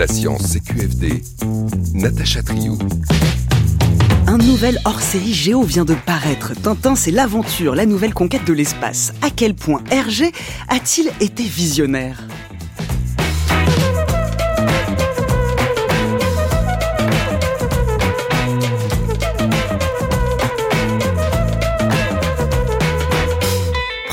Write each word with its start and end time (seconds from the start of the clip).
La 0.00 0.06
science 0.06 0.54
CQFD, 0.54 1.22
Natacha 1.92 2.42
Triou. 2.42 2.78
Un 4.26 4.38
nouvel 4.38 4.78
hors-série 4.86 5.34
Géo 5.34 5.62
vient 5.62 5.84
de 5.84 5.92
paraître. 5.92 6.54
Tintin, 6.54 6.96
c'est 6.96 7.10
l'aventure, 7.10 7.74
la 7.74 7.84
nouvelle 7.84 8.14
conquête 8.14 8.46
de 8.46 8.54
l'espace. 8.54 9.12
À 9.20 9.28
quel 9.28 9.52
point 9.52 9.82
Hergé 9.90 10.32
a-t-il 10.68 11.12
été 11.20 11.42
visionnaire? 11.42 12.26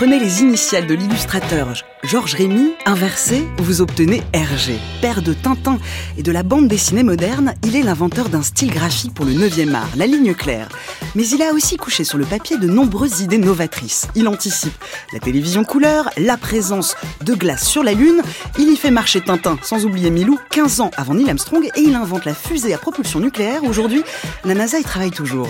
Prenez 0.07 0.23
les 0.23 0.41
initiales 0.41 0.87
de 0.87 0.93
l'illustrateur 0.93 1.67
Georges 2.01 2.35
Rémy, 2.35 2.71
inversé, 2.85 3.45
vous 3.57 3.81
obtenez 3.81 4.23
Hergé. 4.31 4.79
Père 5.01 5.21
de 5.21 5.33
Tintin 5.33 5.79
et 6.17 6.23
de 6.23 6.31
la 6.31 6.43
bande 6.43 6.69
dessinée 6.69 7.03
moderne, 7.03 7.53
il 7.65 7.75
est 7.75 7.83
l'inventeur 7.83 8.29
d'un 8.29 8.41
style 8.41 8.71
graphique 8.71 9.13
pour 9.13 9.25
le 9.25 9.33
9e 9.33 9.73
art, 9.73 9.89
la 9.97 10.07
ligne 10.07 10.33
claire. 10.33 10.69
Mais 11.15 11.27
il 11.27 11.41
a 11.41 11.51
aussi 11.51 11.75
couché 11.75 12.05
sur 12.05 12.17
le 12.17 12.23
papier 12.23 12.57
de 12.57 12.67
nombreuses 12.67 13.19
idées 13.19 13.37
novatrices. 13.37 14.07
Il 14.15 14.29
anticipe 14.29 14.81
la 15.11 15.19
télévision 15.19 15.65
couleur, 15.65 16.09
la 16.15 16.37
présence 16.37 16.95
de 17.25 17.33
glace 17.33 17.67
sur 17.67 17.83
la 17.83 17.91
Lune, 17.91 18.21
il 18.57 18.71
y 18.71 18.77
fait 18.77 18.91
marcher 18.91 19.19
Tintin, 19.19 19.59
sans 19.61 19.85
oublier 19.85 20.09
Milou, 20.09 20.39
15 20.51 20.79
ans 20.79 20.91
avant 20.95 21.15
Neil 21.15 21.29
Armstrong, 21.29 21.69
et 21.75 21.81
il 21.81 21.95
invente 21.95 22.23
la 22.23 22.33
fusée 22.33 22.73
à 22.73 22.77
propulsion 22.77 23.19
nucléaire. 23.19 23.65
Aujourd'hui, 23.65 24.03
la 24.45 24.55
NASA 24.55 24.79
y 24.79 24.83
travaille 24.83 25.11
toujours. 25.11 25.49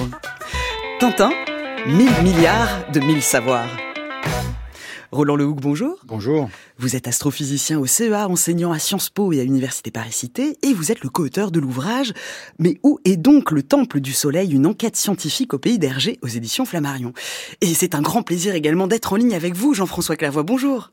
Tintin, 1.00 1.30
1000 1.86 2.10
milliards 2.24 2.92
de 2.92 3.00
mille 3.02 3.22
savoirs. 3.22 3.87
Roland 5.12 5.38
Lehoucq, 5.38 5.62
bonjour. 5.62 6.00
Bonjour. 6.06 6.50
Vous 6.78 6.96
êtes 6.98 7.08
astrophysicien 7.08 7.80
au 7.80 7.86
CEA, 7.86 8.28
enseignant 8.28 8.73
à 8.73 8.80
Sciences 8.80 9.09
Po 9.09 9.31
et 9.31 9.40
à 9.40 9.44
l'Université 9.44 9.90
Paris-Cité, 9.90 10.58
et 10.64 10.73
vous 10.73 10.92
êtes 10.92 11.02
le 11.02 11.09
co-auteur 11.09 11.52
de 11.52 11.59
l'ouvrage 11.59 12.14
Mais 12.59 12.78
où 12.84 13.00
est 13.06 13.16
donc 13.16 13.52
le 13.52 13.64
Temple 13.64 14.02
du 14.02 14.12
Soleil? 14.12 14.52
Une 14.52 14.66
enquête 14.66 14.98
scientifique 14.98 15.54
au 15.54 15.59
pays 15.59 15.80
d'Hergé 15.80 16.20
aux 16.22 16.28
éditions 16.28 16.66
Flammarion. 16.66 17.14
Et 17.62 17.73
c'est 17.73 17.96
un 17.96 18.02
grand 18.02 18.22
plaisir 18.22 18.54
également 18.54 18.88
d'être 18.88 19.14
en 19.14 19.16
ligne 19.16 19.36
avec 19.36 19.56
vous, 19.56 19.73
Jean-François 19.73 20.18
Clairvoy. 20.18 20.44
Bonjour. 20.44 20.92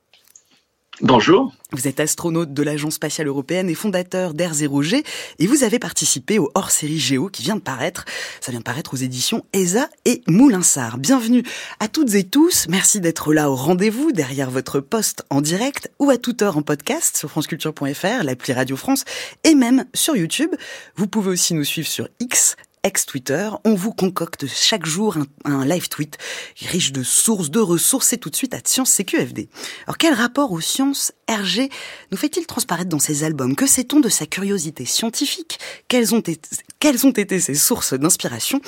Bonjour. 1.00 1.53
Vous 1.73 1.89
êtes 1.89 1.98
astronaute 1.98 2.55
de 2.55 2.62
l'Agence 2.62 2.95
spatiale 2.95 3.27
européenne 3.27 3.69
et 3.69 3.75
fondateur 3.75 4.33
d'R0G 4.33 5.05
et 5.41 5.47
vous 5.48 5.64
avez 5.64 5.81
participé 5.81 6.39
au 6.39 6.53
hors-série 6.55 7.00
Géo 7.00 7.28
qui 7.28 7.42
vient 7.42 7.56
de 7.56 7.61
paraître. 7.61 8.05
Ça 8.41 8.53
vient 8.53 8.61
de 8.61 8.64
paraître 8.64 8.95
aux 8.95 8.98
éditions 8.98 9.45
ESA 9.53 9.89
et 10.05 10.22
Moulinsart. 10.28 10.98
Bienvenue 10.98 11.42
à 11.81 11.89
toutes 11.89 12.15
et 12.15 12.22
tous. 12.22 12.67
Merci 12.69 13.00
d'être 13.00 13.34
là 13.34 13.50
au 13.50 13.56
rendez-vous 13.56 14.12
derrière 14.12 14.53
votre 14.53 14.78
poste 14.78 15.25
en 15.31 15.41
direct 15.41 15.91
ou 15.98 16.11
à 16.11 16.17
toute 16.17 16.42
heure 16.42 16.56
en 16.56 16.62
podcast 16.62 17.17
sur 17.17 17.28
franceculture.fr, 17.28 18.22
l'appli 18.22 18.53
Radio 18.53 18.77
France 18.77 19.05
et 19.42 19.56
même 19.56 19.87
sur 19.95 20.17
YouTube. 20.17 20.55
Vous 20.95 21.09
pouvez 21.09 21.31
aussi 21.31 21.55
nous 21.55 21.65
suivre 21.65 21.89
sur 21.89 22.09
X 22.20 22.55
ex-Twitter. 22.84 23.50
On 23.64 23.74
vous 23.74 23.92
concocte 23.92 24.46
chaque 24.46 24.84
jour 24.86 25.16
un, 25.44 25.64
live 25.64 25.88
tweet 25.88 26.18
riche 26.60 26.92
de 26.92 27.02
sources, 27.02 27.50
de 27.50 27.58
ressources 27.58 28.12
et 28.12 28.18
tout 28.18 28.30
de 28.30 28.36
suite 28.36 28.54
à 28.54 28.58
Science 28.64 28.92
CQFD. 28.92 29.48
Alors 29.86 29.98
quel 29.98 30.14
rapport 30.14 30.52
aux 30.52 30.60
sciences 30.60 31.12
Hergé 31.26 31.70
nous 32.12 32.18
fait-il 32.18 32.46
transparaître 32.46 32.91
dans 32.91 32.98
ses 32.98 33.24
albums? 33.24 33.56
Que 33.56 33.66
sait-on 33.66 34.00
de 34.00 34.10
sa 34.10 34.26
curiosité 34.26 34.84
scientifique? 34.84 35.58
Quelles 35.88 36.14
ont, 36.14 36.20
été, 36.20 37.41
ses 37.41 37.54
sources 37.54 37.94
d'inspiration? 37.94 38.60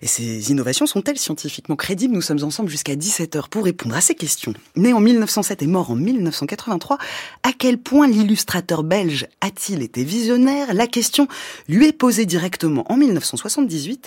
Et 0.00 0.06
ses 0.06 0.50
innovations 0.50 0.86
sont-elles 0.86 1.18
scientifiquement 1.18 1.76
crédibles? 1.76 2.14
Nous 2.14 2.22
sommes 2.22 2.42
ensemble 2.42 2.70
jusqu'à 2.70 2.94
17h 2.94 3.50
pour 3.50 3.64
répondre 3.64 3.94
à 3.94 4.00
ces 4.00 4.14
questions. 4.14 4.54
Né 4.76 4.94
en 4.94 5.00
1907 5.00 5.62
et 5.62 5.66
mort 5.66 5.90
en 5.90 5.96
1983, 5.96 6.96
à 7.42 7.52
quel 7.52 7.76
point 7.76 8.08
l'illustrateur 8.08 8.82
belge 8.84 9.26
a-t-il 9.42 9.82
été 9.82 10.02
visionnaire? 10.02 10.72
La 10.72 10.86
question 10.86 11.28
lui 11.68 11.88
est 11.88 11.92
posée 11.92 12.24
directement 12.24 12.90
en 12.90 12.96
1960 12.96 13.57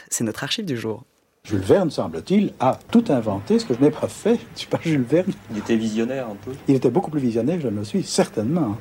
c'est 0.10 0.24
notre 0.24 0.44
archive 0.44 0.66
du 0.66 0.78
jour. 0.78 1.04
Jules 1.44 1.60
Verne, 1.60 1.90
semble-t-il, 1.90 2.54
a 2.60 2.78
tout 2.92 3.04
inventé, 3.10 3.58
ce 3.58 3.66
que 3.66 3.74
je 3.74 3.80
n'ai 3.80 3.90
pas 3.90 4.08
fait. 4.08 4.36
Je 4.36 4.54
ne 4.54 4.58
suis 4.58 4.68
pas 4.68 4.80
Jules 4.82 5.02
Verne? 5.02 5.32
Il 5.52 5.58
était 5.58 5.76
visionnaire 5.76 6.28
un 6.28 6.36
peu 6.36 6.52
Il 6.68 6.76
était 6.76 6.92
beaucoup 6.92 7.10
plus 7.10 7.20
visionnaire 7.20 7.60
je 7.60 7.68
ne 7.68 7.80
le 7.80 7.84
suis, 7.84 8.04
certainement. 8.04 8.78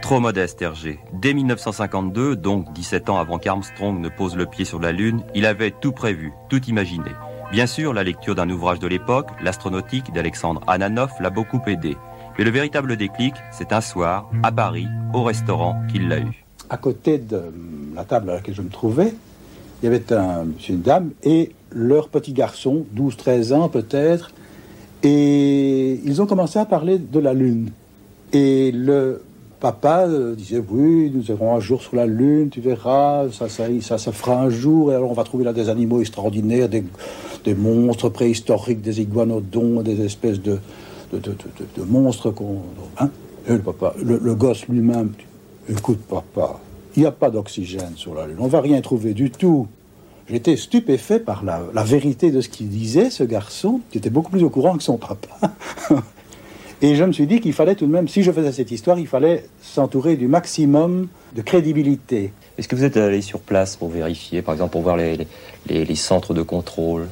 Trop 0.00 0.20
modeste, 0.20 0.62
Hergé. 0.62 1.00
Dès 1.12 1.34
1952, 1.34 2.36
donc 2.36 2.72
17 2.72 3.10
ans 3.10 3.18
avant 3.18 3.38
qu'Armstrong 3.38 4.00
ne 4.00 4.08
pose 4.08 4.36
le 4.36 4.46
pied 4.46 4.64
sur 4.64 4.78
la 4.78 4.92
Lune, 4.92 5.24
il 5.34 5.44
avait 5.44 5.72
tout 5.72 5.92
prévu, 5.92 6.32
tout 6.48 6.62
imaginé. 6.64 7.10
Bien 7.50 7.66
sûr, 7.66 7.92
la 7.92 8.04
lecture 8.04 8.34
d'un 8.34 8.48
ouvrage 8.48 8.78
de 8.78 8.86
l'époque, 8.86 9.28
L'astronautique 9.42 10.12
d'Alexandre 10.12 10.62
Ananoff, 10.68 11.12
l'a 11.20 11.30
beaucoup 11.30 11.60
aidé. 11.66 11.96
Mais 12.38 12.44
le 12.44 12.50
véritable 12.50 12.96
déclic, 12.96 13.34
c'est 13.50 13.72
un 13.72 13.80
soir, 13.80 14.30
à 14.44 14.52
Paris, 14.52 14.86
au 15.12 15.24
restaurant, 15.24 15.82
qu'il 15.90 16.08
l'a 16.08 16.20
eu. 16.20 16.44
À 16.70 16.76
côté 16.76 17.18
de 17.18 17.42
la 17.94 18.04
table 18.04 18.30
à 18.30 18.34
laquelle 18.34 18.54
je 18.54 18.62
me 18.62 18.70
trouvais, 18.70 19.12
il 19.82 19.84
y 19.84 19.88
avait 19.88 20.12
un 20.12 20.44
monsieur, 20.44 20.74
une 20.74 20.80
dame 20.80 21.10
et 21.22 21.52
leur 21.70 22.08
petit 22.08 22.32
garçon, 22.32 22.84
12-13 22.96 23.54
ans 23.54 23.68
peut-être, 23.68 24.32
et 25.02 26.00
ils 26.04 26.20
ont 26.20 26.26
commencé 26.26 26.58
à 26.58 26.64
parler 26.64 26.98
de 26.98 27.18
la 27.20 27.34
Lune. 27.34 27.70
Et 28.32 28.72
le 28.72 29.22
papa 29.60 30.06
euh, 30.08 30.34
disait 30.34 30.62
oui, 30.68 31.10
nous 31.14 31.30
irons 31.30 31.54
un 31.54 31.60
jour 31.60 31.82
sur 31.82 31.96
la 31.96 32.06
Lune, 32.06 32.48
tu 32.50 32.60
verras, 32.60 33.26
ça, 33.30 33.48
ça, 33.48 33.64
ça, 33.80 33.98
ça 33.98 34.12
fera 34.12 34.40
un 34.40 34.50
jour, 34.50 34.92
et 34.92 34.94
alors 34.94 35.10
on 35.10 35.14
va 35.14 35.24
trouver 35.24 35.44
là 35.44 35.52
des 35.52 35.68
animaux 35.68 36.00
extraordinaires, 36.00 36.68
des, 36.68 36.84
des 37.44 37.54
monstres 37.54 38.08
préhistoriques, 38.08 38.80
des 38.80 39.00
iguanodons, 39.00 39.82
des 39.82 40.04
espèces 40.04 40.40
de, 40.40 40.58
de, 41.12 41.18
de, 41.18 41.32
de 41.76 41.82
monstres 41.84 42.30
qu'on... 42.30 42.58
Hein 42.98 43.10
et 43.48 43.52
le 43.52 43.60
papa, 43.60 43.94
le, 44.02 44.18
le 44.22 44.34
gosse 44.34 44.66
lui-même, 44.68 45.12
écoute 45.68 46.00
papa, 46.08 46.60
il 46.98 47.02
n'y 47.02 47.06
a 47.06 47.12
pas 47.12 47.30
d'oxygène 47.30 47.92
sur 47.94 48.12
la 48.12 48.26
Lune. 48.26 48.38
On 48.40 48.48
va 48.48 48.60
rien 48.60 48.80
trouver 48.80 49.14
du 49.14 49.30
tout. 49.30 49.68
J'étais 50.28 50.56
stupéfait 50.56 51.20
par 51.20 51.44
la, 51.44 51.84
vérité 51.84 52.32
de 52.32 52.40
ce 52.40 52.48
qu'il 52.48 52.68
disait, 52.68 53.08
ce 53.08 53.22
garçon, 53.22 53.80
qui 53.92 53.98
était 53.98 54.10
beaucoup 54.10 54.32
plus 54.32 54.42
au 54.42 54.50
courant 54.50 54.76
que 54.76 54.82
son 54.82 54.96
papa. 54.96 55.28
Et 56.82 56.96
je 56.96 57.04
me 57.04 57.12
suis 57.12 57.28
dit 57.28 57.40
qu'il 57.40 57.52
fallait 57.52 57.76
tout 57.76 57.86
de 57.86 57.92
même, 57.92 58.08
si 58.08 58.24
je 58.24 58.32
faisais 58.32 58.50
cette 58.50 58.72
histoire, 58.72 58.98
il 58.98 59.06
fallait 59.06 59.46
s'entourer 59.62 60.16
du 60.16 60.26
maximum 60.26 61.06
de 61.36 61.42
crédibilité. 61.42 62.32
Est-ce 62.58 62.66
que 62.66 62.74
vous 62.74 62.82
êtes 62.82 62.96
allé 62.96 63.22
sur 63.22 63.38
place 63.38 63.76
pour 63.76 63.90
vérifier, 63.90 64.42
par 64.42 64.54
exemple, 64.54 64.72
pour 64.72 64.82
voir 64.82 64.96
les, 64.96 65.28
les, 65.68 65.94
centres 65.94 66.34
de 66.34 66.42
contrôle? 66.42 67.06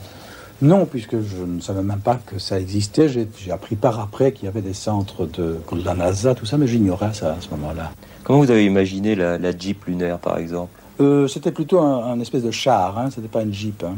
Non, 0.63 0.85
puisque 0.85 1.21
je 1.21 1.45
ne 1.47 1.61
savais 1.61 1.83
même 1.83 2.01
pas 2.01 2.19
que 2.27 2.41
ça 2.41 2.59
existait. 2.59 3.09
J'ai 3.09 3.53
appris 3.53 3.77
par 3.77 4.01
après 4.01 4.33
qu'il 4.33 4.47
y 4.47 4.49
avait 4.49 4.63
des 4.63 4.75
centres 4.75 5.27
de, 5.27 5.59
de 5.73 5.85
la 5.85 5.95
NASA, 5.95 6.35
tout 6.35 6.47
ça, 6.47 6.59
mais 6.59 6.67
j'ignorais 6.67 7.15
ça 7.15 7.35
à 7.35 7.41
ce 7.41 7.51
moment-là. 7.51 7.93
Comment 8.27 8.41
vous 8.41 8.51
avez 8.51 8.67
imaginé 8.67 9.15
la, 9.15 9.57
Jeep 9.57 9.85
lunaire, 9.85 10.19
par 10.19 10.39
exemple? 10.39 10.73
Euh, 11.01 11.29
C'était 11.29 11.53
plutôt 11.53 11.79
un, 11.79 12.19
espèce 12.19 12.43
de 12.43 12.51
char, 12.51 12.99
hein, 12.99 13.09
c'était 13.09 13.29
pas 13.29 13.43
une 13.43 13.55
Jeep. 13.55 13.85
Hein. 13.85 13.95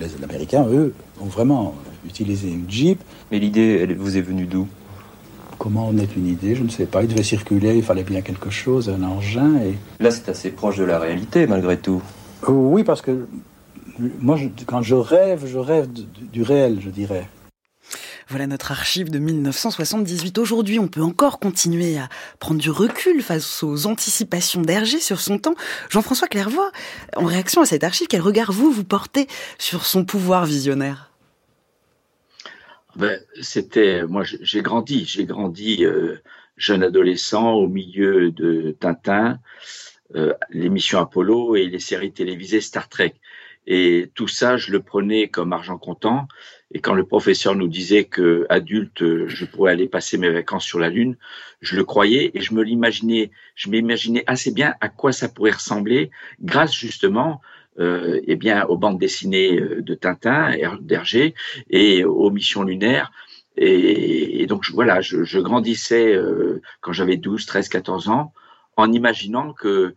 les 0.00 0.24
Américains, 0.24 0.64
eux, 0.70 0.94
ont 1.20 1.26
vraiment 1.26 1.74
utilisé 2.06 2.48
une 2.48 2.64
Jeep. 2.66 2.98
Mais 3.30 3.38
l'idée, 3.38 3.80
elle 3.82 3.94
vous 3.94 4.16
est 4.16 4.22
venue 4.22 4.46
d'où? 4.46 4.66
Comment 5.58 5.88
en 5.88 5.98
est 5.98 6.16
une 6.16 6.28
idée? 6.28 6.54
Je 6.54 6.62
ne 6.62 6.70
sais 6.70 6.86
pas. 6.86 7.02
Il 7.02 7.08
devait 7.08 7.22
circuler, 7.22 7.76
il 7.76 7.82
fallait 7.82 8.04
bien 8.04 8.22
quelque 8.22 8.48
chose, 8.48 8.88
un 8.88 9.02
engin. 9.02 9.58
Et... 9.58 9.74
Là, 10.02 10.10
c'est 10.10 10.30
assez 10.30 10.48
proche 10.48 10.78
de 10.78 10.84
la 10.84 10.98
réalité, 10.98 11.46
malgré 11.46 11.76
tout. 11.76 12.00
Euh, 12.48 12.52
oui, 12.52 12.84
parce 12.84 13.02
que 13.02 13.26
moi, 14.18 14.38
quand 14.64 14.80
je 14.80 14.94
rêve, 14.94 15.44
je 15.46 15.58
rêve 15.58 15.88
du 16.32 16.42
réel, 16.42 16.78
je 16.80 16.88
dirais. 16.88 17.28
Voilà 18.32 18.46
notre 18.46 18.72
archive 18.72 19.10
de 19.10 19.18
1978. 19.18 20.38
Aujourd'hui, 20.38 20.78
on 20.78 20.88
peut 20.88 21.02
encore 21.02 21.38
continuer 21.38 21.98
à 21.98 22.08
prendre 22.38 22.58
du 22.58 22.70
recul 22.70 23.20
face 23.20 23.62
aux 23.62 23.86
anticipations 23.86 24.62
d'Hergé 24.62 25.00
sur 25.00 25.20
son 25.20 25.38
temps. 25.38 25.54
Jean-François 25.90 26.28
Clairvoy, 26.28 26.72
en 27.14 27.26
réaction 27.26 27.60
à 27.60 27.66
cette 27.66 27.84
archive, 27.84 28.06
quel 28.08 28.22
regard 28.22 28.50
vous, 28.50 28.72
vous 28.72 28.84
portez 28.84 29.26
sur 29.58 29.84
son 29.84 30.06
pouvoir 30.06 30.46
visionnaire? 30.46 31.12
Ben, 32.96 33.20
C'était, 33.42 34.04
moi 34.06 34.22
j'ai 34.24 34.62
grandi, 34.62 35.04
j'ai 35.04 35.26
grandi 35.26 35.84
euh, 35.84 36.16
jeune 36.56 36.82
adolescent 36.82 37.52
au 37.52 37.68
milieu 37.68 38.30
de 38.30 38.74
Tintin, 38.80 39.40
euh, 40.16 40.32
l'émission 40.48 41.00
Apollo 41.00 41.54
et 41.56 41.66
les 41.66 41.80
séries 41.80 42.12
télévisées 42.12 42.62
Star 42.62 42.88
Trek. 42.88 43.12
Et 43.66 44.10
tout 44.14 44.26
ça, 44.26 44.56
je 44.56 44.72
le 44.72 44.80
prenais 44.80 45.28
comme 45.28 45.52
argent 45.52 45.76
comptant. 45.76 46.26
Et 46.74 46.80
quand 46.80 46.94
le 46.94 47.04
professeur 47.04 47.54
nous 47.54 47.68
disait 47.68 48.04
que 48.04 48.46
adulte, 48.48 49.26
je 49.26 49.44
pourrais 49.44 49.72
aller 49.72 49.88
passer 49.88 50.16
mes 50.16 50.30
vacances 50.30 50.64
sur 50.64 50.78
la 50.78 50.88
Lune, 50.88 51.16
je 51.60 51.76
le 51.76 51.84
croyais 51.84 52.30
et 52.34 52.40
je 52.40 52.54
me 52.54 52.62
l'imaginais, 52.62 53.30
je 53.54 53.68
m'imaginais 53.68 54.24
assez 54.26 54.52
bien 54.52 54.74
à 54.80 54.88
quoi 54.88 55.12
ça 55.12 55.28
pourrait 55.28 55.50
ressembler 55.52 56.10
grâce 56.40 56.72
justement 56.74 57.40
euh, 57.78 58.20
eh 58.26 58.36
bien, 58.36 58.66
aux 58.66 58.76
bandes 58.76 58.98
dessinées 58.98 59.58
euh, 59.58 59.82
de 59.82 59.94
Tintin, 59.94 60.54
d'Hergé 60.80 61.34
et 61.70 62.04
aux 62.04 62.30
missions 62.30 62.64
lunaires. 62.64 63.12
Et, 63.56 64.46
donc 64.46 64.64
voilà, 64.70 65.00
je, 65.00 65.24
je 65.24 65.38
grandissais 65.38 66.14
euh, 66.14 66.60
quand 66.80 66.92
j'avais 66.92 67.16
12, 67.16 67.44
13, 67.46 67.68
14 67.68 68.08
ans 68.08 68.32
en 68.76 68.92
imaginant 68.92 69.52
que 69.52 69.94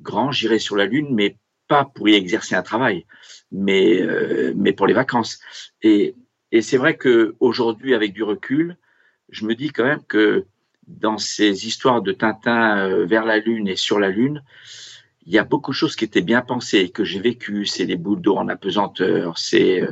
grand, 0.00 0.32
j'irais 0.32 0.58
sur 0.58 0.76
la 0.76 0.86
Lune, 0.86 1.08
mais 1.10 1.36
pas 1.68 1.84
pour 1.84 2.08
y 2.08 2.14
exercer 2.14 2.54
un 2.54 2.62
travail, 2.62 3.06
mais, 3.52 4.00
euh, 4.00 4.52
mais 4.56 4.72
pour 4.72 4.86
les 4.86 4.94
vacances. 4.94 5.40
Et, 5.82 6.14
et 6.52 6.62
c'est 6.62 6.76
vrai 6.76 6.96
que 6.96 7.36
aujourd'hui, 7.40 7.94
avec 7.94 8.12
du 8.12 8.22
recul, 8.22 8.76
je 9.28 9.44
me 9.46 9.54
dis 9.54 9.70
quand 9.70 9.84
même 9.84 10.04
que 10.04 10.46
dans 10.86 11.18
ces 11.18 11.66
histoires 11.66 12.02
de 12.02 12.12
Tintin 12.12 13.04
vers 13.04 13.24
la 13.24 13.38
Lune 13.38 13.68
et 13.68 13.76
sur 13.76 14.00
la 14.00 14.08
Lune, 14.08 14.42
il 15.26 15.32
y 15.32 15.38
a 15.38 15.44
beaucoup 15.44 15.70
de 15.70 15.76
choses 15.76 15.94
qui 15.94 16.04
étaient 16.04 16.22
bien 16.22 16.40
pensées, 16.40 16.88
que 16.88 17.04
j'ai 17.04 17.20
vécues. 17.20 17.64
C'est 17.64 17.84
les 17.84 17.96
boules 17.96 18.20
d'eau 18.20 18.36
en 18.36 18.48
apesanteur, 18.48 19.38
c'est 19.38 19.82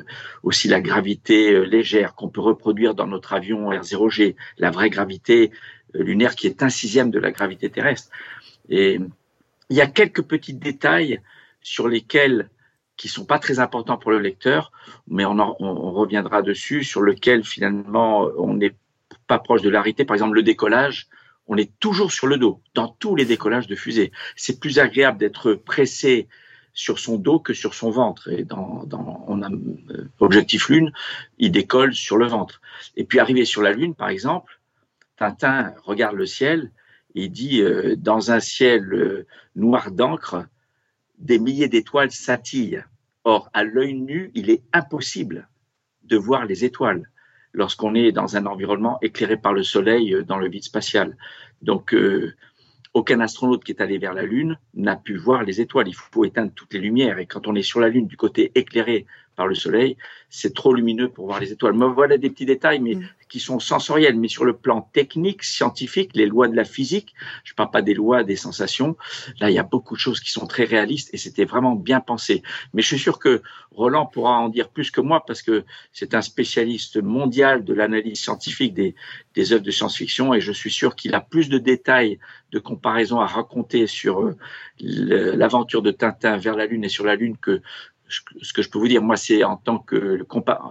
aussi 0.43 0.67
la 0.67 0.81
gravité 0.81 1.65
légère 1.65 2.17
qu'on 2.17 2.29
peut 2.29 2.41
reproduire 2.41 2.95
dans 2.95 3.07
notre 3.07 3.35
avion 3.35 3.71
R0G, 3.71 4.35
la 4.59 4.71
vraie 4.71 4.91
gravité 4.91 5.53
lunaire 5.95 6.35
qui 6.35 6.47
est 6.47 6.63
un 6.63 6.69
sixième 6.69 7.11
de 7.11 7.19
la 7.19 7.31
gravité 7.31 7.71
terrestre. 7.71 8.11
Et 8.69 8.99
il 9.71 9.77
y 9.77 9.81
a 9.81 9.87
quelques 9.87 10.23
petits 10.23 10.55
détails 10.55 11.21
sur 11.61 11.89
lesquels 11.89 12.51
qui 12.99 13.09
sont 13.09 13.25
pas 13.25 13.39
très 13.39 13.61
importants 13.61 13.97
pour 13.97 14.11
le 14.11 14.19
lecteur, 14.19 14.73
mais 15.07 15.25
on, 15.25 15.35
reviendra 15.93 16.43
dessus, 16.43 16.85
sur 16.85 17.01
lequel 17.01 17.45
finalement 17.45 18.29
on 18.37 18.55
n'est 18.55 18.75
pas 19.27 19.39
proche 19.39 19.63
de 19.63 19.71
l'arité. 19.71 20.05
Par 20.05 20.17
exemple, 20.17 20.35
le 20.35 20.43
décollage, 20.43 21.09
on 21.47 21.57
est 21.57 21.73
toujours 21.79 22.13
sur 22.13 22.27
le 22.27 22.37
dos 22.37 22.61
dans 22.75 22.89
tous 22.89 23.17
les 23.17 23.25
décollages 23.25 23.69
de 23.69 23.77
fusée. 23.77 24.13
C'est 24.37 24.61
plus 24.61 24.79
agréable 24.79 25.17
d'être 25.17 25.55
pressé 25.55 26.29
sur 26.75 26.99
son 26.99 27.17
dos 27.17 27.41
que 27.41 27.55
sur 27.55 27.75
son 27.75 27.91
ventre. 27.91 28.29
Et 28.31 28.45
dans, 28.45 28.85
dans 28.85 29.27
euh, 29.31 30.09
objectif 30.21 30.69
lune, 30.69 30.93
il 31.39 31.51
décolle 31.51 31.95
sur 31.95 32.17
le 32.17 32.27
ventre. 32.27 32.61
Et 32.97 33.05
puis 33.05 33.21
arrivé 33.21 33.45
sur 33.45 33.63
la 33.63 33.73
lune, 33.73 33.95
par 33.95 34.09
exemple, 34.09 34.61
Tintin 35.17 35.75
regarde 35.85 36.17
le 36.17 36.27
ciel 36.27 36.71
et 37.15 37.29
dit 37.29 37.63
euh, 37.63 37.97
dans 37.97 38.31
un 38.31 38.41
ciel 38.41 38.93
euh, 38.93 39.27
noir 39.57 39.91
d'encre, 39.91 40.47
des 41.19 41.39
milliers 41.39 41.69
d'étoiles 41.69 42.11
scintillent. 42.11 42.83
Or, 43.25 43.51
à 43.53 43.65
l'œil 43.65 43.95
nu, 43.95 44.31
il 44.35 44.51
est 44.51 44.63
impossible 44.73 45.49
de 46.05 46.17
voir 46.17 46.47
les 46.47 46.65
étoiles 46.65 47.11
lorsqu'on 47.53 47.95
est 47.95 48.13
dans 48.13 48.37
un 48.37 48.47
environnement 48.47 48.99
éclairé 49.03 49.37
par 49.37 49.53
le 49.53 49.63
soleil 49.63 50.15
euh, 50.15 50.23
dans 50.23 50.39
le 50.39 50.49
vide 50.49 50.65
spatial. 50.65 51.17
Donc, 51.63 51.93
euh, 51.95 52.35
aucun 52.95 53.21
astronaute 53.21 53.65
qui 53.65 53.73
est 53.73 53.83
allé 53.83 53.99
vers 53.99 54.15
la 54.15 54.23
Lune 54.23 54.59
n'a 54.75 54.97
pu 54.97 55.17
voir 55.17 55.43
les 55.43 55.61
étoiles. 55.61 55.89
Il 55.89 55.95
faut 55.95 56.25
éteindre 56.25 56.53
toutes 56.55 56.73
les 56.75 56.81
lumières. 56.81 57.19
Et 57.19 57.27
quand 57.27 57.47
on 57.47 57.55
est 57.55 57.63
sur 57.63 57.81
la 57.81 57.89
Lune, 57.89 58.07
du 58.07 58.17
côté 58.17 58.51
éclairé 58.55 59.07
par 59.39 59.47
le 59.47 59.55
soleil, 59.55 59.97
c'est 60.31 60.53
trop 60.53 60.75
lumineux 60.75 61.09
pour 61.09 61.27
voir 61.27 61.39
les 61.39 61.53
étoiles. 61.53 61.75
Mais 61.75 61.87
voilà 61.87 62.19
des 62.19 62.29
petits 62.29 62.45
détails, 62.45 62.81
mais 62.81 62.97
mm. 62.97 63.09
qui 63.29 63.39
sont 63.39 63.61
sensoriels. 63.61 64.19
Mais 64.19 64.27
sur 64.27 64.45
le 64.45 64.53
plan 64.53 64.83
technique, 64.93 65.45
scientifique, 65.45 66.11
les 66.15 66.27
lois 66.27 66.49
de 66.49 66.57
la 66.57 66.65
physique, 66.65 67.15
je 67.45 67.55
parle 67.55 67.71
pas 67.71 67.81
des 67.81 67.95
lois 67.95 68.25
des 68.25 68.35
sensations. 68.35 68.97
Là, 69.39 69.49
il 69.49 69.55
y 69.55 69.59
a 69.61 69.63
beaucoup 69.63 69.95
de 69.95 70.01
choses 70.01 70.19
qui 70.19 70.33
sont 70.33 70.49
très 70.49 70.65
réalistes 70.65 71.11
et 71.13 71.19
c'était 71.19 71.45
vraiment 71.45 71.77
bien 71.77 72.01
pensé. 72.01 72.43
Mais 72.75 72.83
je 72.83 72.89
suis 72.89 72.99
sûr 72.99 73.21
que 73.21 73.41
Roland 73.71 74.07
pourra 74.07 74.37
en 74.41 74.49
dire 74.49 74.71
plus 74.71 74.91
que 74.91 75.01
moi 75.01 75.23
parce 75.25 75.41
que 75.41 75.65
c'est 75.93 76.15
un 76.15 76.23
spécialiste 76.23 77.01
mondial 77.01 77.65
de 77.65 77.73
l'analyse 77.73 78.21
scientifique 78.21 78.75
des, 78.75 78.97
des 79.37 79.53
œuvres 79.53 79.63
de 79.63 79.71
science-fiction 79.71 80.35
et 80.35 80.41
je 80.41 80.51
suis 80.51 80.73
sûr 80.73 80.97
qu'il 80.97 81.15
a 81.15 81.21
plus 81.21 81.49
de 81.49 81.59
détails 81.59 82.19
de 82.51 82.59
comparaison 82.59 83.21
à 83.21 83.27
raconter 83.27 83.87
sur 83.87 84.23
euh, 84.23 84.37
l'aventure 84.81 85.83
de 85.83 85.93
Tintin 85.93 86.39
vers 86.39 86.57
la 86.57 86.67
Lune 86.67 86.85
et 86.85 86.89
sur 86.89 87.05
la 87.05 87.15
Lune 87.15 87.37
que 87.37 87.63
ce 88.09 88.53
que 88.53 88.63
je 88.63 88.71
peux 88.71 88.79
vous 88.79 88.89
dire, 88.89 89.03
moi, 89.03 89.17
c'est 89.17 89.45
en 89.45 89.57
tant 89.57 89.79
que 89.79 90.19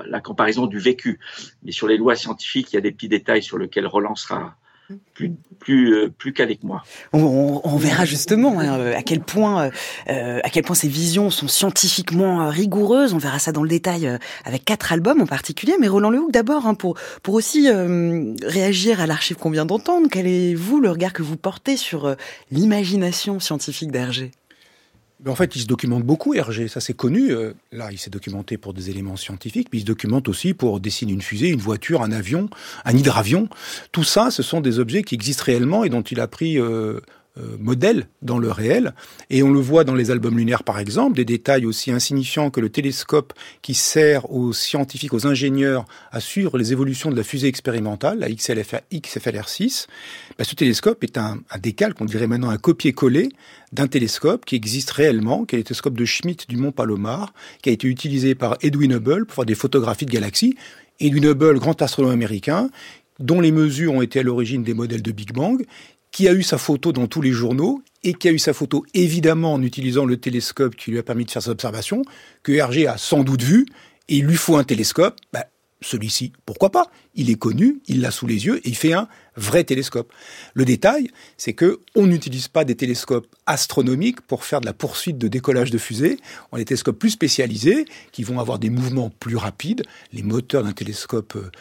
la 0.05 0.19
comparaison 0.19 0.67
du 0.67 0.79
vécu. 0.79 1.19
Mais 1.63 1.71
sur 1.71 1.87
les 1.87 1.97
lois 1.97 2.15
scientifiques, 2.15 2.73
il 2.73 2.75
y 2.75 2.79
a 2.79 2.81
des 2.81 2.91
petits 2.91 3.09
détails 3.09 3.43
sur 3.43 3.57
lesquels 3.57 3.87
Roland 3.87 4.15
sera 4.15 4.57
plus 5.13 5.33
plus 5.59 5.95
euh, 5.95 6.09
moi. 6.63 6.83
On, 7.13 7.77
verra 7.77 8.05
justement 8.05 8.59
hein, 8.59 8.91
à 8.91 9.01
quel 9.01 9.19
point 9.19 9.69
euh, 10.07 10.39
à 10.43 10.49
quel 10.49 10.63
point 10.63 10.75
ces 10.75 10.87
visions 10.87 11.29
sont 11.29 11.47
scientifiquement 11.47 12.47
rigoureuses. 12.49 13.13
On 13.13 13.17
verra 13.17 13.39
ça 13.39 13.51
dans 13.51 13.63
le 13.63 13.69
détail 13.69 14.07
euh, 14.07 14.17
avec 14.45 14.63
quatre 14.63 14.93
albums 14.93 15.21
en 15.21 15.25
particulier. 15.25 15.73
Mais 15.79 15.87
Roland 15.87 16.09
Lehoucq 16.09 16.31
d'abord 16.31 16.67
hein, 16.67 16.73
pour 16.73 16.97
pour 17.23 17.33
aussi 17.33 17.69
réagir 18.43 19.01
à 19.01 19.07
l'archive 19.07 19.37
qu'on 19.37 19.49
vient 19.49 19.65
d'entendre. 19.65 20.07
Quel 20.09 20.27
est 20.27 20.53
vous 20.53 20.79
le 20.79 20.89
regard 20.89 21.13
que 21.13 21.23
vous 21.23 21.37
portez 21.37 21.75
sur 21.75 22.15
l'imagination 22.51 23.39
scientifique 23.39 23.91
d'Hergé? 23.91 24.31
En 25.25 25.35
fait, 25.35 25.55
il 25.55 25.61
se 25.61 25.67
documente 25.67 26.03
beaucoup, 26.03 26.33
Hergé, 26.35 26.67
ça 26.67 26.79
c'est 26.79 26.93
connu. 26.93 27.31
Euh, 27.31 27.53
là, 27.71 27.91
il 27.91 27.97
s'est 27.97 28.09
documenté 28.09 28.57
pour 28.57 28.73
des 28.73 28.89
éléments 28.89 29.15
scientifiques, 29.15 29.69
mais 29.71 29.79
il 29.79 29.81
se 29.81 29.85
documente 29.85 30.27
aussi 30.27 30.53
pour 30.53 30.79
dessiner 30.79 31.13
une 31.13 31.21
fusée, 31.21 31.49
une 31.49 31.59
voiture, 31.59 32.03
un 32.03 32.11
avion, 32.11 32.49
un 32.85 32.95
hydravion. 32.95 33.49
Tout 33.91 34.03
ça, 34.03 34.29
ce 34.29 34.43
sont 34.43 34.61
des 34.61 34.79
objets 34.79 35.03
qui 35.03 35.15
existent 35.15 35.43
réellement 35.45 35.83
et 35.83 35.89
dont 35.89 36.03
il 36.03 36.19
a 36.19 36.27
pris 36.27 36.59
euh, 36.59 36.99
modèle 37.59 38.07
dans 38.21 38.39
le 38.39 38.51
réel. 38.51 38.93
Et 39.29 39.43
on 39.43 39.51
le 39.51 39.59
voit 39.59 39.83
dans 39.83 39.95
les 39.95 40.11
albums 40.11 40.37
lunaires, 40.37 40.63
par 40.63 40.79
exemple, 40.79 41.15
des 41.15 41.25
détails 41.25 41.65
aussi 41.65 41.91
insignifiants 41.91 42.49
que 42.49 42.59
le 42.59 42.69
télescope 42.69 43.33
qui 43.61 43.73
sert 43.73 44.31
aux 44.31 44.53
scientifiques, 44.53 45.13
aux 45.13 45.27
ingénieurs 45.27 45.85
à 46.11 46.19
suivre 46.19 46.57
les 46.57 46.71
évolutions 46.71 47.11
de 47.11 47.15
la 47.15 47.23
fusée 47.23 47.47
expérimentale, 47.47 48.19
la 48.19 48.29
XFLR6. 48.29 49.87
Bah, 50.37 50.43
ce 50.43 50.55
télescope 50.55 51.03
est 51.03 51.17
un, 51.17 51.39
un 51.49 51.59
décalque, 51.59 52.01
on 52.01 52.05
dirait 52.05 52.27
maintenant 52.27 52.49
un 52.49 52.57
copier-coller 52.57 53.29
d'un 53.71 53.87
télescope 53.87 54.45
qui 54.45 54.55
existe 54.55 54.91
réellement, 54.91 55.45
qui 55.45 55.55
est 55.55 55.59
le 55.59 55.63
télescope 55.63 55.95
de 55.95 56.05
Schmidt 56.05 56.45
du 56.47 56.57
Mont 56.57 56.71
Palomar, 56.71 57.33
qui 57.61 57.69
a 57.69 57.73
été 57.73 57.87
utilisé 57.87 58.35
par 58.35 58.57
Edwin 58.61 58.93
Hubble 58.93 59.25
pour 59.25 59.35
faire 59.35 59.45
des 59.45 59.55
photographies 59.55 60.05
de 60.05 60.11
galaxies. 60.11 60.55
Edwin 60.99 61.25
Hubble, 61.25 61.59
grand 61.59 61.81
astronome 61.81 62.13
américain, 62.13 62.69
dont 63.19 63.41
les 63.41 63.51
mesures 63.51 63.93
ont 63.93 64.01
été 64.01 64.19
à 64.19 64.23
l'origine 64.23 64.63
des 64.63 64.73
modèles 64.73 65.01
de 65.01 65.11
Big 65.11 65.33
Bang, 65.33 65.65
qui 66.17 66.27
a 66.27 66.33
eu 66.33 66.41
sa 66.41 66.57
photo 66.57 66.91
dans 66.91 67.05
tous 67.05 67.21
les 67.21 67.31
journaux 67.31 67.83
et 68.01 68.15
qui 68.15 68.27
a 68.27 68.31
eu 68.31 68.39
sa 68.39 68.51
photo 68.51 68.83
évidemment 68.95 69.53
en 69.53 69.61
utilisant 69.61 70.03
le 70.03 70.17
télescope 70.17 70.75
qui 70.75 70.89
lui 70.89 70.97
a 70.97 71.03
permis 71.03 71.25
de 71.25 71.29
faire 71.29 71.43
ses 71.43 71.51
observations, 71.51 72.01
que 72.41 72.53
Hergé 72.53 72.87
a 72.87 72.97
sans 72.97 73.23
doute 73.23 73.43
vu, 73.43 73.67
et 74.09 74.17
il 74.17 74.25
lui 74.25 74.35
faut 74.35 74.57
un 74.57 74.63
télescope, 74.63 75.15
bah, 75.31 75.45
celui-ci, 75.79 76.33
pourquoi 76.43 76.71
pas? 76.71 76.89
Il 77.13 77.29
est 77.29 77.35
connu, 77.35 77.83
il 77.85 78.01
l'a 78.01 78.09
sous 78.09 78.25
les 78.25 78.47
yeux, 78.47 78.57
et 78.65 78.69
il 78.69 78.75
fait 78.75 78.93
un 78.93 79.07
vrai 79.37 79.63
télescope. 79.63 80.11
Le 80.53 80.65
détail, 80.65 81.09
c'est 81.37 81.53
que 81.53 81.79
on 81.95 82.07
n'utilise 82.07 82.47
pas 82.47 82.65
des 82.65 82.75
télescopes 82.75 83.27
astronomiques 83.45 84.21
pour 84.21 84.43
faire 84.43 84.59
de 84.59 84.65
la 84.65 84.73
poursuite 84.73 85.17
de 85.17 85.27
décollage 85.27 85.71
de 85.71 85.77
fusées. 85.77 86.17
On 86.51 86.55
a 86.55 86.59
des 86.59 86.65
télescopes 86.65 86.99
plus 86.99 87.11
spécialisés 87.11 87.85
qui 88.11 88.23
vont 88.23 88.39
avoir 88.39 88.59
des 88.59 88.69
mouvements 88.69 89.09
plus 89.09 89.37
rapides. 89.37 89.83
Les 90.11 90.23
moteurs 90.23 90.63
d'un 90.63 90.73
télescope 90.73 91.35
euh, 91.35 91.51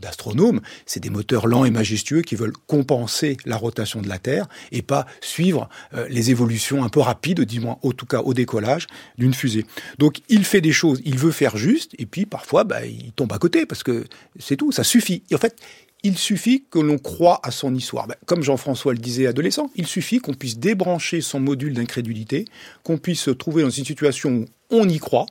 d'astronome, 0.00 0.60
c'est 0.86 1.00
des 1.00 1.10
moteurs 1.10 1.46
lents 1.46 1.64
et 1.64 1.70
majestueux 1.70 2.22
qui 2.22 2.36
veulent 2.36 2.56
compenser 2.66 3.36
la 3.44 3.56
rotation 3.56 4.00
de 4.00 4.08
la 4.08 4.18
Terre 4.18 4.46
et 4.70 4.82
pas 4.82 5.06
suivre 5.20 5.68
euh, 5.94 6.06
les 6.08 6.30
évolutions 6.30 6.84
un 6.84 6.88
peu 6.88 7.00
rapides, 7.00 7.40
du 7.40 7.60
moins 7.60 7.78
en 7.82 7.92
tout 7.92 8.06
cas 8.06 8.20
au 8.20 8.34
décollage 8.34 8.86
d'une 9.18 9.34
fusée. 9.34 9.66
Donc 9.98 10.20
il 10.28 10.44
fait 10.44 10.60
des 10.60 10.72
choses, 10.72 11.00
il 11.04 11.18
veut 11.18 11.32
faire 11.32 11.56
juste, 11.56 11.92
et 11.98 12.06
puis 12.06 12.26
parfois 12.26 12.64
bah, 12.64 12.84
il 12.84 13.12
tombe 13.12 13.32
à 13.32 13.38
côté 13.38 13.66
parce 13.66 13.82
que 13.82 14.04
c'est 14.38 14.56
tout, 14.56 14.72
ça 14.72 14.84
suffit. 14.84 15.22
Et 15.30 15.34
en 15.34 15.38
fait, 15.38 15.56
il 16.04 16.18
suffit 16.18 16.64
que 16.70 16.78
l'on 16.78 16.98
croit 16.98 17.40
à 17.42 17.50
son 17.50 17.74
histoire. 17.74 18.06
Ben, 18.06 18.14
comme 18.26 18.42
Jean-François 18.42 18.92
le 18.92 18.98
disait 18.98 19.26
adolescent, 19.26 19.70
il 19.74 19.86
suffit 19.86 20.18
qu'on 20.18 20.34
puisse 20.34 20.58
débrancher 20.58 21.22
son 21.22 21.40
module 21.40 21.72
d'incrédulité, 21.72 22.44
qu'on 22.84 22.98
puisse 22.98 23.22
se 23.22 23.30
trouver 23.30 23.62
dans 23.62 23.70
une 23.70 23.84
situation 23.84 24.30
où 24.30 24.44
on 24.70 24.88
y 24.88 24.98
croit, 24.98 25.26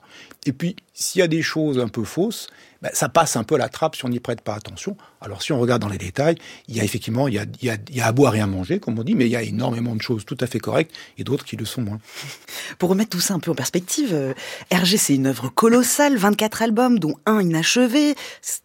et 0.46 0.54
puis 0.54 0.76
s'il 0.94 1.20
y 1.20 1.22
a 1.24 1.28
des 1.28 1.42
choses 1.42 1.80
un 1.80 1.88
peu 1.88 2.04
fausses, 2.04 2.48
ben, 2.84 2.92
ça 2.94 3.08
passe 3.08 3.38
un 3.38 3.46
peu 3.46 3.58
la 3.58 3.70
trappe 3.70 3.96
si 3.96 4.04
on 4.04 4.10
n'y 4.10 4.20
prête 4.20 4.42
pas 4.42 4.56
attention. 4.56 4.98
Alors 5.22 5.42
si 5.42 5.54
on 5.54 5.60
regarde 5.60 5.82
dans 5.82 5.88
les 5.88 5.98
détails, 5.98 6.36
il 6.68 6.76
y 6.76 6.82
a 6.82 6.84
effectivement, 6.84 7.30
il 7.30 7.36
y 7.36 7.40
a, 7.40 7.46
il 7.62 7.96
y 7.96 8.02
a, 8.02 8.06
à 8.06 8.12
boire 8.12 8.36
et 8.36 8.42
à 8.42 8.46
manger, 8.46 8.82
comme 8.82 9.00
on 9.00 9.04
dit, 9.04 9.16
mais 9.16 9.26
il 9.26 9.32
y 9.32 9.38
a 9.38 9.42
énormément 9.42 9.96
de 9.96 10.02
choses 10.02 10.26
tout 10.26 10.36
à 10.42 10.48
fait 10.48 10.60
correctes 10.60 10.94
et 11.18 11.24
d'autres 11.24 11.46
qui 11.46 11.56
le 11.56 11.64
sont 11.64 11.82
moins. 11.82 12.00
Pour 12.80 12.90
remettre 12.90 13.12
tout 13.12 13.22
ça 13.22 13.34
un 13.34 13.40
peu 13.40 13.52
en 13.52 13.56
perspective, 13.56 14.10
euh, 14.12 14.34
Hergé, 14.70 14.98
c'est 14.98 15.16
une 15.16 15.28
œuvre 15.28 15.48
colossale, 15.48 16.18
24 16.18 16.62
albums, 16.62 17.00
dont 17.00 17.16
un 17.26 17.40
inachevé, 17.40 18.16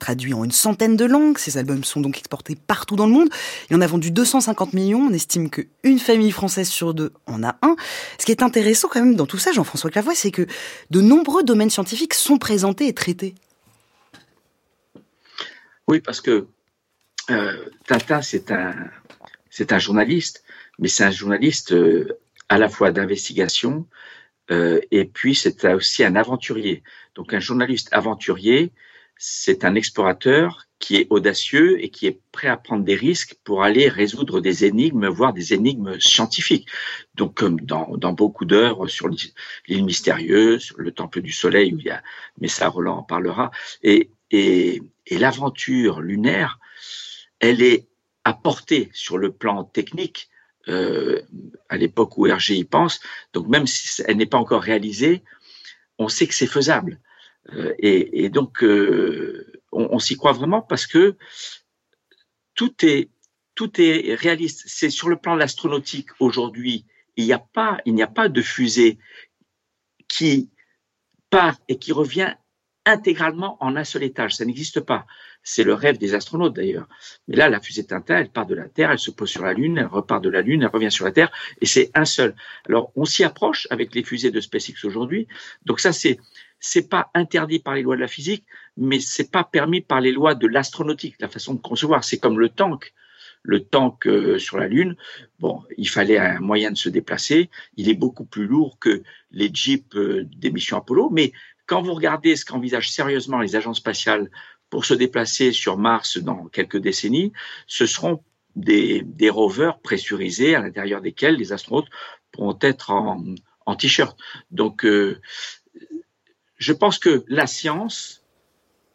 traduit 0.00 0.34
en 0.34 0.42
une 0.42 0.50
centaine 0.50 0.96
de 0.96 1.04
langues. 1.04 1.38
Ces 1.38 1.56
albums 1.56 1.84
sont 1.84 2.00
donc 2.00 2.18
exportés 2.18 2.56
partout 2.56 2.96
dans 2.96 3.06
le 3.06 3.12
monde. 3.12 3.28
Il 3.70 3.76
en 3.76 3.80
a 3.80 3.86
vendu 3.86 4.10
250 4.10 4.72
millions. 4.72 5.06
On 5.08 5.12
estime 5.12 5.48
qu'une 5.48 6.00
famille 6.00 6.32
française 6.32 6.68
sur 6.68 6.92
deux 6.92 7.12
en 7.26 7.44
a 7.44 7.54
un. 7.62 7.76
Ce 8.18 8.26
qui 8.26 8.32
est 8.32 8.42
intéressant 8.42 8.88
quand 8.88 9.00
même 9.00 9.14
dans 9.14 9.26
tout 9.26 9.38
ça, 9.38 9.52
Jean-François 9.52 9.90
Clavois, 9.90 10.16
c'est 10.16 10.32
que 10.32 10.48
de 10.90 11.00
nombreux 11.00 11.42
domaines 11.42 11.70
scientifiques 11.70 12.14
sont 12.14 12.38
présentés 12.38 12.86
et 12.86 12.94
traités. 12.94 13.34
Oui, 15.86 16.00
parce 16.00 16.20
que 16.20 16.46
euh, 17.30 17.64
Tintin, 17.86 18.22
c'est 18.22 18.50
un, 18.50 18.74
un 19.70 19.78
journaliste, 19.78 20.44
mais 20.78 20.88
c'est 20.88 21.04
un 21.04 21.10
journaliste 21.10 21.72
euh, 21.72 22.18
à 22.48 22.58
la 22.58 22.68
fois 22.68 22.90
d'investigation 22.90 23.86
euh, 24.50 24.80
et 24.90 25.04
puis 25.04 25.34
c'est 25.34 25.64
aussi 25.72 26.04
un 26.04 26.16
aventurier. 26.16 26.82
Donc 27.14 27.34
un 27.34 27.40
journaliste 27.40 27.88
aventurier, 27.92 28.72
c'est 29.18 29.64
un 29.64 29.74
explorateur 29.74 30.67
qui 30.78 30.96
est 30.96 31.06
audacieux 31.10 31.82
et 31.82 31.88
qui 31.90 32.06
est 32.06 32.20
prêt 32.30 32.48
à 32.48 32.56
prendre 32.56 32.84
des 32.84 32.94
risques 32.94 33.36
pour 33.44 33.62
aller 33.62 33.88
résoudre 33.88 34.40
des 34.40 34.64
énigmes, 34.64 35.08
voire 35.08 35.32
des 35.32 35.52
énigmes 35.52 35.98
scientifiques. 35.98 36.68
Donc, 37.14 37.34
comme 37.34 37.60
dans, 37.60 37.96
dans 37.96 38.12
beaucoup 38.12 38.44
d'œuvres 38.44 38.86
sur 38.86 39.08
l'île 39.08 39.84
mystérieuse, 39.84 40.72
le 40.76 40.92
Temple 40.92 41.20
du 41.20 41.32
Soleil, 41.32 41.74
où 41.74 41.78
il 41.78 41.86
y 41.86 41.90
a, 41.90 42.02
mais 42.40 42.48
ça 42.48 42.68
Roland 42.68 42.98
en 42.98 43.02
parlera, 43.02 43.50
et, 43.82 44.10
et, 44.30 44.82
et 45.06 45.18
l'aventure 45.18 46.00
lunaire, 46.00 46.60
elle 47.40 47.62
est 47.62 47.88
apportée 48.24 48.90
sur 48.92 49.18
le 49.18 49.32
plan 49.32 49.64
technique 49.64 50.28
euh, 50.68 51.22
à 51.68 51.76
l'époque 51.76 52.18
où 52.18 52.26
Hergé 52.26 52.56
y 52.56 52.64
pense. 52.64 53.00
Donc 53.32 53.48
même 53.48 53.66
si 53.66 54.02
elle 54.06 54.16
n'est 54.16 54.26
pas 54.26 54.38
encore 54.38 54.62
réalisée, 54.62 55.22
on 55.98 56.08
sait 56.08 56.26
que 56.26 56.34
c'est 56.34 56.46
faisable. 56.46 57.00
Euh, 57.54 57.72
et, 57.78 58.24
et, 58.24 58.28
donc 58.28 58.62
euh, 58.62 59.50
on, 59.72 59.98
s'y 59.98 60.16
croit 60.16 60.32
vraiment 60.32 60.62
parce 60.62 60.86
que 60.86 61.16
tout 62.54 62.74
est 62.82 63.10
tout 63.54 63.80
est 63.80 64.14
réaliste. 64.14 64.64
C'est 64.66 64.90
sur 64.90 65.08
le 65.08 65.16
plan 65.16 65.34
de 65.34 65.40
l'astronautique 65.40 66.08
aujourd'hui, 66.20 66.86
il 67.16 67.24
n'y 67.24 67.32
a 67.32 67.40
pas, 67.40 67.78
il 67.84 67.94
n'y 67.94 68.02
a 68.02 68.06
pas 68.06 68.28
de 68.28 68.40
fusée 68.40 68.98
qui 70.06 70.50
part 71.30 71.56
et 71.68 71.78
qui 71.78 71.90
revient 71.92 72.34
intégralement 72.88 73.56
en 73.60 73.76
un 73.76 73.84
seul 73.84 74.02
étage. 74.02 74.36
Ça 74.36 74.44
n'existe 74.44 74.80
pas. 74.80 75.06
C'est 75.42 75.64
le 75.64 75.74
rêve 75.74 75.98
des 75.98 76.14
astronautes 76.14 76.54
d'ailleurs. 76.54 76.88
Mais 77.26 77.36
là, 77.36 77.48
la 77.48 77.60
fusée 77.60 77.84
Tintin, 77.84 78.18
elle 78.18 78.30
part 78.30 78.46
de 78.46 78.54
la 78.54 78.68
Terre, 78.68 78.90
elle 78.90 78.98
se 78.98 79.10
pose 79.10 79.28
sur 79.28 79.42
la 79.42 79.52
Lune, 79.52 79.78
elle 79.78 79.86
repart 79.86 80.22
de 80.22 80.30
la 80.30 80.40
Lune, 80.40 80.62
elle 80.62 80.68
revient 80.68 80.90
sur 80.90 81.04
la 81.04 81.12
Terre, 81.12 81.30
et 81.60 81.66
c'est 81.66 81.90
un 81.94 82.04
seul. 82.04 82.34
Alors, 82.66 82.92
on 82.96 83.04
s'y 83.04 83.24
approche 83.24 83.66
avec 83.70 83.94
les 83.94 84.02
fusées 84.02 84.30
de 84.30 84.40
SpaceX 84.40 84.84
aujourd'hui. 84.84 85.28
Donc 85.66 85.80
ça, 85.80 85.92
c'est 85.92 86.18
c'est 86.60 86.88
pas 86.88 87.10
interdit 87.14 87.60
par 87.60 87.74
les 87.74 87.82
lois 87.82 87.94
de 87.94 88.00
la 88.00 88.08
physique, 88.08 88.44
mais 88.78 89.00
c'est 89.00 89.30
pas 89.30 89.44
permis 89.44 89.80
par 89.80 90.00
les 90.00 90.12
lois 90.12 90.34
de 90.34 90.46
l'astronautique, 90.46 91.16
la 91.20 91.28
façon 91.28 91.54
de 91.54 91.60
concevoir. 91.60 92.04
C'est 92.04 92.18
comme 92.18 92.38
le 92.38 92.48
tank. 92.48 92.92
Le 93.42 93.64
tank 93.64 94.06
euh, 94.06 94.38
sur 94.38 94.58
la 94.58 94.66
Lune, 94.66 94.96
bon, 95.38 95.62
il 95.76 95.88
fallait 95.88 96.18
un 96.18 96.40
moyen 96.40 96.72
de 96.72 96.76
se 96.76 96.88
déplacer. 96.88 97.50
Il 97.76 97.88
est 97.88 97.94
beaucoup 97.94 98.24
plus 98.24 98.46
lourd 98.46 98.78
que 98.80 99.02
les 99.30 99.50
jeeps 99.52 99.94
euh, 99.94 100.26
des 100.36 100.50
missions 100.50 100.76
Apollo, 100.76 101.10
mais 101.10 101.32
quand 101.66 101.80
vous 101.82 101.94
regardez 101.94 102.34
ce 102.34 102.44
qu'envisagent 102.44 102.90
sérieusement 102.90 103.38
les 103.38 103.54
agences 103.54 103.78
spatiales 103.78 104.30
pour 104.70 104.84
se 104.84 104.94
déplacer 104.94 105.52
sur 105.52 105.78
Mars 105.78 106.18
dans 106.18 106.46
quelques 106.46 106.78
décennies, 106.78 107.32
ce 107.66 107.86
seront 107.86 108.22
des, 108.56 109.02
des 109.02 109.30
rovers 109.30 109.78
pressurisés 109.78 110.54
à 110.54 110.60
l'intérieur 110.60 111.00
desquels 111.00 111.36
les 111.36 111.52
astronautes 111.52 111.88
pourront 112.32 112.58
être 112.60 112.90
en, 112.90 113.24
en 113.66 113.76
t-shirt. 113.76 114.18
Donc, 114.50 114.84
euh, 114.84 115.20
je 116.56 116.72
pense 116.72 116.98
que 116.98 117.24
la 117.28 117.46
science, 117.46 118.17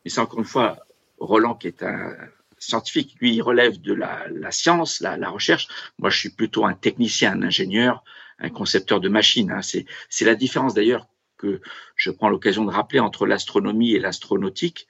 et 0.06 0.10
c'est 0.10 0.20
encore 0.20 0.40
une 0.40 0.46
fois 0.46 0.80
Roland 1.20 1.56
qui 1.56 1.68
est 1.68 1.84
un 1.84 2.16
scientifique, 2.60 3.16
lui, 3.20 3.36
il 3.36 3.42
relève 3.42 3.82
de 3.82 3.94
la, 3.94 4.26
la 4.30 4.52
science, 4.52 5.02
la, 5.02 5.18
la, 5.18 5.30
recherche. 5.30 5.68
Moi, 6.00 6.10
je 6.10 6.18
suis 6.18 6.30
plutôt 6.30 6.66
un 6.66 6.74
technicien, 6.74 7.34
un 7.34 7.42
ingénieur, 7.42 8.04
un 8.40 8.50
concepteur 8.50 9.02
de 9.02 9.10
machines. 9.10 9.52
Hein. 9.52 9.62
C'est 9.62 10.26
la 10.26 10.36
différence 10.36 10.74
d'ailleurs 10.74 11.08
que 11.38 11.62
je 11.98 12.10
prends 12.10 12.30
l'occasion 12.30 12.64
de 12.64 12.72
rappeler 12.72 13.00
entre 13.00 13.26
l'astronomie 13.26 13.94
et 13.94 14.00
l'astronautique. 14.00 14.88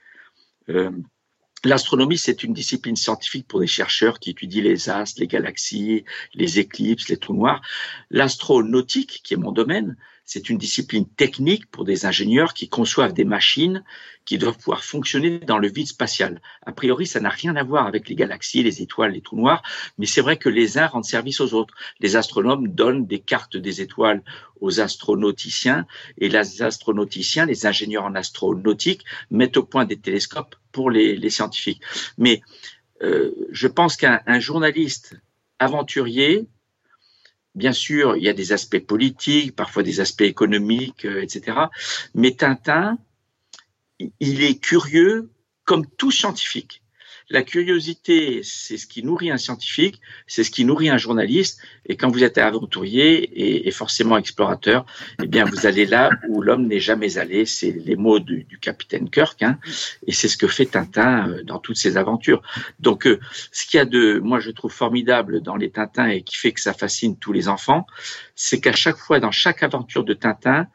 Euh, 0.69 0.91
L'astronomie, 1.65 2.17
c'est 2.17 2.43
une 2.43 2.53
discipline 2.53 2.97
scientifique 2.97 3.47
pour 3.47 3.61
des 3.61 3.67
chercheurs 3.67 4.19
qui 4.19 4.31
étudient 4.31 4.63
les 4.63 4.89
astres, 4.89 5.21
les 5.21 5.27
galaxies, 5.27 6.03
les 6.33 6.59
éclipses, 6.59 7.07
les 7.07 7.15
trous 7.15 7.33
noirs. 7.33 7.61
L'astronautique, 8.09 9.21
qui 9.23 9.33
est 9.33 9.37
mon 9.37 9.53
domaine, 9.53 9.95
c'est 10.25 10.49
une 10.49 10.57
discipline 10.57 11.07
technique 11.07 11.69
pour 11.69 11.83
des 11.83 12.05
ingénieurs 12.05 12.53
qui 12.53 12.69
conçoivent 12.69 13.13
des 13.13 13.25
machines 13.25 13.83
qui 14.25 14.37
doivent 14.37 14.57
pouvoir 14.57 14.83
fonctionner 14.83 15.39
dans 15.39 15.57
le 15.57 15.69
vide 15.69 15.87
spatial. 15.87 16.41
A 16.65 16.71
priori, 16.71 17.05
ça 17.05 17.19
n'a 17.19 17.29
rien 17.29 17.55
à 17.55 17.63
voir 17.63 17.87
avec 17.87 18.07
les 18.07 18.15
galaxies, 18.15 18.63
les 18.63 18.81
étoiles, 18.81 19.11
les 19.11 19.21
trous 19.21 19.35
noirs, 19.35 19.61
mais 19.97 20.05
c'est 20.05 20.21
vrai 20.21 20.37
que 20.37 20.49
les 20.49 20.77
uns 20.77 20.87
rendent 20.87 21.03
service 21.03 21.41
aux 21.41 21.53
autres. 21.53 21.73
Les 21.99 22.15
astronomes 22.15 22.69
donnent 22.69 23.05
des 23.05 23.19
cartes 23.19 23.57
des 23.57 23.81
étoiles 23.81 24.23
aux 24.61 24.79
astronauticiens 24.79 25.85
et 26.17 26.29
les 26.29 26.61
astronauticiens, 26.61 27.45
les 27.45 27.65
ingénieurs 27.65 28.05
en 28.05 28.15
astronautique, 28.15 29.03
mettent 29.29 29.57
au 29.57 29.63
point 29.63 29.85
des 29.85 29.99
télescopes 29.99 30.55
pour 30.71 30.89
les, 30.89 31.29
scientifiques. 31.29 31.81
Mais 32.17 32.41
euh, 33.01 33.31
je 33.51 33.67
pense 33.67 33.97
qu'un 33.97 34.39
journaliste 34.39 35.15
aventurier 35.59 36.47
Bien 37.55 37.71
sûr, 37.71 38.17
il 38.17 38.23
y 38.23 38.29
a 38.29 38.33
des 38.33 38.51
aspects 38.51 38.79
politiques, 38.79 39.55
parfois 39.55 39.83
des 39.83 39.99
aspects 39.99 40.21
économiques, 40.21 41.05
euh, 41.05 41.21
etc. 41.21 41.57
Mais 42.15 42.31
Tintin, 42.31 42.97
il 44.19 44.43
est 44.43 44.59
curieux 44.59 45.29
comme 45.63 45.85
tout 45.85 46.11
scientifique. 46.11 46.82
La 47.33 47.41
curiosité, 47.41 48.41
c'est 48.43 48.77
ce 48.77 48.85
qui 48.85 49.03
nourrit 49.03 49.31
un 49.31 49.39
scientifique, 49.39 49.99
c'est 50.27 50.43
ce 50.43 50.51
qui 50.51 50.65
nourrit 50.65 50.89
un 50.89 50.99
journaliste. 50.99 51.59
Et 51.87 51.97
quand 51.97 52.11
vous 52.11 52.23
êtes 52.23 52.37
aventurier 52.37 53.67
et, 53.67 53.71
forcément 53.71 54.17
explorateur, 54.17 54.85
eh 55.19 55.25
bien, 55.25 55.43
vous 55.43 55.65
allez 55.65 55.87
là 55.87 56.11
où 56.29 56.43
l'homme 56.43 56.67
n'est 56.67 56.79
jamais 56.79 57.17
allé. 57.17 57.47
C'est 57.47 57.71
les 57.71 57.95
mots 57.95 58.19
du, 58.19 58.45
capitaine 58.61 59.09
Kirk, 59.09 59.41
hein, 59.41 59.57
et 60.05 60.11
c'est 60.11 60.27
ce 60.27 60.37
que 60.37 60.47
fait 60.47 60.67
Tintin 60.67 61.27
euh, 61.27 61.43
dans 61.43 61.57
toutes 61.57 61.77
ses 61.77 61.97
aventures. 61.97 62.43
Donc, 62.79 63.07
euh, 63.07 63.19
ce 63.51 63.65
qu'il 63.65 63.79
y 63.79 63.81
a 63.81 63.85
de, 63.85 64.19
moi, 64.19 64.39
je 64.39 64.51
trouve 64.51 64.71
formidable 64.71 65.41
dans 65.41 65.55
les 65.55 65.71
Tintins 65.71 66.09
et 66.09 66.21
qui 66.21 66.35
fait 66.37 66.51
que 66.51 66.61
ça 66.61 66.73
fascine 66.73 67.17
tous 67.17 67.33
les 67.33 67.47
enfants, 67.47 67.87
c'est 68.35 68.61
qu'à 68.61 68.73
chaque 68.73 68.97
fois, 68.97 69.19
dans 69.19 69.31
chaque 69.31 69.63
aventure 69.63 70.03
de 70.03 70.13
Tintin, 70.13 70.67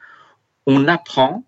on 0.67 0.89
apprend 0.89 1.45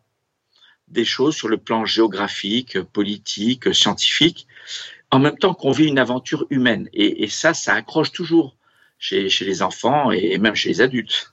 des 0.87 1.05
choses 1.05 1.35
sur 1.35 1.49
le 1.49 1.57
plan 1.57 1.85
géographique, 1.85 2.81
politique, 2.81 3.75
scientifique, 3.75 4.47
en 5.11 5.19
même 5.19 5.37
temps 5.37 5.55
qu'on 5.55 5.73
vit 5.73 5.87
une 5.87 5.99
aventure 5.99 6.47
humaine. 6.51 6.89
Et, 6.93 7.29
ça, 7.29 7.55
ça 7.55 7.75
accroche 7.75 8.13
toujours 8.13 8.57
chez, 8.99 9.29
les 9.41 9.63
enfants 9.63 10.11
et 10.11 10.39
même 10.39 10.55
chez 10.55 10.69
les 10.69 10.81
adultes. 10.81 11.33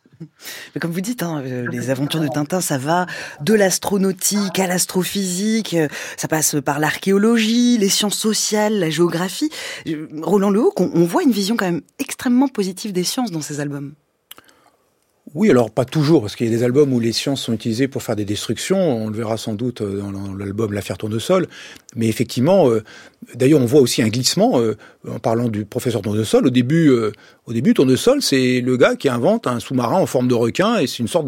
Mais 0.73 0.81
comme 0.81 0.91
vous 0.91 1.01
dites, 1.01 1.21
hein, 1.21 1.43
euh, 1.45 1.67
les 1.71 1.91
aventures 1.91 2.21
de 2.21 2.27
Tintin, 2.27 2.59
ça 2.59 2.79
va 2.79 3.05
de 3.41 3.53
l'astronautique 3.53 4.57
à 4.57 4.65
l'astrophysique, 4.65 5.75
euh, 5.75 5.87
ça 6.15 6.27
passe 6.27 6.55
par 6.65 6.79
l'archéologie, 6.79 7.77
les 7.77 7.89
sciences 7.89 8.17
sociales, 8.17 8.79
la 8.79 8.89
géographie. 8.89 9.51
Euh, 9.87 10.07
Roland 10.23 10.49
Lehoucq, 10.49 10.79
on 10.79 11.05
voit 11.05 11.21
une 11.21 11.31
vision 11.31 11.55
quand 11.55 11.65
même 11.65 11.81
extrêmement 11.99 12.47
positive 12.47 12.93
des 12.93 13.03
sciences 13.03 13.31
dans 13.31 13.41
ces 13.41 13.59
albums. 13.59 13.93
Oui, 15.35 15.49
alors 15.49 15.71
pas 15.71 15.83
toujours, 15.83 16.21
parce 16.21 16.37
qu'il 16.37 16.49
y 16.49 16.53
a 16.53 16.57
des 16.57 16.63
albums 16.63 16.93
où 16.93 17.01
les 17.01 17.11
sciences 17.11 17.41
sont 17.41 17.53
utilisées 17.53 17.89
pour 17.89 18.01
faire 18.01 18.15
des 18.15 18.23
destructions. 18.23 18.77
On 18.77 19.09
le 19.09 19.17
verra 19.17 19.35
sans 19.35 19.55
doute 19.55 19.81
euh, 19.81 19.99
dans 19.99 20.33
l'album 20.33 20.71
L'affaire 20.71 20.97
Tournesol. 20.97 21.47
Mais 21.97 22.07
effectivement, 22.07 22.69
euh, 22.69 22.81
d'ailleurs, 23.35 23.59
on 23.59 23.65
voit 23.65 23.81
aussi 23.81 24.01
un 24.01 24.07
glissement 24.07 24.61
euh, 24.61 24.77
en 25.05 25.19
parlant 25.19 25.49
du 25.49 25.65
professeur 25.65 26.01
Tournesol. 26.01 26.47
Au 26.47 26.49
début, 26.49 26.89
au 27.45 27.53
début, 27.53 27.73
Tournesol, 27.73 28.21
c'est 28.21 28.61
le 28.61 28.77
gars 28.77 28.95
qui 28.95 29.09
invente 29.09 29.47
un 29.47 29.59
sous-marin 29.59 29.99
en 29.99 30.05
forme 30.05 30.29
de 30.29 30.33
requin, 30.33 30.77
et 30.77 30.87
c'est 30.87 30.99
une 30.99 31.07
sorte 31.09 31.27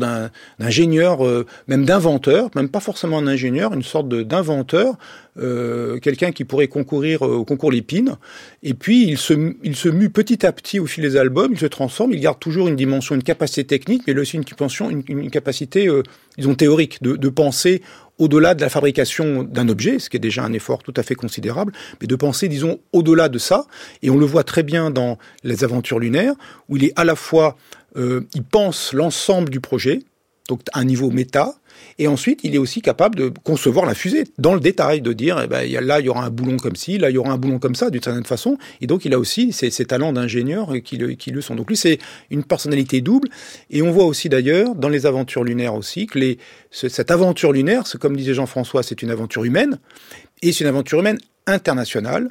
d'ingénieur, 0.60 1.20
même 1.68 1.86
d'inventeur, 1.86 2.50
même 2.56 2.70
pas 2.70 2.79
forcément 2.79 3.18
un 3.18 3.27
ingénieur, 3.27 3.74
une 3.74 3.84
sorte 3.84 4.10
d'inventeur 4.10 4.98
euh, 5.39 6.00
quelqu'un 6.00 6.31
qui 6.31 6.43
pourrait 6.43 6.67
concourir 6.67 7.25
euh, 7.25 7.36
au 7.36 7.46
concours 7.46 7.72
Lépine. 7.72 8.17
Et 8.63 8.74
puis, 8.74 9.08
il 9.08 9.17
se, 9.17 9.34
il 9.63 9.75
se 9.75 9.89
mue 9.89 10.10
petit 10.10 10.46
à 10.46 10.51
petit 10.51 10.79
au 10.79 10.86
fil 10.86 11.03
des 11.03 11.17
albums, 11.17 11.51
il 11.53 11.60
se 11.60 11.65
transforme, 11.65 12.13
il 12.13 12.19
garde 12.19 12.39
toujours 12.39 12.67
une 12.67 12.75
dimension, 12.75 13.15
une 13.15 13.24
capacité 13.24 13.63
technique, 13.65 14.03
mais 14.08 14.17
aussi 14.19 14.38
une, 14.38 15.03
une, 15.08 15.31
capacité, 15.31 15.88
euh, 15.88 16.03
disons, 16.38 16.55
théorique, 16.55 17.01
de, 17.01 17.15
de 17.15 17.29
penser 17.29 17.81
au-delà 18.17 18.53
de 18.53 18.62
la 18.62 18.69
fabrication 18.69 19.43
d'un 19.43 19.69
objet, 19.69 20.00
ce 20.00 20.10
qui 20.10 20.17
est 20.17 20.19
déjà 20.19 20.43
un 20.43 20.51
effort 20.51 20.84
tout 20.84 20.93
à 20.98 21.03
fait 21.03 21.15
considérable, 21.15 21.72
mais 22.01 22.08
de 22.08 22.15
penser, 22.15 22.50
disons, 22.50 22.79
au-delà 22.91 23.29
de 23.29 23.38
ça. 23.38 23.65
Et 24.01 24.10
on 24.10 24.17
le 24.17 24.25
voit 24.25 24.43
très 24.43 24.63
bien 24.63 24.89
dans 24.91 25.17
les 25.43 25.63
aventures 25.63 26.00
lunaires, 26.00 26.34
où 26.67 26.75
il 26.75 26.84
est 26.84 26.93
à 26.98 27.05
la 27.05 27.15
fois, 27.15 27.55
il 27.96 28.43
pense 28.43 28.91
l'ensemble 28.93 29.50
du 29.50 29.62
projet, 29.62 30.03
donc 30.50 30.60
à 30.74 30.79
un 30.79 30.84
niveau 30.84 31.12
méta, 31.12 31.55
et 31.98 32.07
ensuite, 32.07 32.41
il 32.43 32.55
est 32.55 32.57
aussi 32.57 32.81
capable 32.81 33.15
de 33.15 33.31
concevoir 33.43 33.86
la 33.86 33.93
fusée 33.93 34.24
dans 34.38 34.53
le 34.53 34.59
détail, 34.59 35.01
de 35.01 35.12
dire, 35.12 35.39
eh 35.43 35.48
ben, 35.48 35.69
là, 35.86 36.00
il 36.00 36.05
y 36.05 36.09
aura 36.09 36.24
un 36.24 36.29
boulon 36.29 36.57
comme 36.57 36.75
ci, 36.75 36.98
là, 36.98 37.09
il 37.09 37.15
y 37.15 37.17
aura 37.17 37.31
un 37.31 37.38
boulon 37.38 37.59
comme 37.59 37.75
ça, 37.75 37.89
d'une 37.89 38.01
certaine 38.01 38.25
façon. 38.25 38.57
Et 38.79 38.88
donc, 38.88 39.05
il 39.05 39.13
a 39.13 39.19
aussi 39.19 39.51
ces, 39.51 39.69
talents 39.86 40.13
d'ingénieur 40.13 40.74
qui 40.83 40.98
le, 40.98 41.09
qui 41.13 41.31
le 41.31 41.41
sont. 41.41 41.55
Donc, 41.55 41.67
lui, 41.67 41.77
c'est 41.77 42.00
une 42.29 42.43
personnalité 42.43 43.01
double. 43.01 43.27
Et 43.69 43.81
on 43.81 43.91
voit 43.91 44.05
aussi, 44.05 44.29
d'ailleurs, 44.29 44.75
dans 44.75 44.89
les 44.89 45.05
aventures 45.05 45.43
lunaires 45.43 45.75
aussi, 45.75 46.07
que 46.07 46.19
les, 46.19 46.38
cette 46.71 47.12
aventure 47.12 47.51
lunaire, 47.51 47.83
comme 48.00 48.15
disait 48.15 48.33
Jean-François, 48.33 48.81
c'est 48.81 49.01
une 49.01 49.12
aventure 49.12 49.43
humaine. 49.43 49.79
Et 50.41 50.53
c'est 50.53 50.63
une 50.63 50.69
aventure 50.69 51.00
humaine 51.00 51.19
internationale 51.48 52.29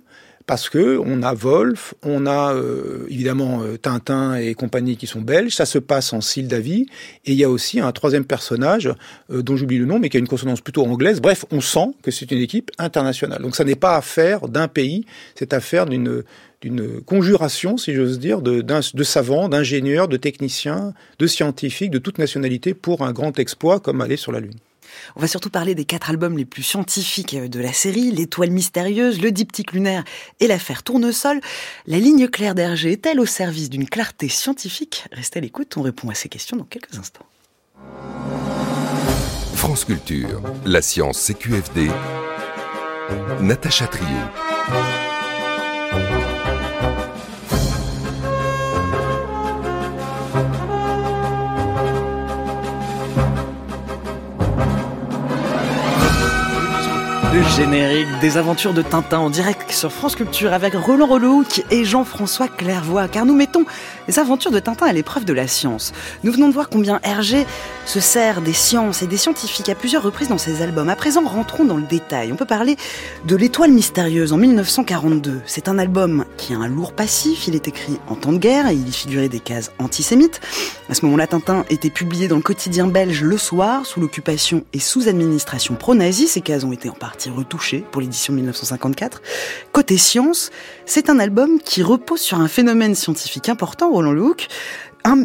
parce 0.49 0.71
que 0.71 0.99
on 1.05 1.23
a 1.23 1.35
Wolf, 1.35 1.93
on 2.03 2.27
a 2.27 2.55
euh, 2.55 3.07
évidemment 3.11 3.63
euh, 3.63 3.77
Tintin 3.77 4.35
et 4.37 4.55
compagnie 4.55 4.97
qui 4.97 5.07
sont 5.07 5.21
belges, 5.21 5.55
ça 5.55 5.67
se 5.67 5.79
passe 5.79 6.15
en 6.15 6.23
Sildavie, 6.23 6.87
et 7.27 7.33
il 7.33 7.35
y 7.35 7.45
a 7.45 7.51
aussi 7.51 7.81
un 7.81 7.93
troisième 7.93 8.25
personnage 8.25 8.91
euh, 9.31 9.43
dont 9.43 9.57
j'oublie 9.57 9.77
le 9.77 9.85
nom, 9.85 9.99
mais 9.99 10.09
qui 10.09 10.17
a 10.17 10.21
une 10.21 10.27
consonance 10.27 10.63
plutôt 10.63 10.87
anglaise. 10.87 11.21
Bref, 11.21 11.45
on 11.51 11.61
sent 11.61 11.91
que 12.03 12.11
c'est 12.11 12.31
une 12.33 12.39
équipe 12.39 12.71
internationale. 12.79 13.43
Donc 13.43 13.57
ça 13.57 13.65
n'est 13.65 13.75
pas 13.75 13.95
affaire 13.95 14.49
d'un 14.49 14.69
pays, 14.69 15.05
c'est 15.35 15.53
affaire 15.53 15.87
d'une 15.87 16.25
d'une 16.61 17.01
conjuration, 17.03 17.77
si 17.77 17.95
j'ose 17.95 18.19
dire, 18.19 18.43
de, 18.43 18.63
de 18.63 19.05
savants, 19.05 19.49
d'ingénieurs, 19.49 20.09
de 20.09 20.17
techniciens, 20.17 20.93
de 21.21 21.27
scientifiques, 21.29 21.93
de 21.93 21.99
toute 21.99 22.19
nationalité 22.19 22.75
pour 22.75 23.03
un 23.03 23.13
grand 23.13 23.39
exploit 23.39 23.79
comme 23.79 24.01
aller 24.01 24.17
sur 24.17 24.33
la 24.33 24.41
Lune. 24.41 24.57
On 25.17 25.21
va 25.21 25.27
surtout 25.27 25.51
parler 25.51 25.75
des 25.75 25.85
quatre 25.85 26.11
albums 26.11 26.37
les 26.37 26.45
plus 26.45 26.63
scientifiques 26.63 27.37
de 27.37 27.61
la 27.61 27.73
série, 27.73 28.11
L'étoile 28.11 28.51
mystérieuse, 28.51 29.21
Le 29.21 29.31
diptyque 29.31 29.73
lunaire 29.73 30.05
et 30.41 30.47
l'affaire 30.47 30.83
Tournesol. 30.83 31.41
La 31.87 31.99
ligne 31.99 32.29
claire 32.29 32.55
d'Hergé 32.55 32.93
est-elle 32.93 33.21
au 33.21 33.27
service 33.27 33.71
d'une 33.71 33.89
clarté 33.89 34.29
scientifique? 34.29 35.05
Restez 35.13 35.39
à 35.39 35.43
l'écoute, 35.43 35.77
on 35.77 35.83
répond 35.83 36.09
à 36.11 36.15
ces 36.15 36.29
questions 36.29 36.57
dans 36.57 36.65
quelques 36.65 36.99
instants. 36.99 37.27
France 39.55 39.85
Culture, 39.85 40.41
la 40.65 40.83
science 40.83 41.21
CQFD, 41.21 41.89
Natacha 43.41 43.87
Trio. 43.87 45.08
Générique 57.43 58.09
des 58.21 58.37
aventures 58.37 58.73
de 58.73 58.83
Tintin 58.83 59.19
en 59.19 59.31
direct 59.31 59.71
sur 59.71 59.93
France 59.93 60.17
Culture 60.17 60.53
avec 60.53 60.75
Roland 60.75 61.07
Relouc 61.07 61.63
et 61.71 61.85
Jean-François 61.85 62.49
Clairvoy, 62.49 63.09
car 63.09 63.27
nous 63.27 63.35
mettons 63.35 63.65
les 64.09 64.19
aventures 64.19 64.51
de 64.51 64.59
Tintin 64.59 64.87
à 64.87 64.93
l'épreuve 64.93 65.25
de 65.25 65.33
la 65.33 65.47
science. 65.47 65.93
Nous 66.25 66.33
venons 66.33 66.49
de 66.49 66.53
voir 66.53 66.69
combien 66.69 67.01
Hergé 67.03 67.47
se 67.87 68.01
sert 68.01 68.41
des 68.41 68.53
sciences 68.53 69.03
et 69.03 69.07
des 69.07 69.17
scientifiques 69.17 69.69
à 69.69 69.75
plusieurs 69.75 70.03
reprises 70.03 70.29
dans 70.29 70.39
ses 70.39 70.63
albums. 70.63 70.89
À 70.89 70.97
présent, 70.97 71.23
rentrons 71.25 71.65
dans 71.65 71.77
le 71.77 71.83
détail. 71.83 72.33
On 72.33 72.37
peut 72.37 72.45
parler 72.45 72.77
de 73.27 73.37
L'étoile 73.37 73.73
mystérieuse 73.73 74.33
en 74.33 74.37
1942. 74.37 75.41
C'est 75.47 75.69
un 75.69 75.79
album 75.79 76.25
qui 76.37 76.55
a 76.55 76.59
un 76.59 76.69
lourd 76.69 76.93
passif. 76.93 77.47
Il 77.47 77.55
est 77.55 77.69
écrit 77.69 77.99
en 78.09 78.15
temps 78.15 78.33
de 78.33 78.39
guerre 78.39 78.69
et 78.69 78.75
il 78.75 78.89
y 78.89 78.93
figurait 78.93 79.29
des 79.29 79.41
cases 79.41 79.73
antisémites. 79.79 80.41
À 80.89 80.95
ce 80.95 81.05
moment-là, 81.05 81.27
Tintin 81.27 81.65
était 81.71 81.91
publié 81.91 82.29
dans 82.29 82.37
le 82.37 82.43
quotidien 82.43 82.87
belge 82.87 83.23
Le 83.23 83.39
Soir, 83.39 83.87
sous 83.87 84.01
l'occupation 84.01 84.65
et 84.73 84.81
sous 84.81 85.09
administration 85.09 85.75
pro-nazie. 85.75 86.29
Ces 86.29 86.41
cases 86.41 86.65
ont 86.65 86.73
été 86.73 86.89
en 86.89 86.95
partie 86.95 87.28
retouchées 87.31 87.85
pour 87.91 88.01
l'édition 88.01 88.33
1954. 88.33 89.23
Côté 89.73 89.99
science, 89.99 90.51
c'est 90.87 91.11
un 91.11 91.19
album 91.19 91.61
qui 91.61 91.83
repose 91.83 92.21
sur 92.21 92.41
un 92.41 92.49
phénomène 92.49 92.95
scientifique 92.95 93.49
important, 93.49 93.91
Roland 93.91 94.13
Luc, 94.13 94.49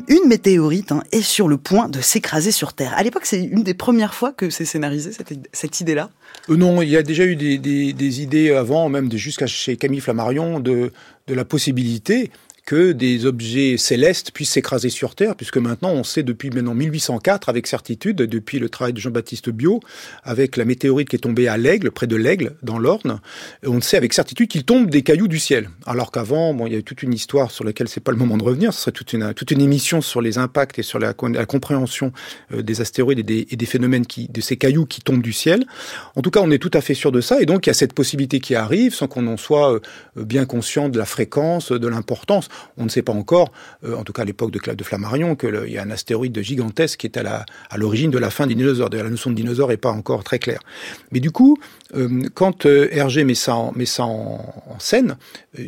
une 0.08 0.28
météorite 0.28 0.92
hein, 0.92 1.04
est 1.12 1.22
sur 1.22 1.48
le 1.48 1.58
point 1.58 1.90
de 1.90 2.02
s'écraser 2.02 2.52
sur 2.52 2.74
Terre. 2.74 2.94
À 2.96 3.04
l'époque, 3.04 3.26
c'est 3.26 3.44
une 3.44 3.64
des 3.64 3.74
premières 3.74 4.14
fois 4.14 4.32
que 4.32 4.50
c'est 4.50 4.66
scénarisé, 4.66 5.12
cette, 5.52 5.82
idée-là 5.82 6.10
euh, 6.50 6.56
Non, 6.56 6.82
il 6.82 6.90
y 6.90 6.98
a 6.98 7.04
déjà 7.04 7.26
eu 7.26 7.36
des, 7.36 8.22
idées 8.22 8.52
avant, 8.52 8.90
même 8.90 9.12
jusqu'à 9.12 9.48
chez 9.48 9.78
Camille 9.78 10.00
Flammarion, 10.00 10.60
de, 10.60 10.92
de 11.28 11.34
la 11.34 11.46
possibilité 11.46 12.32
que 12.66 12.94
des 12.94 13.26
objets 13.26 13.78
célestes 13.78 14.32
puissent 14.32 14.52
s'écraser 14.52 14.90
sur 14.90 15.16
Terre, 15.16 15.36
puisque 15.36 15.58
maintenant 15.58 15.92
on 15.92 16.04
sait 16.04 16.24
depuis 16.24 16.50
maintenant 16.50 16.74
1804 16.74 17.50
avec 17.50 17.68
certitude, 17.68 18.18
depuis 18.18 18.60
le 18.60 18.70
travail 18.70 18.94
de 18.94 19.00
Jean-Baptiste 19.00 19.50
Biot, 19.50 19.82
avec 20.24 20.56
la 20.56 20.64
météorite 20.64 21.10
qui 21.10 21.18
est 21.18 21.20
tombée 21.20 21.48
à 21.48 21.58
l'Aigle, 21.58 21.92
près 21.92 22.08
de 22.08 22.16
l'Aigle, 22.16 22.56
dans 22.64 22.80
l'Orne, 22.80 23.20
on 23.66 23.82
sait 23.82 23.98
avec 23.98 24.14
certitude 24.14 24.48
qu'il 24.48 24.64
tombe 24.64 24.90
des 24.90 25.04
cailloux 25.04 25.28
du 25.28 25.40
ciel. 25.40 25.70
Alors 25.86 26.12
qu'avant, 26.12 26.54
bon, 26.54 26.68
il 26.68 26.74
y 26.74 26.76
a 26.76 26.80
eu 26.80 26.84
toute 26.84 27.04
une 27.04 27.14
histoire 27.14 27.52
sur 27.52 27.66
laquelle 27.66 27.90
c'est 27.90 28.00
pas 28.00 28.12
le 28.12 28.18
moment 28.18 28.38
de 28.38 28.44
revenir, 28.44 28.74
ce 28.74 28.82
serait 28.82 28.92
toute 28.92 29.12
une, 29.52 29.62
émission 29.62 30.02
sur 30.02 30.22
les 30.22 30.38
impacts 30.38 30.80
et 30.80 30.84
sur 30.84 31.00
la, 31.00 31.14
compréhension 31.14 32.12
euh, 32.54 32.62
des 32.62 32.82
astéroïdes 32.82 33.20
et 33.30 33.56
des, 33.56 33.66
phénomènes 33.66 34.06
de 34.18 34.42
ces 34.42 34.58
cailloux 34.58 34.86
qui 34.86 35.02
tombent 35.02 35.22
du 35.22 35.34
ciel. 35.34 35.66
En 36.16 36.22
tout 36.22 36.32
cas, 36.32 36.42
on 36.42 36.52
est 36.52 36.58
tout 36.60 36.72
à 36.74 36.82
fait 36.82 36.94
sûr 36.94 37.12
de 37.12 37.22
ça, 37.22 37.42
et 37.42 37.46
donc 37.46 37.66
il 37.66 37.70
y 37.70 37.72
a 37.72 37.74
cette 37.74 37.94
possibilité 37.94 38.40
qui 38.40 38.56
arrive 38.56 38.94
sans 38.94 39.08
qu'on 39.08 39.28
en 39.28 39.38
soit 39.38 39.74
euh, 39.74 39.80
bien 40.16 40.46
conscient 40.46 40.90
de 40.90 40.98
la 40.98 41.06
fréquence, 41.06 41.72
de 41.72 41.88
l'importance. 41.88 42.48
On 42.78 42.86
ne 42.86 42.90
sait 42.90 43.02
pas 43.02 43.14
encore, 43.14 43.52
euh, 43.84 43.96
en 43.96 44.04
tout 44.04 44.14
cas 44.14 44.24
à 44.24 44.26
l'époque 44.26 44.52
de 44.52 44.60
de 44.74 44.84
Flammarion, 44.84 45.36
qu'il 45.36 45.68
y 45.68 45.78
a 45.78 45.84
un 45.84 45.92
astéroïde 45.92 46.40
gigantesque 46.42 47.00
qui 47.00 47.08
est 47.08 47.18
à 47.18 47.46
l'origine 47.76 48.12
de 48.12 48.18
la 48.18 48.30
fin 48.30 48.48
des 48.48 48.56
dinosaures. 48.56 48.90
D'ailleurs, 48.90 49.06
la 49.06 49.12
notion 49.12 49.30
de 49.30 49.36
dinosaure 49.36 49.70
n'est 49.70 49.78
pas 49.78 49.92
encore 49.92 50.24
très 50.24 50.40
claire. 50.40 50.62
Mais 51.12 51.20
du 51.20 51.32
coup, 51.32 51.58
euh, 51.96 52.24
quand 52.34 52.66
euh, 52.66 52.88
Hergé 52.92 53.24
met 53.24 53.36
ça 53.36 53.56
en, 53.56 53.72
met 53.74 53.86
ça 53.86 54.06
en, 54.06 54.64
en 54.68 54.80
scène, 54.80 55.18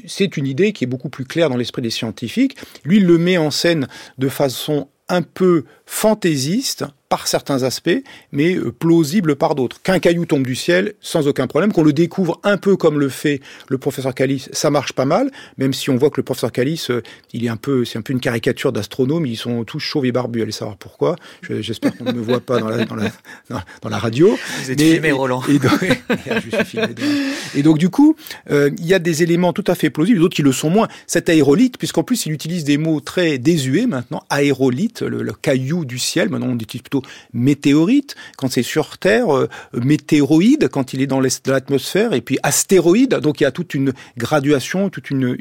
c'est 0.07 0.37
une 0.37 0.47
idée 0.47 0.73
qui 0.73 0.83
est 0.85 0.87
beaucoup 0.87 1.09
plus 1.09 1.25
claire 1.25 1.49
dans 1.49 1.57
l'esprit 1.57 1.81
des 1.81 1.89
scientifiques. 1.89 2.57
Lui, 2.83 2.97
il 2.97 3.05
le 3.05 3.17
met 3.17 3.37
en 3.37 3.51
scène 3.51 3.87
de 4.17 4.29
façon 4.29 4.87
un 5.09 5.21
peu 5.21 5.65
fantaisiste, 5.85 6.85
par 7.09 7.27
certains 7.27 7.63
aspects, 7.63 8.03
mais 8.31 8.55
euh, 8.55 8.71
plausible 8.71 9.35
par 9.35 9.55
d'autres. 9.55 9.81
Qu'un 9.81 9.99
caillou 9.99 10.25
tombe 10.25 10.45
du 10.45 10.55
ciel, 10.55 10.93
sans 11.01 11.27
aucun 11.27 11.47
problème, 11.47 11.71
qu'on 11.71 11.83
le 11.83 11.93
découvre 11.93 12.39
un 12.43 12.57
peu 12.57 12.75
comme 12.75 12.99
le 12.99 13.09
fait 13.09 13.41
le 13.69 13.77
professeur 13.77 14.13
Calice, 14.13 14.49
ça 14.51 14.69
marche 14.69 14.93
pas 14.93 15.05
mal, 15.05 15.31
même 15.57 15.73
si 15.73 15.89
on 15.89 15.97
voit 15.97 16.09
que 16.09 16.17
le 16.17 16.23
professeur 16.23 16.51
Calice, 16.51 16.89
euh, 16.89 17.03
il 17.33 17.45
est 17.45 17.49
un 17.49 17.57
peu, 17.57 17.85
c'est 17.85 17.99
un 17.99 18.01
peu 18.01 18.13
une 18.13 18.19
caricature 18.19 18.71
d'astronome, 18.71 19.25
ils 19.25 19.37
sont 19.37 19.63
tous 19.63 19.79
chauves 19.79 20.05
et 20.05 20.11
barbus, 20.11 20.41
allez 20.41 20.51
savoir 20.51 20.77
pourquoi. 20.77 21.15
J'espère 21.49 21.95
qu'on 21.95 22.05
ne 22.05 22.11
me 22.11 22.21
voit 22.21 22.39
pas 22.39 22.59
dans 22.59 22.69
la, 22.69 22.85
dans 22.85 22.95
la, 22.95 23.11
dans, 23.49 23.89
la 23.89 23.97
radio. 23.97 24.37
Vous 24.63 24.71
êtes 24.71 24.81
filmé, 24.81 25.11
Roland. 25.11 25.43
Et, 25.47 25.59
donc, 25.59 25.85
et 27.55 27.63
donc, 27.63 27.77
du 27.77 27.89
coup, 27.89 28.15
euh, 28.49 28.71
il 28.77 28.85
y 28.85 28.93
a 28.93 28.99
des 28.99 29.23
éléments 29.23 29.53
tout 29.53 29.63
à 29.67 29.75
fait 29.75 29.89
plausibles, 29.89 30.19
d'autres 30.19 30.35
qui 30.35 30.41
le 30.41 30.51
sont 30.51 30.69
moins. 30.69 30.87
Cet 31.07 31.29
aérolite, 31.29 31.77
puisqu'en 31.77 32.03
plus 32.03 32.25
il 32.25 32.31
utilise 32.31 32.63
des 32.63 32.77
mots 32.77 32.99
très 32.99 33.37
désuets 33.37 33.85
maintenant, 33.85 34.23
aérolite, 34.29 35.01
le, 35.01 35.21
le 35.21 35.33
caillou 35.33 35.74
du 35.83 35.99
ciel, 35.99 36.29
maintenant 36.29 36.47
on 36.49 36.55
utilise 36.55 36.83
plutôt 36.83 37.01
météorite 37.33 38.15
quand 38.37 38.51
c'est 38.51 38.63
sur 38.63 38.97
Terre, 38.97 39.35
euh, 39.35 39.49
météoroïde 39.73 40.69
quand 40.69 40.93
il 40.93 41.01
est 41.01 41.07
dans 41.07 41.19
l'atmosphère, 41.19 42.13
et 42.13 42.21
puis 42.21 42.37
astéroïde. 42.43 43.15
Donc 43.15 43.41
il 43.41 43.43
y 43.43 43.47
a 43.47 43.51
toute 43.51 43.73
une 43.73 43.93
graduation, 44.17 44.89
toute 44.89 45.09
une, 45.09 45.35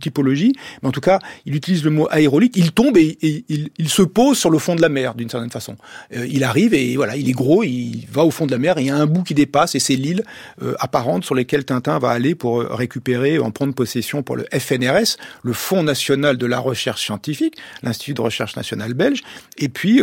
typologie. 0.00 0.52
Mais 0.82 0.88
en 0.88 0.92
tout 0.92 1.00
cas, 1.00 1.18
il 1.46 1.54
utilise 1.54 1.84
le 1.84 1.90
mot 1.90 2.08
aérolite. 2.10 2.56
Il 2.56 2.72
tombe 2.72 2.96
et, 2.96 3.16
il, 3.48 3.88
se 3.88 4.02
pose 4.02 4.38
sur 4.38 4.50
le 4.50 4.58
fond 4.58 4.74
de 4.74 4.82
la 4.82 4.88
mer 4.88 5.14
d'une 5.14 5.28
certaine 5.28 5.50
façon. 5.50 5.76
Euh, 6.14 6.26
il 6.30 6.44
arrive 6.44 6.74
et 6.74 6.96
voilà, 6.96 7.16
il 7.16 7.28
est 7.28 7.32
gros, 7.32 7.62
il 7.64 8.06
va 8.10 8.24
au 8.24 8.30
fond 8.30 8.46
de 8.46 8.52
la 8.52 8.58
mer. 8.58 8.78
Et 8.78 8.82
il 8.82 8.86
y 8.86 8.90
a 8.90 8.96
un 8.96 9.06
bout 9.06 9.22
qui 9.22 9.34
dépasse 9.34 9.74
et 9.74 9.80
c'est 9.80 9.96
l'île 9.96 10.24
euh, 10.62 10.74
apparente 10.78 11.24
sur 11.24 11.34
laquelle 11.34 11.64
Tintin 11.64 11.98
va 11.98 12.10
aller 12.10 12.34
pour 12.34 12.60
récupérer, 12.60 13.38
en 13.38 13.50
prendre 13.50 13.74
possession 13.74 14.22
pour 14.22 14.36
le 14.36 14.46
FNRS, 14.52 15.16
le 15.42 15.52
Fonds 15.52 15.82
national 15.82 16.36
de 16.36 16.46
la 16.46 16.58
recherche 16.58 17.04
scientifique, 17.04 17.56
l'Institut 17.82 18.14
de 18.14 18.20
recherche 18.20 18.56
nationale 18.56 18.94
belge, 18.94 19.22
et 19.58 19.68
puis 19.70 20.00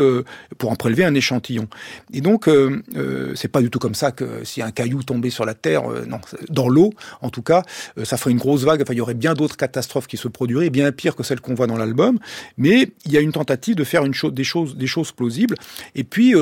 pour 0.58 0.72
en 0.72 0.76
prélever 0.76 1.06
un 1.06 1.14
échantillon. 1.14 1.68
Et 2.14 2.22
donc, 2.22 2.48
euh, 2.48 2.82
euh, 2.96 3.34
c'est 3.36 3.48
pas 3.48 3.62
du 3.62 3.70
tout 3.70 3.80
comme 3.80 3.96
ça 3.96 4.12
que 4.12 4.44
si 4.44 4.62
un 4.62 4.72
caillou 4.72 5.04
tombait 5.04 5.30
sur 5.30 5.46
la 5.46 5.54
Terre, 5.54 5.92
euh, 5.92 6.06
non, 6.06 6.20
dans 6.50 6.70
l'eau, 6.70 6.94
en 7.22 7.30
tout 7.30 7.42
cas, 7.42 7.64
euh, 7.98 8.06
ça 8.06 8.18
ferait 8.18 8.32
une 8.32 8.38
grosse 8.38 8.64
vague. 8.64 8.82
Enfin, 8.82 8.94
il 8.94 8.98
y 8.98 9.02
aurait 9.02 9.14
bien 9.14 9.34
d'autres 9.34 9.58
catastrophes 9.58 10.08
qui 10.08 10.18
se 10.18 10.28
produiraient, 10.28 10.70
bien 10.70 10.92
pire 10.92 11.16
que 11.16 11.24
celles 11.24 11.42
qu'on 11.42 11.54
voit 11.54 11.68
dans 11.68 11.78
l'album. 11.78 12.20
Mais 12.58 12.90
il 13.06 13.12
y 13.12 13.18
a 13.18 13.22
une 13.22 13.32
tentative 13.32 13.76
de 13.76 13.84
faire 13.84 14.06
une 14.06 14.14
des 14.32 14.44
choses, 14.44 14.76
des 14.76 14.88
choses 14.88 15.12
plausibles. 15.12 15.56
Et 15.96 16.04
puis 16.04 16.34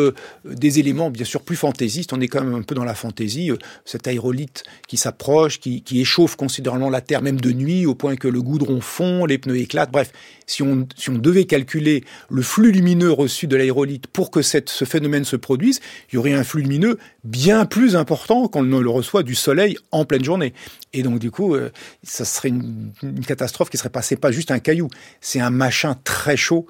des 0.46 0.80
éléments, 0.80 1.10
bien 1.10 1.26
sûr, 1.26 1.42
plus 1.42 1.56
fantaisistes. 1.56 2.14
On 2.14 2.22
est 2.22 2.28
quand 2.28 2.44
même 2.44 2.56
un 2.56 2.62
peu 2.62 2.76
dans 2.76 2.84
la 2.84 2.96
fantaisie. 2.96 3.52
cet 3.86 4.08
aérolite 4.08 4.64
qui 4.88 4.98
s'approche, 4.98 5.60
qui, 5.60 5.82
qui 5.82 6.02
échauffe 6.02 6.36
considérablement 6.36 6.90
la 6.90 7.02
Terre, 7.02 7.22
même 7.22 7.40
de 7.40 7.52
nuit, 7.52 7.86
au 7.86 7.96
point 7.96 8.16
que 8.16 8.28
le 8.28 8.42
goudron 8.42 8.82
fond, 8.82 9.26
les 9.26 9.38
pneus 9.38 9.58
éclatent. 9.58 9.92
Bref, 9.92 10.12
si 10.46 10.62
on, 10.64 10.88
si 10.96 11.10
on 11.10 11.18
devait 11.18 11.46
calculer 11.46 12.04
le 12.30 12.42
flux 12.42 12.72
lumineux 12.72 13.12
reçu 13.16 13.48
de 13.48 13.56
l'aérolite 13.56 14.08
pour 14.08 14.32
que 14.32 14.42
cette, 14.42 14.70
ce 14.70 14.86
phénomène 14.86 15.26
se 15.26 15.36
produise, 15.36 15.80
il 16.10 16.16
y 16.16 16.18
aurait 16.18 16.34
un 16.34 16.44
flux 16.44 16.62
lumineux 16.62 17.00
bien 17.24 17.66
plus 17.66 17.96
important 17.96 18.48
qu'on 18.48 18.64
ne 18.64 18.80
le 18.80 18.90
reçoit 18.90 19.24
du 19.24 19.36
Soleil 19.36 19.78
en 19.92 20.06
pleine 20.06 20.24
journée. 20.24 20.54
Et 20.94 21.04
donc, 21.04 21.20
du 21.20 21.32
coup, 21.32 21.56
euh, 21.56 21.72
ça 22.04 22.26
serait 22.26 22.50
une, 22.50 22.92
catastrophe 23.26 23.70
qui 23.70 23.78
serait 23.78 23.90
passée 23.90 24.16
pas 24.16 24.32
juste 24.32 24.52
un 24.52 24.60
caillou, 24.60 24.90
c'est 25.22 25.40
un 25.40 25.50
machin 25.50 25.98
très 26.04 26.38
chaud, 26.38 26.68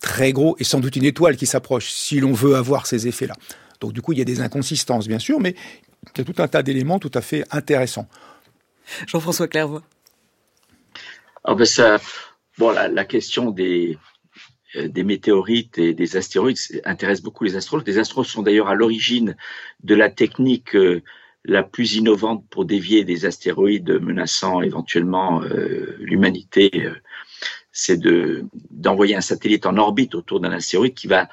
très 0.00 0.32
gros, 0.32 0.56
et 0.58 0.64
sans 0.64 0.80
doute 0.80 0.96
une 0.96 1.04
étoile 1.04 1.36
qui 1.36 1.46
s'approche, 1.46 1.90
si 1.90 2.20
l'on 2.20 2.32
veut 2.32 2.54
avoir 2.54 2.86
ces 2.86 3.08
effets-là. 3.08 3.34
Donc, 3.80 3.92
du 3.92 4.02
coup, 4.02 4.12
il 4.12 4.18
y 4.18 4.22
a 4.22 4.24
des 4.24 4.40
inconsistances, 4.40 5.08
bien 5.08 5.18
sûr, 5.18 5.40
mais 5.40 5.54
il 6.14 6.18
y 6.18 6.20
a 6.20 6.24
tout 6.24 6.42
un 6.42 6.48
tas 6.48 6.62
d'éléments 6.62 6.98
tout 6.98 7.10
à 7.14 7.20
fait 7.20 7.44
intéressants. 7.50 8.08
Jean-François 9.06 9.48
Clairvoy. 9.48 9.82
Ah 11.44 11.54
ben 11.54 11.64
ça, 11.64 11.98
bon, 12.58 12.70
la 12.70 13.04
question 13.04 13.50
des, 13.50 13.96
des 14.74 15.02
météorites 15.02 15.78
et 15.78 15.94
des 15.94 16.16
astéroïdes 16.16 16.58
intéressent 16.84 17.24
beaucoup 17.24 17.44
les 17.44 17.56
astronautes. 17.56 17.86
Les 17.86 17.98
astronautes 17.98 18.28
sont 18.28 18.42
d'ailleurs 18.42 18.68
à 18.68 18.74
l'origine 18.74 19.36
de 19.82 19.94
la 19.94 20.10
technique 20.10 20.76
euh, 20.76 21.02
la 21.44 21.62
plus 21.62 21.94
innovante 21.94 22.44
pour 22.50 22.64
dévier 22.64 23.04
des 23.04 23.24
astéroïdes 23.24 23.98
menaçant 24.00 24.60
éventuellement 24.60 25.42
euh, 25.42 25.96
l'humanité. 26.00 26.88
C'est 27.72 27.96
de 27.96 28.44
d'envoyer 28.70 29.16
un 29.16 29.20
satellite 29.20 29.64
en 29.64 29.76
orbite 29.76 30.14
autour 30.14 30.40
d'un 30.40 30.52
astéroïde 30.52 30.94
qui 30.94 31.06
va 31.06 31.28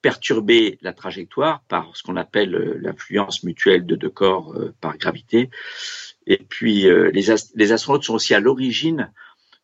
perturber 0.00 0.78
la 0.80 0.92
trajectoire 0.92 1.62
par 1.68 1.94
ce 1.94 2.04
qu'on 2.04 2.16
appelle 2.16 2.50
l'influence 2.80 3.42
mutuelle 3.42 3.84
de 3.84 3.96
deux 3.96 4.08
corps 4.08 4.56
par 4.80 4.96
gravité. 4.96 5.50
Et 6.28 6.36
puis 6.36 6.82
les, 6.82 7.34
les 7.56 7.72
astronautes 7.72 8.04
sont 8.04 8.14
aussi 8.14 8.32
à 8.32 8.38
l'origine 8.38 9.10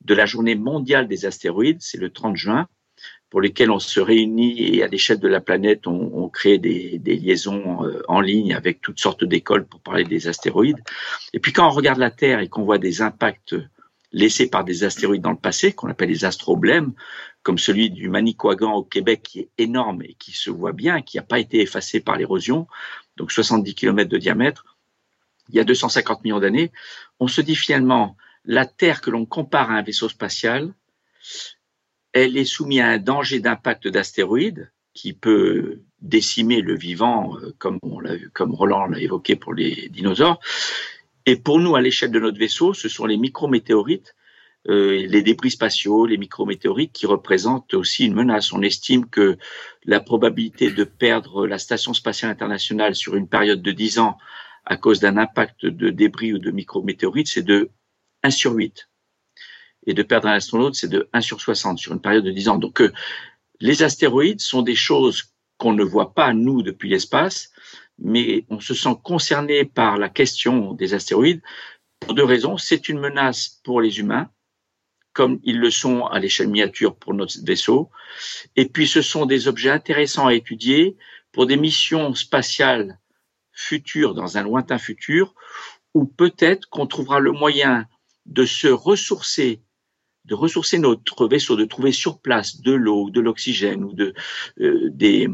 de 0.05 0.15
la 0.15 0.27
journée 0.27 0.57
mondiale 0.57 1.07
des 1.07 1.25
astéroïdes, 1.25 1.81
c'est 1.81 1.99
le 1.99 2.11
30 2.11 2.37
juin, 2.37 2.69
pour 3.35 3.41
lesquels 3.41 3.73
on 3.73 3.81
se 3.81 3.99
réunit 3.99 4.63
et 4.63 4.85
à 4.85 4.87
l'échelle 4.87 5.19
de 5.19 5.27
la 5.27 5.41
planète, 5.41 5.89
on, 5.89 6.29
crée 6.29 6.59
des, 6.59 7.01
liaisons 7.05 7.85
euh, 7.85 8.01
en 8.07 8.21
ligne 8.21 8.55
avec 8.55 8.81
toutes 8.81 9.01
sortes 9.01 9.25
d'écoles 9.25 9.67
pour 9.67 9.81
parler 9.81 10.05
des 10.05 10.29
astéroïdes. 10.29 10.79
Et 11.33 11.41
puis 11.41 11.53
quand 11.53 11.67
on 11.67 11.71
regarde 11.71 11.99
la 11.99 12.13
Terre 12.13 12.39
et 12.39 12.49
qu'on 12.49 12.63
voit 12.63 12.79
des 12.79 13.03
impacts 13.03 13.57
laissés 14.13 14.49
par 14.49 14.63
des 14.63 14.85
astéroïdes 14.85 15.23
dans 15.23 15.33
le 15.33 15.37
passé, 15.37 15.73
qu'on 15.73 15.89
appelle 15.89 16.11
les 16.11 16.25
astroblèmes, 16.25 16.93
comme 17.43 17.59
celui 17.59 17.91
du 17.91 18.09
Manicouagan 18.09 18.73
au 18.73 18.85
Québec, 18.85 19.23
qui 19.25 19.41
est 19.41 19.51
énorme 19.59 20.03
et 20.03 20.15
qui 20.15 20.31
se 20.31 20.51
voit 20.51 20.71
bien, 20.71 21.03
qui 21.03 21.17
n'a 21.17 21.25
pas 21.25 21.41
été 21.41 21.61
effacé 21.61 21.99
par 21.99 22.17
l'érosion, 22.17 22.69
donc 23.17 23.33
70 23.33 23.75
km 23.75 24.09
de 24.09 24.19
diamètre, 24.19 24.65
il 25.49 25.57
y 25.57 25.59
a 25.59 25.65
250 25.65 26.23
millions 26.23 26.39
d'années, 26.39 26.71
on 27.19 27.27
se 27.27 27.41
dit 27.41 27.57
finalement, 27.57 28.17
la 28.45 28.65
Terre 28.65 29.01
que 29.01 29.11
l'on 29.11 29.27
compare 29.27 29.73
à 29.73 29.75
un 29.75 29.83
vaisseau 29.83 30.09
spatial, 30.09 30.73
elle 32.15 32.37
est 32.37 32.45
soumise 32.45 32.81
à 32.81 32.87
un 32.87 32.99
danger 32.99 33.41
d'impact 33.41 33.89
d'astéroïdes 33.89 34.73
qui 34.95 35.13
peut 35.13 35.83
décimer 36.01 36.61
le 36.61 36.77
vivant, 36.77 37.37
euh, 37.37 37.53
comme, 37.59 38.55
Roland 38.55 38.87
l'a 38.87 39.01
évoqué 39.01 39.35
pour 39.37 39.53
les 39.53 39.89
dinosaures. 39.89 40.39
Et 41.27 41.37
pour 41.37 41.59
nous, 41.59 41.75
à 41.75 41.81
l'échelle 41.81 42.13
de 42.13 42.21
notre 42.21 42.39
vaisseau, 42.39 42.73
ce 42.73 42.89
sont 42.89 43.07
les 43.07 43.17
micrométéorites, 43.17 44.15
euh, 44.69 45.05
les 45.07 45.23
débris 45.23 45.51
spatiaux, 45.51 46.07
les 46.07 46.17
micrométéorites 46.17 46.93
qui 46.93 47.07
représentent 47.07 47.75
aussi 47.75 48.07
une 48.07 48.15
menace. 48.15 48.53
On 48.53 48.63
estime 48.63 49.07
que 49.07 49.37
la 49.85 50.01
probabilité 50.01 50.71
de 50.71 50.85
perdre 50.85 51.47
la 51.47 51.59
Station 51.59 51.95
spatiale 51.95 52.31
internationale 52.31 52.95
sur 52.95 53.17
une 53.17 53.29
période 53.29 53.61
de 53.61 53.73
10 53.73 53.99
ans 53.99 54.17
à 54.65 54.77
cause 54.77 55.01
d'un 55.01 55.17
impact 55.17 55.67
de 55.67 55.91
débris 55.91 56.33
ou 56.33 56.39
de 56.39 56.51
micrométéorites, 56.51 57.29
c'est 57.29 57.43
de 57.43 57.71
1 58.23 58.31
sur 58.31 58.53
8. 58.53 58.89
Et 59.87 59.95
de 59.95 60.03
perdre 60.03 60.29
un 60.29 60.33
astronaute, 60.33 60.75
c'est 60.75 60.89
de 60.89 61.09
1 61.13 61.21
sur 61.21 61.41
60 61.41 61.79
sur 61.79 61.93
une 61.93 62.01
période 62.01 62.25
de 62.25 62.31
10 62.31 62.49
ans. 62.49 62.59
Donc, 62.59 62.81
euh, 62.81 62.93
les 63.61 63.83
astéroïdes 63.83 64.41
sont 64.41 64.63
des 64.63 64.75
choses 64.75 65.35
qu'on 65.59 65.73
ne 65.73 65.85
voit 65.85 66.15
pas, 66.15 66.33
nous, 66.33 66.63
depuis 66.63 66.89
l'espace, 66.89 67.51
mais 67.99 68.45
on 68.49 68.61
se 68.61 68.75
sent 68.75 68.97
concerné 69.03 69.65
par 69.65 69.99
la 69.99 70.09
question 70.09 70.73
des 70.73 70.95
astéroïdes 70.95 71.43
pour 72.01 72.15
deux 72.15 72.25
raisons. 72.25 72.57
C'est 72.57 72.89
une 72.89 72.99
menace 72.99 73.61
pour 73.63 73.81
les 73.81 74.01
humains, 74.01 74.29
comme 75.13 75.39
ils 75.45 75.59
le 75.59 75.71
sont 75.71 76.07
à 76.07 76.19
l'échelle 76.19 76.49
miniature 76.49 76.97
pour 76.97 77.15
notre 77.15 77.39
vaisseau. 77.45 77.91
Et 78.57 78.67
puis, 78.67 78.89
ce 78.89 79.03
sont 79.03 79.27
des 79.27 79.49
objets 79.49 79.71
intéressants 79.71 80.27
à 80.27 80.35
étudier 80.35 80.97
pour 81.31 81.47
des 81.47 81.57
missions 81.57 82.15
spatiales 82.15 82.99
futures, 83.53 84.15
dans 84.15 84.37
un 84.37 84.43
lointain 84.43 84.79
futur, 84.79 85.35
où 85.95 86.05
peut-être 86.05 86.69
qu'on 86.69 86.87
trouvera 86.87 87.21
le 87.21 87.33
moyen 87.33 87.87
de 88.27 88.45
se 88.45 88.67
ressourcer 88.69 89.61
de 90.25 90.35
ressourcer 90.35 90.79
notre 90.79 91.29
vaisseau, 91.29 91.57
de 91.57 91.65
trouver 91.65 91.93
sur 91.93 92.19
place 92.19 92.61
de 92.61 92.73
l'eau, 92.73 93.11
de 93.11 93.21
l'oxygène 93.21 93.85
ou 93.85 93.93
de, 93.93 94.15
euh, 94.61 94.89
des, 94.91 95.29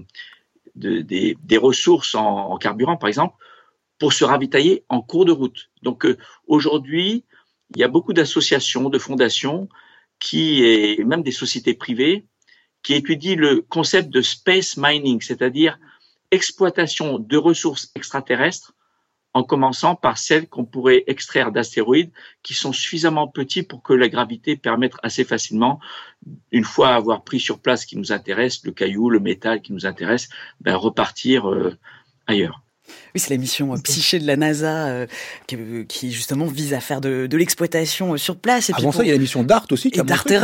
des, 0.74 1.36
des, 1.42 1.56
ressources 1.56 2.14
en, 2.14 2.56
carburant, 2.56 2.96
par 2.96 3.08
exemple, 3.08 3.36
pour 3.98 4.12
se 4.12 4.24
ravitailler 4.24 4.84
en 4.88 5.00
cours 5.00 5.24
de 5.24 5.32
route. 5.32 5.70
Donc 5.82 6.04
euh, 6.04 6.16
aujourd'hui, 6.46 7.24
il 7.74 7.80
y 7.80 7.84
a 7.84 7.88
beaucoup 7.88 8.12
d'associations, 8.12 8.88
de 8.88 8.98
fondations, 8.98 9.68
qui 10.18 10.64
et 10.64 11.02
même 11.04 11.22
des 11.22 11.32
sociétés 11.32 11.74
privées, 11.74 12.26
qui 12.82 12.94
étudient 12.94 13.36
le 13.36 13.62
concept 13.62 14.10
de 14.10 14.22
space 14.22 14.76
mining, 14.76 15.20
c'est-à-dire 15.20 15.78
exploitation 16.30 17.18
de 17.18 17.36
ressources 17.36 17.90
extraterrestres 17.94 18.74
en 19.32 19.44
commençant 19.44 19.94
par 19.94 20.18
celles 20.18 20.48
qu'on 20.48 20.64
pourrait 20.64 21.04
extraire 21.06 21.52
d'astéroïdes 21.52 22.10
qui 22.42 22.54
sont 22.54 22.72
suffisamment 22.72 23.28
petits 23.28 23.62
pour 23.62 23.82
que 23.82 23.92
la 23.92 24.08
gravité 24.08 24.56
permette 24.56 24.94
assez 25.02 25.24
facilement, 25.24 25.78
une 26.50 26.64
fois 26.64 26.94
avoir 26.94 27.22
pris 27.22 27.40
sur 27.40 27.60
place 27.60 27.82
ce 27.82 27.86
qui 27.86 27.96
nous 27.96 28.12
intéresse, 28.12 28.64
le 28.64 28.72
caillou, 28.72 29.08
le 29.10 29.20
métal 29.20 29.62
qui 29.62 29.72
nous 29.72 29.86
intéresse, 29.86 30.28
ben 30.60 30.74
repartir 30.74 31.50
euh, 31.50 31.76
ailleurs. 32.26 32.62
Oui, 33.14 33.20
c'est 33.20 33.30
la 33.30 33.36
mission 33.36 33.72
euh, 33.72 33.76
Psyché 33.82 34.18
de 34.18 34.26
la 34.26 34.36
NASA 34.36 34.88
euh, 34.88 35.06
qui, 35.46 36.12
justement 36.12 36.46
vise 36.46 36.74
à 36.74 36.80
faire 36.80 37.00
de, 37.00 37.28
l'exploitation 37.32 38.16
sur 38.16 38.36
place. 38.36 38.70
Et 38.70 38.74
Avant 38.76 38.92
ça, 38.92 39.02
il 39.02 39.08
y 39.08 39.10
a 39.10 39.14
la 39.14 39.20
mission 39.20 39.42
DART 39.42 39.66
aussi 39.70 39.90
qui 39.90 40.00
a 40.00 40.04
montré 40.04 40.38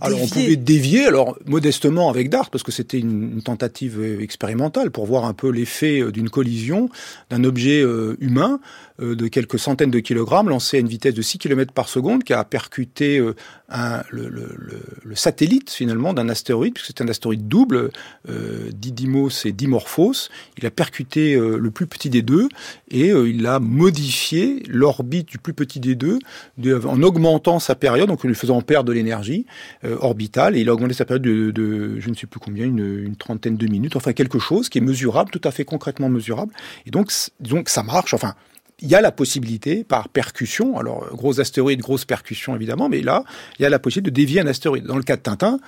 alors 0.00 0.20
on 0.22 0.28
pouvait 0.28 0.56
dévier, 0.56 1.06
alors 1.06 1.36
modestement 1.46 2.10
avec 2.10 2.28
DART 2.28 2.50
parce 2.50 2.62
que 2.62 2.72
c'était 2.72 2.98
une, 2.98 3.42
tentative 3.42 4.02
expérimentale 4.20 4.90
pour 4.90 5.06
voir 5.06 5.24
un 5.24 5.34
peu 5.34 5.50
l'effet 5.50 6.02
d'une 6.10 6.30
collision 6.30 6.88
d'un 7.30 7.44
objet 7.44 7.84
humain 8.20 8.60
euh, 9.00 9.14
de 9.14 9.28
quelques 9.28 9.58
centaines 9.58 9.90
de 9.90 9.98
kilogrammes 9.98 10.48
lancé 10.48 10.78
à 10.78 10.80
une 10.80 10.88
vitesse 10.88 11.12
de 11.12 11.20
6 11.20 11.38
km 11.38 11.72
par 11.72 11.88
seconde 11.88 12.24
qui 12.24 12.32
a 12.32 12.42
percuté 12.44 13.18
euh, 13.18 13.34
un, 13.68 14.02
le, 14.10 14.28
le, 14.28 14.56
le, 15.02 15.14
satellite 15.14 15.70
finalement 15.70 16.14
d'un 16.14 16.28
astéroïde, 16.28 16.74
puisque 16.74 16.88
c'est 16.88 17.02
un 17.02 17.08
astéroïde 17.08 17.48
double, 17.48 17.90
euh, 18.28 18.70
Didymos 18.72 19.44
et 19.44 19.52
Dimorphos. 19.52 20.28
Il 20.56 20.66
a 20.66 20.70
percuté 20.70 21.34
euh, 21.34 21.58
le 21.58 21.70
plus 21.70 21.86
petit 21.86 22.10
des 22.10 22.22
deux 22.22 22.48
et 22.90 23.08
il 23.08 23.46
a 23.46 23.58
modifié 23.58 24.62
l'orbite 24.68 25.28
du 25.28 25.38
plus 25.38 25.52
petit 25.52 25.80
des 25.80 25.94
deux 25.94 26.18
en 26.84 27.02
augmentant 27.02 27.58
sa 27.58 27.74
période, 27.74 28.08
donc 28.08 28.24
en 28.24 28.28
lui 28.28 28.34
faisant 28.34 28.62
perdre 28.62 28.88
de 28.88 28.92
l'énergie 28.92 29.46
orbitale. 30.00 30.56
Et 30.56 30.60
il 30.60 30.68
a 30.68 30.74
augmenté 30.74 30.94
sa 30.94 31.04
période 31.04 31.22
de, 31.22 32.00
je 32.00 32.08
ne 32.08 32.14
sais 32.14 32.26
plus 32.26 32.40
combien, 32.40 32.64
une, 32.64 33.04
une, 33.04 33.16
trentaine 33.16 33.56
de 33.56 33.66
minutes, 33.66 33.96
enfin 33.96 34.12
quelque 34.12 34.38
chose 34.38 34.68
qui 34.68 34.78
est 34.78 34.82
mesurable, 34.82 35.30
tout 35.30 35.40
à 35.44 35.50
fait 35.50 35.64
concrètement 35.64 36.08
mesurable. 36.08 36.52
Et 36.86 36.90
donc, 36.90 37.10
donc 37.40 37.68
ça 37.68 37.82
marche. 37.82 38.14
Enfin, 38.14 38.34
il 38.80 38.88
y 38.88 38.94
a 38.94 39.00
la 39.00 39.12
possibilité, 39.12 39.84
par 39.84 40.08
percussion, 40.08 40.78
alors 40.78 41.06
gros 41.14 41.40
astéroïde, 41.40 41.80
grosse 41.80 42.04
percussion 42.04 42.54
évidemment, 42.54 42.88
mais 42.88 43.00
là, 43.00 43.24
il 43.58 43.62
y 43.62 43.64
a 43.64 43.70
la 43.70 43.78
possibilité 43.78 44.10
de 44.10 44.14
dévier 44.14 44.40
un 44.40 44.46
astéroïde. 44.46 44.84
Dans 44.84 44.96
le 44.96 45.02
cas 45.02 45.16
de 45.16 45.22
Tintin, 45.22 45.58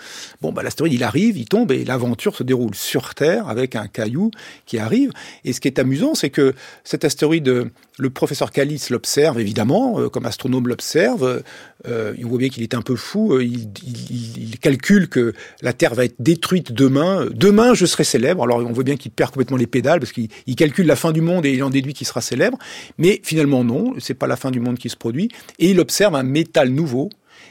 bon, 0.43 0.53
bah, 0.53 0.63
l'astéroïde, 0.63 0.93
il 0.93 1.03
arrive, 1.03 1.39
il 1.39 1.47
tombe 1.47 1.73
et 1.73 1.85
l'aventure 1.85 2.37
se 2.37 2.43
déroule 2.43 2.75
sur 2.75 3.15
Terre 3.15 3.49
avec 3.49 3.77
un 3.77 3.87
caillou 3.87 4.31
qui 4.67 4.79
arrive. 4.79 5.13
Et 5.45 5.55
ce 5.55 5.61
qui 5.61 5.69
est 5.69 5.79
amusant, 5.79 6.15
c'est 6.15 6.31
que 6.31 6.55
cet 6.85 7.05
astéroïde, 7.05 7.71
le 7.99 8.11
professeur 8.11 8.51
Calice 8.53 8.91
l'observe 8.91 9.41
évidemment, 9.41 10.01
euh, 10.01 10.09
comme 10.09 10.25
astronome 10.25 10.69
l'observe, 10.69 11.43
euh, 11.87 12.15
il 12.17 12.27
voit 12.27 12.39
bien 12.39 12.49
qu'il 12.49 12.63
est 12.63 12.75
un 12.75 12.83
peu 12.83 12.97
fou, 12.97 13.35
euh, 13.35 13.45
il, 13.45 13.69
il, 13.85 14.51
il, 14.51 14.59
calcule 14.59 15.09
que 15.09 15.35
la 15.63 15.73
Terre 15.73 15.95
va 15.95 16.05
être 16.05 16.15
détruite 16.19 16.73
demain. 16.73 17.27
Demain, 17.33 17.75
je 17.75 17.87
serai 17.87 18.05
célèbre. 18.05 18.43
Alors 18.43 18.59
on 18.59 18.73
voit 18.73 18.85
bien 18.85 18.97
qu'il 18.97 19.11
perd 19.11 19.33
complètement 19.33 19.57
les 19.57 19.67
pédales 19.67 20.01
parce 20.01 20.13
qu'il 20.13 20.29
calcule 20.57 20.87
la 20.87 20.97
fin 20.97 21.13
du 21.13 21.21
monde 21.21 21.45
et 21.45 21.53
il 21.53 21.63
en 21.63 21.71
déduit 21.71 21.93
qu'il 21.93 22.07
sera 22.07 22.21
célèbre. 22.21 22.59
Mais 22.99 23.21
finalement 23.25 23.65
non, 23.65 23.95
c'est 23.99 24.15
pas 24.15 24.27
la 24.27 24.37
fin 24.37 24.51
du 24.51 24.61
monde 24.61 24.79
qui 24.79 24.89
se 24.89 24.97
produit. 24.97 25.29
Et 25.59 25.71
il 25.71 25.81
observe 25.81 26.15
un 26.15 26.23
métal 26.23 26.71
nouveau 26.71 27.11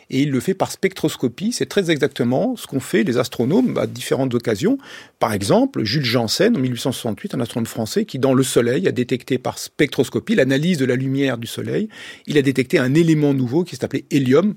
et 0.09 0.21
il 0.21 0.31
le 0.31 0.39
fait 0.39 0.53
par 0.53 0.71
spectroscopie. 0.71 1.51
C'est 1.51 1.65
très 1.65 1.91
exactement 1.91 2.55
ce 2.55 2.67
qu'ont 2.67 2.79
fait 2.79 3.03
les 3.03 3.17
astronomes 3.17 3.77
à 3.77 3.87
différentes 3.87 4.33
occasions. 4.33 4.77
Par 5.19 5.33
exemple, 5.33 5.83
Jules 5.83 6.05
Janssen, 6.05 6.55
en 6.55 6.59
1868, 6.59 7.35
un 7.35 7.39
astronome 7.39 7.65
français 7.65 8.05
qui, 8.05 8.19
dans 8.19 8.33
le 8.33 8.43
Soleil, 8.43 8.87
a 8.87 8.91
détecté 8.91 9.37
par 9.37 9.57
spectroscopie 9.57 10.35
l'analyse 10.35 10.77
de 10.77 10.85
la 10.85 10.95
lumière 10.95 11.37
du 11.37 11.47
Soleil. 11.47 11.89
Il 12.25 12.37
a 12.37 12.41
détecté 12.41 12.79
un 12.79 12.93
élément 12.93 13.33
nouveau 13.33 13.63
qui 13.63 13.75
s'appelait 13.75 14.05
hélium, 14.11 14.55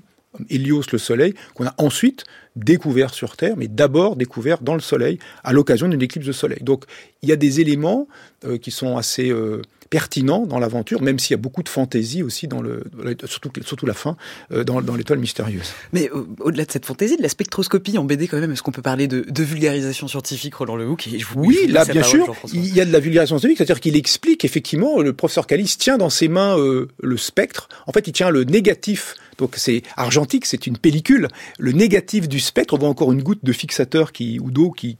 Hélios 0.49 0.83
le 0.91 0.97
Soleil, 0.97 1.33
qu'on 1.55 1.65
a 1.65 1.73
ensuite 1.77 2.23
découvert 2.55 3.13
sur 3.13 3.35
Terre, 3.37 3.55
mais 3.57 3.67
d'abord 3.67 4.15
découvert 4.15 4.61
dans 4.61 4.73
le 4.73 4.79
Soleil 4.79 5.19
à 5.43 5.53
l'occasion 5.53 5.87
d'une 5.87 6.01
éclipse 6.01 6.25
de 6.25 6.31
Soleil. 6.31 6.59
Donc 6.61 6.85
il 7.21 7.29
y 7.29 7.31
a 7.31 7.35
des 7.35 7.59
éléments 7.59 8.07
euh, 8.45 8.57
qui 8.57 8.71
sont 8.71 8.97
assez 8.97 9.29
euh, 9.29 9.61
pertinent 9.91 10.47
dans 10.47 10.57
l'aventure, 10.57 11.01
même 11.01 11.19
s'il 11.19 11.31
y 11.31 11.35
a 11.35 11.37
beaucoup 11.37 11.61
de 11.61 11.69
fantaisie 11.69 12.23
aussi 12.23 12.47
dans 12.47 12.61
le, 12.61 12.83
surtout, 13.25 13.51
surtout 13.63 13.85
la 13.85 13.93
fin, 13.93 14.15
euh, 14.53 14.63
dans, 14.63 14.81
dans 14.81 14.95
l'étoile 14.95 15.19
mystérieuse. 15.19 15.73
Mais 15.91 16.09
euh, 16.15 16.25
au-delà 16.39 16.63
de 16.65 16.71
cette 16.71 16.85
fantaisie, 16.85 17.17
de 17.17 17.21
la 17.21 17.29
spectroscopie 17.29 17.97
en 17.97 18.05
BD 18.05 18.27
quand 18.27 18.39
même, 18.39 18.53
est-ce 18.53 18.63
qu'on 18.63 18.71
peut 18.71 18.81
parler 18.81 19.07
de, 19.07 19.25
de 19.27 19.43
vulgarisation 19.43 20.07
scientifique, 20.07 20.55
Roland 20.55 20.77
Lehoux 20.77 20.95
Oui, 21.35 21.67
là, 21.67 21.83
bien 21.83 22.03
sûr, 22.03 22.33
il 22.53 22.73
y 22.73 22.79
a 22.79 22.85
de 22.85 22.91
la 22.91 23.01
vulgarisation 23.01 23.37
scientifique, 23.37 23.57
c'est-à-dire 23.57 23.81
qu'il 23.81 23.97
explique 23.97 24.45
effectivement, 24.45 25.01
le 25.01 25.11
professeur 25.11 25.45
Calice 25.45 25.77
tient 25.77 25.97
dans 25.97 26.09
ses 26.09 26.29
mains 26.29 26.57
euh, 26.57 26.87
le 27.03 27.17
spectre. 27.17 27.67
En 27.85 27.91
fait, 27.91 28.07
il 28.07 28.13
tient 28.13 28.29
le 28.29 28.45
négatif 28.45 29.15
donc 29.41 29.55
c'est 29.57 29.81
argentique, 29.97 30.45
c'est 30.45 30.67
une 30.67 30.77
pellicule. 30.77 31.27
Le 31.57 31.71
négatif 31.71 32.29
du 32.29 32.39
spectre, 32.39 32.75
on 32.75 32.77
voit 32.77 32.89
encore 32.89 33.11
une 33.11 33.23
goutte 33.23 33.43
de 33.43 33.51
fixateur 33.51 34.11
ou 34.39 34.51
d'eau 34.51 34.69
qui, 34.69 34.95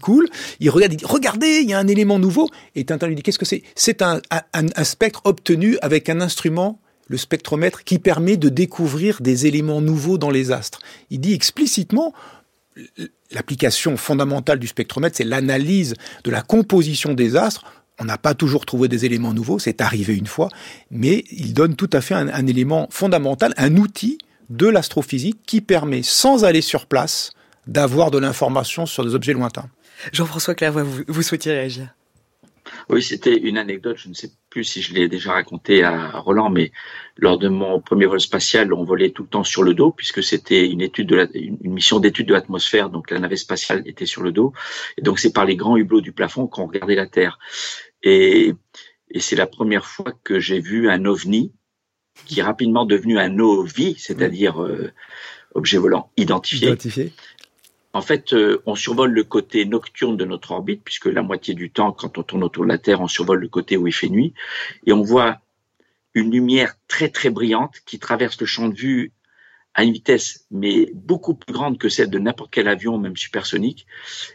coule. 0.00 0.28
Il 0.60 0.70
regarde, 0.70 0.92
il 0.92 0.96
dit, 0.96 1.04
regardez, 1.04 1.60
il 1.62 1.68
y 1.68 1.74
a 1.74 1.78
un 1.80 1.88
élément 1.88 2.20
nouveau. 2.20 2.48
Et 2.76 2.84
Tintin 2.84 3.08
lui 3.08 3.16
dit, 3.16 3.22
qu'est-ce 3.22 3.38
que 3.38 3.44
c'est? 3.44 3.64
C'est 3.74 4.00
un 4.00 4.20
spectre 4.84 5.22
obtenu 5.24 5.76
avec 5.82 6.08
un 6.08 6.20
instrument 6.20 6.80
le 7.08 7.16
spectromètre 7.16 7.84
qui 7.84 7.98
permet 7.98 8.36
de 8.36 8.48
découvrir 8.48 9.20
des 9.20 9.46
éléments 9.46 9.80
nouveaux 9.80 10.18
dans 10.18 10.30
les 10.30 10.52
astres. 10.52 10.80
Il 11.10 11.20
dit 11.20 11.32
explicitement, 11.32 12.12
l'application 13.32 13.96
fondamentale 13.96 14.58
du 14.58 14.66
spectromètre, 14.66 15.16
c'est 15.16 15.24
l'analyse 15.24 15.94
de 16.22 16.30
la 16.30 16.42
composition 16.42 17.14
des 17.14 17.34
astres 17.34 17.64
on 17.98 18.04
n'a 18.04 18.18
pas 18.18 18.34
toujours 18.34 18.66
trouvé 18.66 18.88
des 18.88 19.04
éléments 19.04 19.34
nouveaux, 19.34 19.58
c'est 19.58 19.80
arrivé 19.80 20.16
une 20.16 20.26
fois, 20.26 20.48
mais 20.90 21.24
il 21.30 21.52
donne 21.52 21.76
tout 21.76 21.90
à 21.92 22.00
fait 22.00 22.14
un, 22.14 22.46
élément 22.46 22.88
fondamental, 22.90 23.54
un 23.56 23.76
outil 23.76 24.18
de 24.50 24.66
l'astrophysique 24.66 25.40
qui 25.46 25.60
permet, 25.60 26.02
sans 26.02 26.44
aller 26.44 26.60
sur 26.60 26.86
place, 26.86 27.32
d'avoir 27.66 28.10
de 28.10 28.18
l'information 28.18 28.86
sur 28.86 29.04
des 29.04 29.14
objets 29.14 29.32
lointains. 29.32 29.68
Jean-François 30.12 30.54
Clairvoy, 30.54 30.84
vous, 30.84 31.02
vous 31.06 31.22
souhaitiez 31.22 31.52
réagir? 31.52 31.92
Oui, 32.88 33.02
c'était 33.02 33.36
une 33.36 33.58
anecdote, 33.58 33.96
je 33.98 34.08
ne 34.08 34.14
sais 34.14 34.30
plus 34.50 34.64
si 34.64 34.82
je 34.82 34.94
l'ai 34.94 35.08
déjà 35.08 35.32
raconté 35.32 35.82
à 35.82 36.10
Roland, 36.18 36.50
mais 36.50 36.72
lors 37.16 37.38
de 37.38 37.48
mon 37.48 37.80
premier 37.80 38.06
vol 38.06 38.20
spatial, 38.20 38.72
on 38.72 38.84
volait 38.84 39.10
tout 39.10 39.22
le 39.22 39.28
temps 39.28 39.44
sur 39.44 39.62
le 39.62 39.74
dos, 39.74 39.90
puisque 39.90 40.22
c'était 40.22 40.68
une 40.68 40.80
étude 40.80 41.08
de 41.08 41.16
la, 41.16 41.26
une 41.34 41.58
mission 41.72 41.98
d'étude 41.98 42.28
de 42.28 42.34
l'atmosphère, 42.34 42.90
donc 42.90 43.10
la 43.10 43.18
navette 43.18 43.38
spatiale 43.38 43.82
était 43.86 44.06
sur 44.06 44.22
le 44.22 44.32
dos, 44.32 44.52
et 44.96 45.02
donc 45.02 45.18
c'est 45.18 45.32
par 45.32 45.44
les 45.44 45.56
grands 45.56 45.76
hublots 45.76 46.00
du 46.00 46.12
plafond 46.12 46.46
qu'on 46.46 46.66
regardait 46.66 46.94
la 46.94 47.06
Terre. 47.06 47.38
Et, 48.02 48.54
et 49.10 49.20
c'est 49.20 49.36
la 49.36 49.46
première 49.46 49.86
fois 49.86 50.12
que 50.24 50.40
j'ai 50.40 50.60
vu 50.60 50.90
un 50.90 51.04
ovni 51.04 51.52
qui 52.26 52.40
est 52.40 52.42
rapidement 52.42 52.84
devenu 52.84 53.18
un 53.18 53.38
OVI, 53.38 53.96
c'est-à-dire 53.98 54.62
euh, 54.62 54.92
objet 55.54 55.78
volant 55.78 56.10
identifié. 56.16 56.68
identifié. 56.68 57.12
En 57.92 58.02
fait, 58.02 58.32
euh, 58.32 58.62
on 58.66 58.74
survole 58.74 59.12
le 59.12 59.24
côté 59.24 59.64
nocturne 59.64 60.16
de 60.16 60.24
notre 60.24 60.52
orbite, 60.52 60.82
puisque 60.84 61.06
la 61.06 61.22
moitié 61.22 61.54
du 61.54 61.70
temps, 61.70 61.92
quand 61.92 62.18
on 62.18 62.22
tourne 62.22 62.44
autour 62.44 62.64
de 62.64 62.68
la 62.68 62.78
Terre, 62.78 63.00
on 63.00 63.08
survole 63.08 63.40
le 63.40 63.48
côté 63.48 63.76
où 63.76 63.86
il 63.86 63.92
fait 63.92 64.08
nuit, 64.08 64.34
et 64.86 64.92
on 64.92 65.02
voit 65.02 65.40
une 66.14 66.30
lumière 66.30 66.74
très 66.86 67.08
très 67.08 67.30
brillante 67.30 67.76
qui 67.86 67.98
traverse 67.98 68.40
le 68.40 68.46
champ 68.46 68.68
de 68.68 68.74
vue 68.74 69.12
à 69.78 69.84
une 69.84 69.92
vitesse 69.92 70.44
mais 70.50 70.90
beaucoup 70.92 71.34
plus 71.34 71.52
grande 71.52 71.78
que 71.78 71.88
celle 71.88 72.10
de 72.10 72.18
n'importe 72.18 72.50
quel 72.50 72.66
avion, 72.66 72.98
même 72.98 73.16
supersonique. 73.16 73.86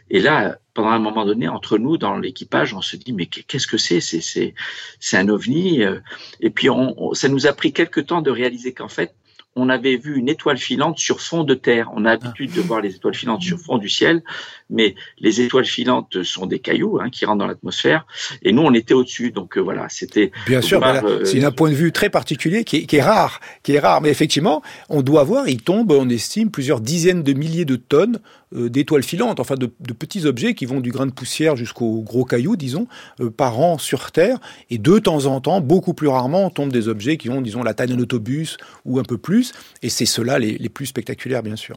Et 0.08 0.20
là, 0.20 0.56
pendant 0.72 0.88
un 0.88 0.98
moment 0.98 1.26
donné, 1.26 1.48
entre 1.48 1.76
nous, 1.76 1.98
dans 1.98 2.16
l'équipage, 2.16 2.72
on 2.72 2.80
se 2.80 2.96
dit 2.96 3.12
mais 3.12 3.26
qu'est-ce 3.26 3.66
que 3.66 3.76
c'est? 3.76 4.00
C'est 4.00 4.22
c'est 4.22 4.54
c'est 5.00 5.18
un 5.18 5.28
ovni. 5.28 5.82
Euh. 5.82 6.00
Et 6.40 6.48
puis 6.48 6.70
on, 6.70 7.12
ça 7.12 7.28
nous 7.28 7.46
a 7.46 7.52
pris 7.52 7.74
quelque 7.74 8.00
temps 8.00 8.22
de 8.22 8.30
réaliser 8.30 8.72
qu'en 8.72 8.88
fait, 8.88 9.14
on 9.56 9.68
avait 9.68 9.96
vu 9.96 10.16
une 10.16 10.28
étoile 10.28 10.58
filante 10.58 10.98
sur 10.98 11.20
fond 11.20 11.44
de 11.44 11.54
terre. 11.54 11.90
On 11.94 12.04
a 12.04 12.10
ah. 12.10 12.12
l'habitude 12.14 12.52
de 12.52 12.60
voir 12.60 12.80
les 12.80 12.94
étoiles 12.94 13.14
filantes 13.14 13.42
sur 13.42 13.58
fond 13.58 13.78
du 13.78 13.88
ciel, 13.88 14.22
mais 14.70 14.94
les 15.18 15.40
étoiles 15.40 15.64
filantes 15.64 16.22
sont 16.22 16.46
des 16.46 16.58
cailloux 16.58 16.98
hein, 17.00 17.10
qui 17.10 17.24
rentrent 17.24 17.38
dans 17.38 17.46
l'atmosphère, 17.46 18.06
et 18.42 18.52
nous 18.52 18.62
on 18.62 18.74
était 18.74 18.94
au-dessus. 18.94 19.30
Donc 19.30 19.56
euh, 19.56 19.60
voilà, 19.60 19.88
c'était 19.88 20.32
bien 20.46 20.60
sûr. 20.60 20.84
Euh, 20.84 21.24
c'est 21.24 21.44
un 21.44 21.52
point 21.52 21.70
de 21.70 21.74
vue 21.74 21.92
très 21.92 22.10
particulier 22.10 22.64
qui 22.64 22.78
est, 22.78 22.86
qui 22.86 22.96
est, 22.96 23.02
rare, 23.02 23.40
qui 23.62 23.72
est 23.72 23.80
rare. 23.80 24.00
Mais 24.00 24.10
effectivement, 24.10 24.62
on 24.88 25.02
doit 25.02 25.24
voir, 25.24 25.48
il 25.48 25.62
tombe, 25.62 25.92
on 25.92 26.08
estime 26.08 26.50
plusieurs 26.50 26.80
dizaines 26.80 27.22
de 27.22 27.32
milliers 27.32 27.64
de 27.64 27.76
tonnes 27.76 28.20
d'étoiles 28.54 29.02
filantes, 29.02 29.40
enfin 29.40 29.54
de, 29.56 29.66
petits 29.66 30.26
objets 30.26 30.54
qui 30.54 30.66
vont 30.66 30.80
du 30.80 30.90
grain 30.90 31.06
de 31.06 31.12
poussière 31.12 31.56
jusqu'au 31.56 32.02
gros 32.02 32.24
caillou, 32.24 32.56
disons, 32.56 32.86
euh, 33.20 33.30
par 33.30 33.58
an 33.58 33.78
sur 33.78 34.12
Terre. 34.12 34.38
Et 34.70 34.78
de 34.78 34.98
temps 34.98 35.26
en 35.26 35.40
temps, 35.40 35.60
beaucoup 35.60 35.94
plus 35.94 36.08
rarement, 36.08 36.50
tombent 36.50 36.72
des 36.72 36.88
objets 36.88 37.16
qui 37.16 37.30
ont, 37.30 37.40
disons, 37.40 37.62
la 37.62 37.74
taille 37.74 37.88
d'un 37.88 37.98
autobus 37.98 38.56
ou 38.84 38.98
un 38.98 39.02
peu 39.02 39.18
plus. 39.18 39.52
Et 39.82 39.88
c'est 39.88 40.06
ceux-là 40.06 40.38
les, 40.38 40.58
les, 40.58 40.68
plus 40.68 40.86
spectaculaires, 40.86 41.42
bien 41.42 41.56
sûr. 41.56 41.76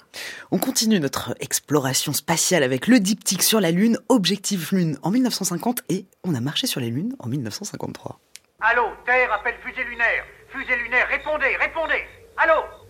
On 0.52 0.58
continue 0.58 1.00
notre 1.00 1.34
exploration 1.40 2.14
spatiale 2.14 2.64
avec 2.64 2.88
le 2.88 3.00
diptyque 3.00 3.44
sur 3.44 3.60
la 3.60 3.72
Lune, 3.72 3.98
Objectif 4.10 4.72
Lune 4.72 4.98
en 5.02 5.12
1950 5.12 5.82
et 5.90 6.06
on 6.24 6.36
a 6.36 6.40
marché 6.40 6.68
sur 6.68 6.82
la 6.82 6.88
Lune 6.88 7.16
en 7.20 7.28
1953. 7.28 8.20
Allô, 8.60 8.84
Terre 9.06 9.32
appelle 9.32 9.56
fusée 9.64 9.84
lunaire. 9.84 10.26
Fusée 10.50 10.76
lunaire, 10.84 11.08
répondez, 11.10 11.56
répondez. 11.60 12.04
Allô 12.38 12.87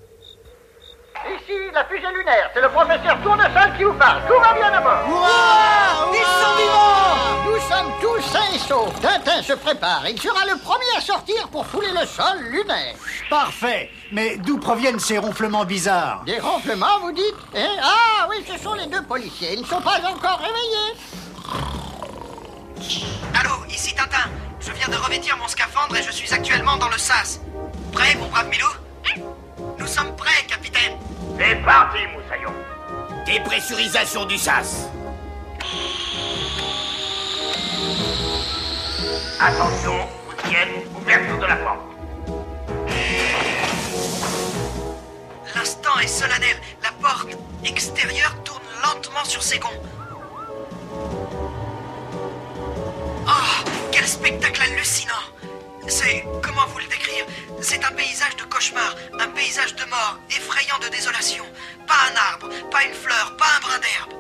Ici, 1.26 1.54
la 1.74 1.84
fusée 1.86 2.08
lunaire. 2.14 2.50
C'est 2.54 2.62
le 2.62 2.70
professeur 2.70 3.18
Tournesol 3.22 3.74
qui 3.78 3.84
vous 3.84 3.94
parle. 3.94 4.22
Tout 4.28 4.40
va 4.40 4.54
bien 4.54 4.72
d'abord. 4.72 5.00
Wow 5.08 6.14
Ils 6.14 6.24
sont 6.24 6.56
vivants 6.58 7.46
Nous 7.46 7.60
sommes 7.62 7.92
tous 8.02 8.22
sains 8.22 8.54
et 8.54 8.60
saufs. 8.60 9.02
Tintin 9.02 9.42
se 9.42 9.54
prépare. 9.54 10.04
Il 10.10 10.22
sera 10.22 10.46
le 10.46 10.58
premier 10.60 10.86
à 10.98 11.02
sortir 11.02 11.48
pour 11.50 11.66
fouler 11.66 11.92
le 11.92 12.06
sol 12.06 12.40
lunaire. 12.50 12.96
Parfait. 13.30 13.92
Mais 14.12 14.38
d'où 14.38 14.58
proviennent 14.58 15.00
ces 15.00 15.18
ronflements 15.18 15.66
bizarres? 15.66 16.24
Des 16.26 16.40
ronflements, 16.40 17.00
vous 17.02 17.12
dites 17.12 17.36
hein? 17.56 17.76
Ah 17.82 18.28
oui, 18.30 18.46
ce 18.50 18.58
sont 18.62 18.74
les 18.74 18.88
deux 18.88 19.04
policiers. 19.04 19.54
Ils 19.54 19.62
ne 19.62 19.66
sont 19.66 19.82
pas 19.82 20.00
encore 20.06 20.40
réveillés. 20.40 20.94
Allô, 23.40 23.66
ici 23.70 23.94
Tintin. 23.96 24.30
Je 24.60 24.72
viens 24.72 24.88
de 24.88 24.96
revêtir 25.02 25.38
mon 25.38 25.48
scaphandre 25.48 25.96
et 25.96 26.04
je 26.04 26.12
suis 26.12 26.34
actuellement 26.34 26.78
dans 26.78 26.90
le 26.90 26.98
SAS. 26.98 27.42
Prêt, 27.92 28.16
mon 28.16 28.28
brave 28.28 28.48
Milou? 28.50 28.68
Nous 29.88 29.94
sommes 29.94 30.16
prêts, 30.18 30.46
capitaine. 30.50 30.98
C'est 31.40 31.56
parti, 31.64 32.00
Moussaillon. 32.14 32.52
Dépressurisation 33.26 34.26
du 34.26 34.38
sas. 34.38 34.90
Attention, 39.40 40.10
tienne, 40.44 40.84
ouverture 40.94 41.38
de 41.38 41.46
la 41.46 41.56
porte. 41.56 41.80
L'instant 45.56 45.98
est 46.02 46.08
solennel. 46.08 46.58
La 46.84 46.92
porte 47.02 47.38
extérieure 47.64 48.36
tourne 48.44 48.60
lentement 48.84 49.24
sur 49.24 49.42
ses 49.42 49.58
gonds. 49.58 49.70
Oh, 53.26 53.70
quel 53.94 54.06
spectacle 54.06 54.64
hallucinant 54.64 55.14
C'est... 55.88 56.26
comment 56.44 56.66
vous 56.68 56.80
le 56.80 56.86
décrire? 56.88 57.26
C'est 57.62 57.84
un 57.84 57.92
paysage 57.92 58.36
de 58.36 58.44
cauchemar, 58.44 58.96
un 59.20 59.28
paysage 59.30 59.76
de 59.76 59.86
mort, 59.86 60.20
effrayant 60.30 60.78
de 60.80 60.90
désolation. 60.90 61.46
Pas 61.88 62.12
un 62.12 62.16
arbre, 62.34 62.50
pas 62.70 62.84
une 62.84 62.94
fleur, 62.94 63.36
pas 63.38 63.46
un 63.56 63.60
brin 63.62 63.80
d'herbe. 63.80 64.14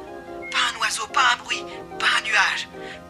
Pas 0.52 0.60
un 0.74 0.80
oiseau, 0.82 1.08
pas 1.08 1.34
un 1.34 1.38
bruit, 1.44 1.64
pas 2.00 2.08
un 2.18 2.22
nuage. 2.22 2.68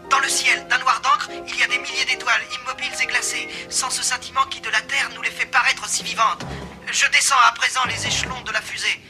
Dans 0.09 0.19
le 0.19 0.29
ciel, 0.29 0.67
d'un 0.67 0.79
noir 0.79 1.01
d'encre, 1.01 1.29
il 1.47 1.59
y 1.59 1.63
a 1.63 1.67
des 1.67 1.77
milliers 1.77 2.05
d'étoiles, 2.05 2.41
immobiles 2.61 2.93
et 3.01 3.05
glacées, 3.05 3.47
sans 3.69 3.89
ce 3.89 4.01
sentiment 4.01 4.45
qui 4.49 4.59
de 4.61 4.69
la 4.69 4.81
Terre 4.81 5.09
nous 5.13 5.21
les 5.21 5.31
fait 5.31 5.45
paraître 5.45 5.87
si 5.87 6.03
vivantes. 6.03 6.43
Je 6.91 7.05
descends 7.11 7.39
à 7.47 7.51
présent 7.51 7.81
les 7.87 8.07
échelons 8.07 8.41
de 8.41 8.51
la 8.51 8.61
fusée. 8.61 9.01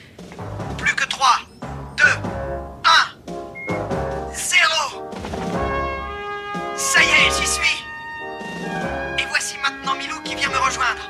Plus 0.77 0.95
que 0.95 1.05
trois, 1.05 1.39
deux, 1.95 2.17
un, 2.83 4.33
zéro. 4.33 5.11
Ça 6.75 7.01
y 7.01 7.07
est, 7.07 7.31
j'y 7.39 7.47
suis. 7.47 7.86
Et 9.19 9.25
voici 9.29 9.55
maintenant 9.63 9.95
Milou 9.95 10.19
qui 10.21 10.35
vient 10.35 10.49
me 10.49 10.57
rejoindre. 10.57 11.09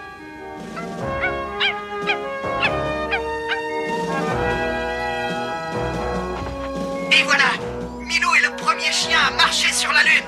Et 7.12 7.23
voilà, 7.23 7.51
Milou 7.99 8.36
est 8.36 8.41
le 8.41 8.55
premier 8.55 8.91
chien 8.91 9.19
à 9.27 9.31
marcher 9.31 9.71
sur 9.73 9.91
la 9.91 10.03
Lune. 10.03 10.23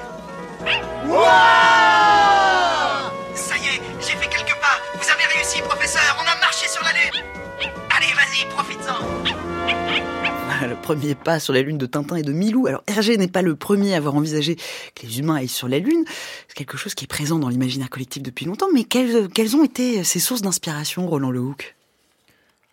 Ça 3.36 3.58
y 3.58 3.67
est, 3.67 3.82
j'ai 4.01 4.15
fait 4.15 4.27
quelques 4.27 4.55
pas. 4.60 4.77
Vous 4.95 5.10
avez 5.10 5.25
réussi, 5.36 5.62
professeur. 5.62 6.17
On 6.19 6.27
a 6.27 6.36
marché 6.39 6.67
sur 6.67 6.84
la 6.84 6.91
Lune. 6.93 7.23
Allez, 7.95 8.13
vas-y, 8.13 8.45
profites-en 8.49 9.18
le 10.67 10.76
premier 10.76 11.15
pas 11.15 11.39
sur 11.39 11.54
la 11.54 11.62
Lune 11.62 11.78
de 11.78 11.86
Tintin 11.86 12.15
et 12.15 12.24
de 12.24 12.32
Milou. 12.32 12.67
Alors 12.67 12.84
Hergé 12.88 13.17
n'est 13.17 13.28
pas 13.28 13.41
le 13.41 13.56
premier 13.56 13.93
à 13.93 13.98
avoir 13.98 14.15
envisagé 14.15 14.56
que 14.95 15.06
les 15.06 15.19
humains 15.19 15.36
aillent 15.36 15.48
sur 15.48 15.67
la 15.67 15.80
Lune. 15.80 16.04
C'est 16.48 16.56
quelque 16.56 16.78
chose 16.78 16.95
qui 16.95 17.06
est 17.06 17.08
présent 17.08 17.39
dans 17.39 17.50
l'imaginaire 17.50 17.89
collectif 17.89 18.24
depuis 18.24 18.45
longtemps. 18.45 18.67
Mais 18.74 18.84
quelles, 18.84 19.56
ont 19.56 19.63
été 19.63 20.04
ces 20.04 20.19
sources 20.19 20.41
d'inspiration, 20.41 21.08
Roland 21.08 21.32
Lehoucq 21.32 21.76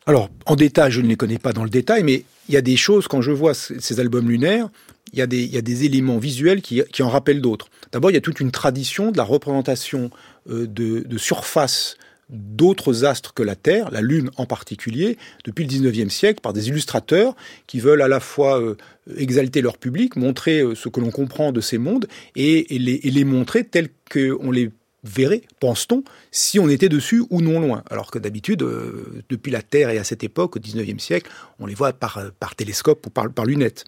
alors, 0.09 0.31
en 0.45 0.55
détail, 0.55 0.93
je 0.93 1.01
ne 1.01 1.09
les 1.09 1.17
connais 1.17 1.41
pas 1.41 1.53
dans 1.53 1.65
le 1.65 1.69
détail, 1.69 2.05
mais 2.05 2.23
il 2.49 2.55
y 2.55 2.57
a 2.57 2.61
des 2.61 2.77
choses, 2.77 3.09
quand 3.09 3.23
je 3.23 3.33
vois 3.33 3.55
ces 3.55 3.99
albums 3.99 4.29
lunaires, 4.31 4.69
il 5.13 5.19
y 5.19 5.21
a 5.21 5.27
des, 5.27 5.85
éléments 5.85 6.19
visuels 6.19 6.63
qui, 6.63 7.03
en 7.03 7.09
rappellent 7.09 7.41
d'autres. 7.41 7.67
D'abord, 7.91 8.13
il 8.13 8.15
y 8.15 8.17
a 8.17 8.21
toute 8.21 8.39
une 8.39 8.53
tradition 8.53 9.11
de 9.11 9.17
la 9.17 9.25
représentation 9.25 10.13
euh, 10.49 10.69
de 10.69 11.19
surface 11.19 11.97
d'autres 12.29 13.05
astres 13.05 13.35
que 13.35 13.43
la 13.43 13.55
Terre, 13.55 13.91
la 13.91 14.01
Lune 14.01 14.31
en 14.37 14.47
particulier, 14.47 15.17
depuis 15.45 15.65
le 15.65 15.71
19e 15.71 16.09
siècle, 16.09 16.41
par 16.41 16.53
des 16.53 16.69
illustrateurs 16.69 17.37
qui 17.67 17.79
veulent 17.79 18.03
à 18.03 18.09
la 18.09 18.21
fois 18.21 18.61
euh, 18.61 18.77
exalter 19.17 19.63
leur 19.63 19.79
public, 19.79 20.17
montrer 20.17 20.61
euh, 20.61 20.75
ce 20.75 20.89
que 20.89 21.01
l'on 21.01 21.11
comprend 21.11 21.53
de 21.53 21.61
ces 21.61 21.79
mondes 21.79 22.07
et, 22.35 22.67
les, 22.71 23.25
montrer 23.25 23.65
tels 23.65 23.89
qu'on 24.11 24.51
les 24.51 24.71
verrait, 25.05 25.43
pense-t-on, 25.61 26.03
si 26.33 26.59
on 26.59 26.69
était 26.69 26.89
dessus 26.89 27.23
ou 27.31 27.41
non 27.41 27.61
loin. 27.61 27.85
Alors 27.91 28.11
que 28.11 28.19
d'habitude, 28.19 28.63
euh, 28.63 29.23
depuis 29.29 29.53
la 29.53 29.63
Terre 29.63 29.91
et 29.91 29.99
à 29.99 30.05
cette 30.05 30.25
époque, 30.25 30.57
au 30.57 30.61
XIXe 30.61 31.01
siècle, 31.03 31.31
on 31.61 31.67
les 31.67 31.75
voit 31.75 31.93
par, 31.93 32.21
par 32.41 32.57
télescope 32.57 33.07
ou 33.07 33.11
par, 33.11 33.31
par 33.31 33.45
lunettes. 33.45 33.85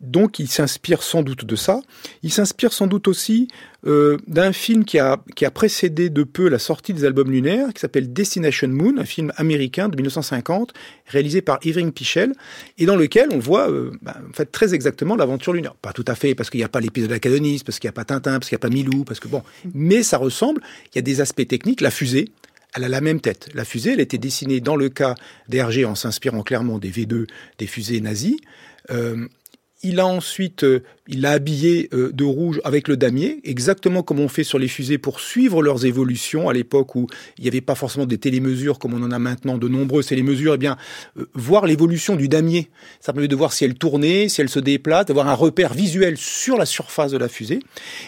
Donc 0.00 0.38
il 0.38 0.48
s'inspire 0.48 1.02
sans 1.02 1.22
doute 1.22 1.44
de 1.44 1.56
ça. 1.56 1.80
Il 2.22 2.30
s'inspire 2.30 2.72
sans 2.72 2.86
doute 2.86 3.08
aussi 3.08 3.48
euh, 3.86 4.18
d'un 4.26 4.52
film 4.52 4.84
qui 4.84 4.98
a, 4.98 5.18
qui 5.34 5.46
a 5.46 5.50
précédé 5.50 6.10
de 6.10 6.22
peu 6.22 6.48
la 6.48 6.58
sortie 6.58 6.92
des 6.92 7.04
albums 7.04 7.30
lunaires, 7.30 7.72
qui 7.72 7.80
s'appelle 7.80 8.12
Destination 8.12 8.68
Moon, 8.68 8.98
un 8.98 9.04
film 9.04 9.32
américain 9.36 9.88
de 9.88 9.96
1950, 9.96 10.74
réalisé 11.06 11.40
par 11.40 11.58
Irving 11.64 11.92
Pichel, 11.92 12.34
et 12.78 12.84
dans 12.84 12.96
lequel 12.96 13.28
on 13.32 13.38
voit 13.38 13.70
bah, 14.02 14.18
en 14.28 14.32
fait, 14.34 14.52
très 14.52 14.74
exactement 14.74 15.16
l'aventure 15.16 15.52
lunaire. 15.52 15.74
Pas 15.74 15.92
tout 15.92 16.04
à 16.06 16.14
fait, 16.14 16.34
parce 16.34 16.50
qu'il 16.50 16.58
n'y 16.58 16.64
a 16.64 16.68
pas 16.68 16.80
l'épisode 16.80 17.12
Acadonis, 17.12 17.62
parce 17.64 17.78
qu'il 17.78 17.88
n'y 17.88 17.90
a 17.90 17.94
pas 17.94 18.04
Tintin, 18.04 18.38
parce 18.38 18.48
qu'il 18.48 18.56
n'y 18.56 18.60
a 18.60 18.66
pas 18.68 18.74
Milou, 18.74 19.04
parce 19.04 19.20
que 19.20 19.28
bon, 19.28 19.42
mais 19.74 20.02
ça 20.02 20.18
ressemble, 20.18 20.60
il 20.92 20.96
y 20.96 20.98
a 20.98 21.02
des 21.02 21.20
aspects 21.20 21.46
techniques, 21.46 21.80
la 21.80 21.90
fusée, 21.90 22.28
elle 22.74 22.84
a 22.84 22.88
la 22.88 23.00
même 23.00 23.20
tête. 23.20 23.48
La 23.54 23.64
fusée, 23.64 23.92
elle 23.92 24.00
était 24.00 24.18
dessinée 24.18 24.60
dans 24.60 24.76
le 24.76 24.90
cas 24.90 25.14
d'Hergé 25.48 25.86
en 25.86 25.94
s'inspirant 25.94 26.42
clairement 26.42 26.78
des 26.78 26.90
V2, 26.90 27.26
des 27.58 27.66
fusées 27.66 28.00
nazies. 28.02 28.38
Euh, 28.90 29.26
il 29.82 30.00
a 30.00 30.06
ensuite, 30.06 30.64
euh, 30.64 30.82
il 31.06 31.20
l'a 31.20 31.32
habillé 31.32 31.88
euh, 31.92 32.10
de 32.12 32.24
rouge 32.24 32.60
avec 32.64 32.88
le 32.88 32.96
damier, 32.96 33.40
exactement 33.44 34.02
comme 34.02 34.20
on 34.20 34.28
fait 34.28 34.44
sur 34.44 34.58
les 34.58 34.68
fusées 34.68 34.96
pour 34.96 35.20
suivre 35.20 35.62
leurs 35.62 35.84
évolutions 35.84 36.48
à 36.48 36.52
l'époque 36.52 36.94
où 36.94 37.06
il 37.38 37.42
n'y 37.42 37.48
avait 37.48 37.60
pas 37.60 37.74
forcément 37.74 38.06
des 38.06 38.18
télémesures 38.18 38.78
comme 38.78 38.94
on 38.94 39.02
en 39.02 39.10
a 39.10 39.18
maintenant 39.18 39.58
de 39.58 39.68
nombreuses 39.68 40.06
télémesures. 40.06 40.54
Eh 40.54 40.58
bien, 40.58 40.76
euh, 41.18 41.26
voir 41.34 41.66
l'évolution 41.66 42.16
du 42.16 42.28
damier, 42.28 42.70
ça 43.00 43.12
permet 43.12 43.28
de 43.28 43.36
voir 43.36 43.52
si 43.52 43.64
elle 43.64 43.74
tournait, 43.74 44.28
si 44.28 44.40
elle 44.40 44.48
se 44.48 44.60
déplace, 44.60 45.06
d'avoir 45.06 45.28
un 45.28 45.34
repère 45.34 45.74
visuel 45.74 46.16
sur 46.16 46.56
la 46.56 46.66
surface 46.66 47.12
de 47.12 47.18
la 47.18 47.28
fusée. 47.28 47.60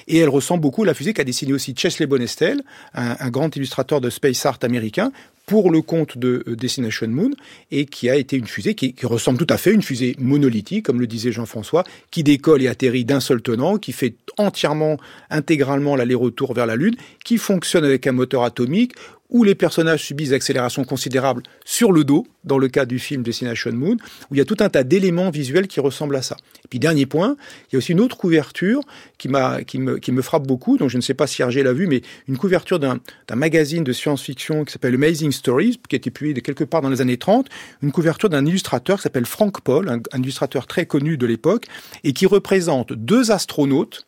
Et 0.07 0.19
elle 0.19 0.31
ressemble 0.31 0.63
beaucoup 0.63 0.85
à 0.85 0.87
la 0.87 0.95
fusée 0.95 1.13
qu'a 1.13 1.25
dessiné 1.25 1.53
aussi 1.53 1.75
Chesley 1.77 2.07
Bonestel, 2.07 2.63
un 2.95 3.31
grand 3.31 3.55
illustrateur 3.55 4.01
de 4.01 4.11
space 4.11 4.45
art 4.47 4.59
américain, 4.63 5.13
pour 5.49 5.71
le 5.71 5.81
compte 5.81 6.19
de 6.19 6.45
euh, 6.47 6.55
Destination 6.55 7.09
Moon 7.09 7.31
et 7.73 7.87
qui 7.87 8.09
a 8.09 8.17
été 8.17 8.37
une 8.37 8.47
fusée 8.47 8.75
qui, 8.75 8.95
ressemble 9.03 9.39
tout 9.39 9.53
à 9.53 9.57
fait 9.57 9.71
à 9.71 9.73
une 9.73 9.83
fusée 9.83 10.15
monolithique, 10.19 10.85
comme 10.85 11.01
le 11.01 11.07
disait 11.07 11.33
Jean-François, 11.33 11.85
qui 12.11 12.23
décolle 12.23 12.63
et 12.63 12.69
atterrit 12.69 13.07
d'un 13.07 13.21
seul 13.21 13.41
tenant, 13.41 13.79
qui 13.79 13.93
fait 13.93 14.15
entièrement, 14.37 14.99
intégralement 15.31 15.97
l'aller-retour 15.97 16.53
vers 16.53 16.67
la 16.67 16.77
Lune, 16.77 16.97
qui 17.25 17.39
fonctionne 17.39 17.85
avec 17.85 18.07
un 18.07 18.13
moteur 18.13 18.45
atomique 18.45 18.93
où 19.31 19.45
les 19.45 19.55
personnages 19.55 20.05
subissent 20.05 20.33
accélérations 20.33 20.85
considérables 20.85 21.43
sur 21.65 21.93
le 21.93 22.05
dos, 22.05 22.27
dans 22.45 22.59
le 22.59 22.69
cas 22.69 22.87
du 22.87 22.99
film 22.99 23.23
Destination 23.23 23.73
Moon, 23.73 23.97
où 24.31 24.35
il 24.35 24.39
y 24.39 24.41
a 24.41 24.45
tout 24.45 24.57
un 24.61 24.71
tas 24.71 24.85
d'éléments 24.85 25.31
visuels 25.31 25.69
qui 25.69 25.81
ressemblent 25.81 26.17
à 26.17 26.23
ça. 26.23 26.37
Et 26.65 26.69
puis 26.69 26.79
dernier 26.79 27.05
point, 27.05 27.37
il 27.67 27.75
y 27.75 27.77
a 27.77 27.79
aussi 27.79 27.93
une 27.93 28.01
autre 28.01 28.17
couverture 28.17 28.81
qui, 29.19 29.29
qui, 29.67 29.79
me, 29.79 29.99
qui 29.99 30.13
me 30.13 30.23
frappe 30.23 30.47
beaucoup, 30.47 30.79
donc 30.79 30.89
je 30.89 30.97
ne 30.97 31.03
sais 31.03 31.15
pas 31.15 31.27
si 31.27 31.43
Hergé 31.43 31.63
l'a 31.63 31.73
vu, 31.73 31.87
mais 31.87 32.01
une 32.27 32.39
couverture 32.39 32.79
d'un, 32.79 33.01
d'un 33.27 33.37
magazine 33.37 33.85
de 33.85 33.93
science-fiction 33.93 34.65
qui 34.65 34.73
s'appelle 34.73 34.95
Amazing 34.95 35.33
Stories, 35.33 35.81
qui 35.89 35.97
a 35.97 35.99
été 35.99 36.11
publié 36.11 36.35
de 36.35 36.41
quelque 36.41 36.65
part 36.65 36.81
dans 36.81 36.91
les 36.91 37.01
années 37.01 37.19
30, 37.19 37.49
une 37.83 37.93
couverture 37.93 38.31
d'un 38.31 38.47
illustrateur 38.47 38.97
qui 38.97 39.03
s'appelle 39.03 39.27
Frank 39.27 39.61
Paul, 39.61 39.89
un 39.91 40.23
illustrateur 40.23 40.67
très 40.67 40.87
connu 40.87 41.19
de 41.19 41.27
l'époque, 41.27 41.67
et 42.05 42.13
qui 42.13 42.27
représente 42.27 42.93
deux 42.93 43.31
astronautes 43.31 44.07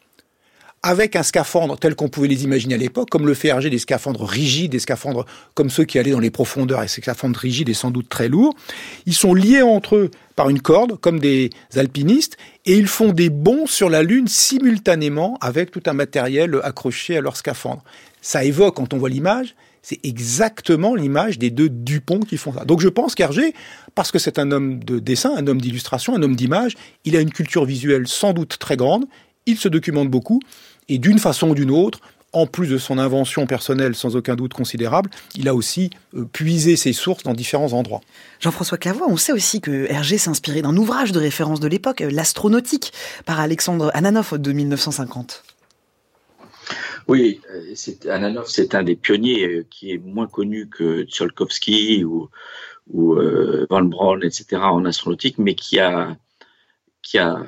avec 0.83 1.15
un 1.15 1.23
scaphandre 1.23 1.79
tel 1.79 1.95
qu'on 1.95 2.09
pouvait 2.09 2.29
les 2.29 2.45
imaginer 2.45 2.75
à 2.75 2.79
l'époque, 2.79 3.11
comme 3.11 3.27
le 3.27 3.35
fait 3.35 3.49
Hergé, 3.49 3.69
des 3.69 3.79
scaphandres 3.79 4.25
rigides, 4.25 4.73
des 4.73 4.79
scaphandres 4.79 5.27
comme 5.55 5.69
ceux 5.69 5.85
qui 5.85 5.99
allaient 5.99 6.13
dans 6.13 6.21
les 6.21 6.31
profondeurs, 6.31 6.83
et 6.83 6.89
ces 6.89 7.03
scaphandres 7.03 7.39
rigides 7.39 7.69
et 7.69 7.75
sans 7.75 7.91
doute 7.91 8.09
très 8.09 8.29
lourds. 8.29 8.55
Ils 9.05 9.15
sont 9.15 9.35
liés 9.35 9.63
entre 9.63 9.97
eux 9.97 10.11
par 10.37 10.49
une 10.49 10.61
corde, 10.61 10.99
comme 10.99 11.21
des 11.21 11.51
alpinistes, 11.77 12.39
et 12.65 12.79
ils 12.79 12.87
font 12.87 13.13
des 13.13 13.29
bonds 13.29 13.67
sur 13.67 13.91
la 13.91 14.03
Lune 14.03 14.27
simultanément 14.27 15.37
avec 15.43 15.71
tout 15.71 15.83
un 15.85 15.93
matériel 15.93 16.59
accroché 16.63 17.17
à 17.17 17.21
leur 17.21 17.37
scaphandre. 17.37 17.85
Ça 18.23 18.45
évoque, 18.45 18.77
quand 18.77 18.95
on 18.95 18.99
voit 18.99 19.11
l'image, 19.11 19.55
c'est 19.83 20.01
exactement 20.05 20.95
l'image 20.95 21.39
des 21.39 21.51
deux 21.51 21.69
Dupont 21.69 22.21
qui 22.21 22.37
font 22.37 22.53
ça. 22.53 22.65
Donc 22.65 22.81
je 22.81 22.89
pense 22.89 23.15
qu'Hergé, 23.15 23.55
parce 23.95 24.13
que 24.13 24.19
c'est 24.19 24.39
un 24.39 24.51
homme 24.51 24.83
de 24.83 24.99
dessin, 24.99 25.35
un 25.37 25.47
homme 25.47 25.61
d'illustration, 25.61 26.15
un 26.15 26.23
homme 26.23 26.37
d'image, 26.37 26.77
il 27.05 27.17
a 27.17 27.21
une 27.21 27.31
culture 27.31 27.65
visuelle 27.65 28.07
sans 28.07 28.33
doute 28.33 28.57
très 28.59 28.77
grande, 28.77 29.05
il 29.47 29.57
se 29.57 29.69
documente 29.69 30.09
beaucoup, 30.09 30.41
et 30.91 30.99
d'une 30.99 31.19
façon 31.19 31.51
ou 31.51 31.55
d'une 31.55 31.71
autre, 31.71 32.01
en 32.33 32.47
plus 32.47 32.69
de 32.69 32.79
son 32.79 32.99
invention 32.99 33.47
personnelle 33.47 33.95
sans 33.95 34.17
aucun 34.17 34.37
doute 34.37 34.53
considérable, 34.53 35.11
il 35.37 35.49
a 35.49 35.55
aussi 35.55 35.91
euh, 36.15 36.25
puisé 36.25 36.77
ses 36.77 36.93
sources 36.93 37.23
dans 37.23 37.33
différents 37.33 37.73
endroits. 37.73 38.01
Jean-François 38.41 38.79
Clavois, 38.79 39.07
on 39.09 39.17
sait 39.17 39.33
aussi 39.33 39.61
que 39.61 39.87
Hergé 39.91 40.19
s'est 40.19 40.31
inspiré 40.31 40.63
d'un 40.63 40.77
ouvrage 40.77 41.13
de 41.13 41.19
référence 41.19 41.61
de 41.61 41.69
l'époque, 41.69 42.03
euh, 42.03 42.11
L'astronautique, 42.11 42.93
par 43.25 43.41
Alexandre 43.41 43.91
Ananoff 43.95 44.35
de 44.35 44.53
1950. 44.53 45.43
Oui, 47.09 47.41
euh, 47.53 48.11
Ananov, 48.11 48.47
c'est 48.49 48.75
un 48.75 48.83
des 48.83 48.97
pionniers 48.97 49.67
qui 49.71 49.93
est 49.93 49.99
moins 49.99 50.27
connu 50.27 50.69
que 50.69 51.03
Tsiolkovsky 51.05 52.05
ou, 52.05 52.29
ou 52.93 53.17
Van 53.69 53.83
Braun, 53.83 54.21
etc. 54.23 54.63
en 54.63 54.85
astronautique, 54.85 55.39
mais 55.39 55.55
qui 55.55 55.81
a 55.81 56.17
qui 57.11 57.19
a 57.19 57.45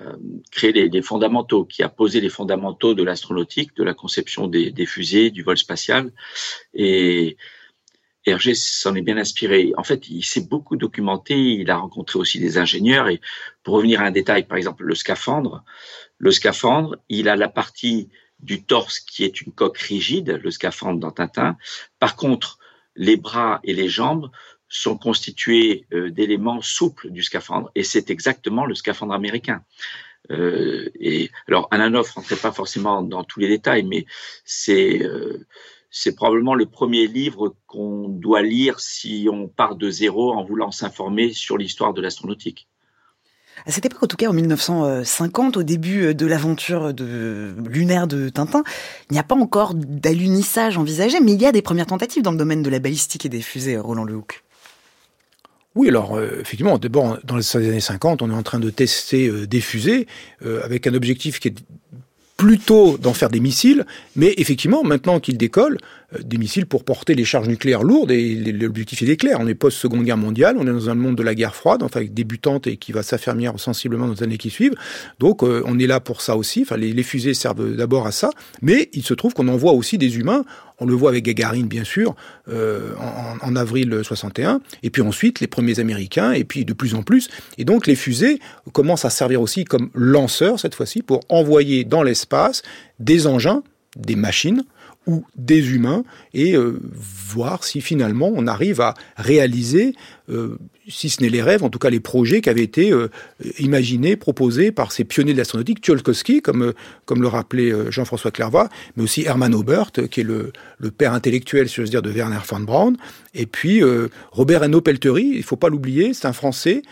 créé 0.51 0.73
les, 0.73 1.03
fondamentaux, 1.03 1.65
qui 1.65 1.85
a 1.85 1.89
posé 1.89 2.21
les 2.21 2.31
fondamentaux 2.31 2.95
de 2.95 3.05
l'astronautique, 3.05 3.77
de 3.77 3.85
la 3.85 3.95
conception 3.95 4.49
des, 4.49 4.87
fusées, 4.87 5.31
du 5.31 5.45
vol 5.45 5.57
spatial. 5.57 6.11
Et 6.75 7.37
Hergé 8.27 8.57
s'en 8.57 8.97
est 8.97 9.03
bien 9.03 9.19
inspiré. 9.19 9.73
En 9.77 9.85
fait, 9.85 10.09
il 10.09 10.25
s'est 10.25 10.49
beaucoup 10.49 10.75
documenté, 10.75 11.37
il 11.37 11.71
a 11.71 11.77
rencontré 11.77 12.19
aussi 12.19 12.41
des 12.41 12.59
ingénieurs. 12.59 13.09
Et 13.09 13.21
pour 13.63 13.75
revenir 13.75 14.01
à 14.01 14.07
un 14.07 14.11
détail, 14.11 14.49
par 14.49 14.59
exemple, 14.59 14.83
le 14.83 14.97
scaphandre, 14.97 15.63
le 16.19 16.33
scaphandre, 16.33 16.97
il 17.09 17.29
a 17.29 17.37
la 17.37 17.49
partie 17.49 18.09
du 18.41 18.65
torse 18.65 18.99
qui 18.99 19.23
est 19.23 19.43
une 19.43 19.53
coque 19.53 19.79
rigide, 19.79 20.41
le 20.43 20.51
scaphandre 20.51 20.99
dans 20.99 21.13
Tintin. 21.13 21.57
Par 22.01 22.17
contre, 22.17 22.59
les 22.97 23.17
bras 23.17 23.61
et 23.63 23.75
les 23.75 23.89
jambes 23.89 24.29
sont 24.73 24.97
constitués 24.97 25.85
euh, 25.93 26.11
d'éléments 26.11 26.63
souples 26.63 27.11
du 27.11 27.23
scaphandre, 27.23 27.71
et 27.75 27.85
c'est 27.85 28.11
exactement 28.11 28.65
le 28.65 28.75
scaphandre 28.75 29.13
américain. 29.13 29.63
Euh, 30.31 30.89
et 30.99 31.31
alors, 31.47 31.69
rentrait 31.71 32.37
pas 32.37 32.53
forcément 32.53 33.03
dans 33.03 33.23
tous 33.23 33.39
les 33.39 33.49
détails, 33.49 33.83
mais 33.83 34.07
c'est 34.45 35.03
euh, 35.03 35.47
c'est 35.91 36.15
probablement 36.15 36.55
le 36.55 36.65
premier 36.65 37.07
livre 37.07 37.55
qu'on 37.67 38.09
doit 38.09 38.41
lire 38.41 38.81
si 38.81 39.29
on 39.31 39.47
part 39.47 39.77
de 39.77 39.91
zéro 39.91 40.33
en 40.33 40.43
voulant 40.43 40.71
s'informer 40.71 41.35
sur 41.35 41.59
l'histoire 41.59 41.93
de 41.93 42.01
l'astronautique. 42.01 42.67
À 43.67 43.71
cette 43.71 43.85
époque, 43.85 44.03
en 44.03 44.07
tout 44.07 44.17
cas 44.17 44.29
en 44.29 44.33
1950, 44.33 45.59
au 45.59 45.63
début 45.63 46.15
de 46.15 46.27
l'aventure 46.27 46.95
de 46.95 47.55
lunaire 47.69 48.07
de 48.07 48.31
Tintin, 48.31 48.65
il 49.11 49.13
n'y 49.13 49.19
a 49.19 49.23
pas 49.23 49.35
encore 49.35 49.75
d'alunissage 49.75 50.79
envisagé, 50.79 51.21
mais 51.21 51.35
il 51.35 51.43
y 51.43 51.47
a 51.47 51.53
des 51.53 51.61
premières 51.61 51.87
tentatives 51.87 52.23
dans 52.23 52.33
le 52.33 52.39
domaine 52.39 52.63
de 52.63 52.71
la 52.71 52.79
balistique 52.79 53.27
et 53.27 53.29
des 53.29 53.43
fusées, 53.43 53.77
Roland 53.77 54.05
Lehoucq. 54.05 54.43
Oui, 55.75 55.89
alors 55.89 56.17
euh, 56.17 56.41
effectivement, 56.41 56.79
d'abord 56.79 57.19
dans 57.25 57.37
les 57.37 57.57
années 57.57 57.81
50, 57.81 58.23
on 58.23 58.31
est 58.31 58.35
en 58.35 58.43
train 58.43 58.61
de 58.61 58.71
tester 58.71 59.29
euh, 59.29 59.47
des 59.47 59.61
fusées 59.61 60.07
euh, 60.45 60.63
avec 60.65 60.87
un 60.87 60.95
objectif 60.95 61.41
qui 61.41 61.49
est 61.49 61.59
plutôt 62.37 62.99
d'en 62.99 63.15
faire 63.15 63.31
des 63.31 63.41
missiles, 63.41 63.87
mais 64.17 64.35
effectivement, 64.37 64.83
maintenant 64.83 65.21
qu'ils 65.21 65.39
décollent, 65.39 65.79
des 66.25 66.39
missiles 66.39 66.67
pour 66.67 66.85
porter 66.85 67.15
les 67.15 67.25
charges 67.25 67.49
nucléaires 67.49 67.83
lourdes, 67.83 68.11
et 68.11 68.35
l'objectif 68.53 69.03
est 69.03 69.17
clair, 69.17 69.39
on 69.41 69.47
est 69.47 69.55
post-seconde 69.55 70.05
guerre 70.05 70.17
mondiale, 70.17 70.57
on 70.59 70.67
est 70.67 70.73
dans 70.73 70.91
un 70.91 70.95
monde 70.95 71.17
de 71.17 71.23
la 71.23 71.35
guerre 71.35 71.55
froide, 71.55 71.83
enfin 71.83 72.03
débutante 72.09 72.67
et 72.67 72.77
qui 72.77 72.93
va 72.93 73.03
s'affermir 73.03 73.59
sensiblement 73.59 74.07
dans 74.07 74.15
les 74.15 74.23
années 74.23 74.39
qui 74.39 74.51
suivent, 74.51 74.75
donc 75.19 75.43
on 75.43 75.79
est 75.79 75.87
là 75.87 76.01
pour 76.01 76.21
ça 76.21 76.37
aussi, 76.37 76.63
enfin 76.63 76.77
les, 76.77 77.03
fusées 77.03 77.35
servent 77.35 77.75
d'abord 77.75 78.07
à 78.07 78.13
ça, 78.13 78.31
mais 78.61 78.89
il 78.93 79.03
se 79.03 79.15
trouve 79.15 79.35
qu'on 79.35 79.49
envoie 79.49 79.73
aussi 79.73 79.99
des 79.99 80.19
humains. 80.19 80.45
On 80.79 80.87
le 80.87 80.95
voit 80.95 81.11
avec 81.11 81.25
Gagarine, 81.25 81.67
bien 81.67 81.85
sûr, 81.85 82.17
euh, 82.49 82.95
en, 83.41 83.55
avril 83.57 84.01
61. 84.03 84.61
Et 84.83 84.91
puis 84.91 85.03
ensuite, 85.03 85.41
les 85.41 85.47
premiers 85.47 85.79
Américains, 85.79 86.33
et 86.33 86.45
puis 86.45 86.65
de 86.65 86.73
plus 86.73 86.95
en 86.95 87.03
plus. 87.03 87.29
Et 87.59 87.65
donc, 87.65 87.87
les 87.87 87.95
fusées 87.95 88.41
commencent 88.73 89.05
à 89.05 89.11
servir 89.11 89.41
aussi 89.41 89.65
comme 89.65 89.91
lanceurs, 89.95 90.59
cette 90.59 90.75
fois-ci, 90.75 91.03
pour 91.03 91.21
envoyer 91.29 91.85
dans 91.85 92.03
l'espace 92.03 92.63
des 92.99 93.27
engins, 93.27 93.63
des 93.97 94.17
machines, 94.17 94.65
ou 95.07 95.25
des 95.37 95.75
humains 95.75 96.05
et 96.35 96.55
euh, 96.55 96.81
voir 96.93 97.65
si 97.65 97.81
finalement 97.81 98.31
on 98.35 98.47
arrive 98.47 98.81
à 98.81 98.95
réaliser 99.17 99.95
euh, 100.31 100.57
si 100.89 101.11
ce 101.11 101.23
n'est 101.23 101.29
les 101.29 101.43
rêves, 101.43 101.65
en 101.65 101.71
tout 101.71 101.79
cas 101.79 101.91
les 101.91 102.01
projets 102.01 102.41
qui 102.41 102.51
avaient 102.51 102.63
été 102.63 102.93
euh, 102.93 103.09
imaginés, 103.59 104.17
proposés 104.17 104.73
par 104.73 104.93
ces 104.93 105.05
pionniers 105.05 105.33
de 105.33 105.39
l'astronautique, 105.39 105.79
Tcholkovsky, 105.81 106.43
comme, 106.43 106.63
euh, 106.63 106.73
comme 107.07 107.23
le 107.23 107.29
rappelait 107.29 107.73
Jean-François 107.91 108.31
Clairvoy, 108.31 108.69
mais 108.97 109.03
aussi 109.03 109.23
Hermann 109.23 109.55
Obert, 109.55 109.93
qui 110.11 110.21
est 110.21 110.25
le, 110.25 110.53
le 110.79 110.91
père 110.91 111.13
intellectuel, 111.13 111.69
si 111.69 111.77
j'ose 111.77 111.91
dire, 111.91 112.03
de 112.03 112.11
Werner 112.11 112.39
von 112.49 112.61
Braun, 112.61 112.97
et 113.35 113.47
puis 113.47 113.83
Robert 114.31 114.63
Enno 114.63 114.81
Peltery, 114.81 115.33
il 115.35 115.43
faut 115.43 115.57
pas 115.57 115.69
l'oublier, 115.69 116.13
c'est 116.13 116.27
un 116.27 116.33
Français. 116.33 116.83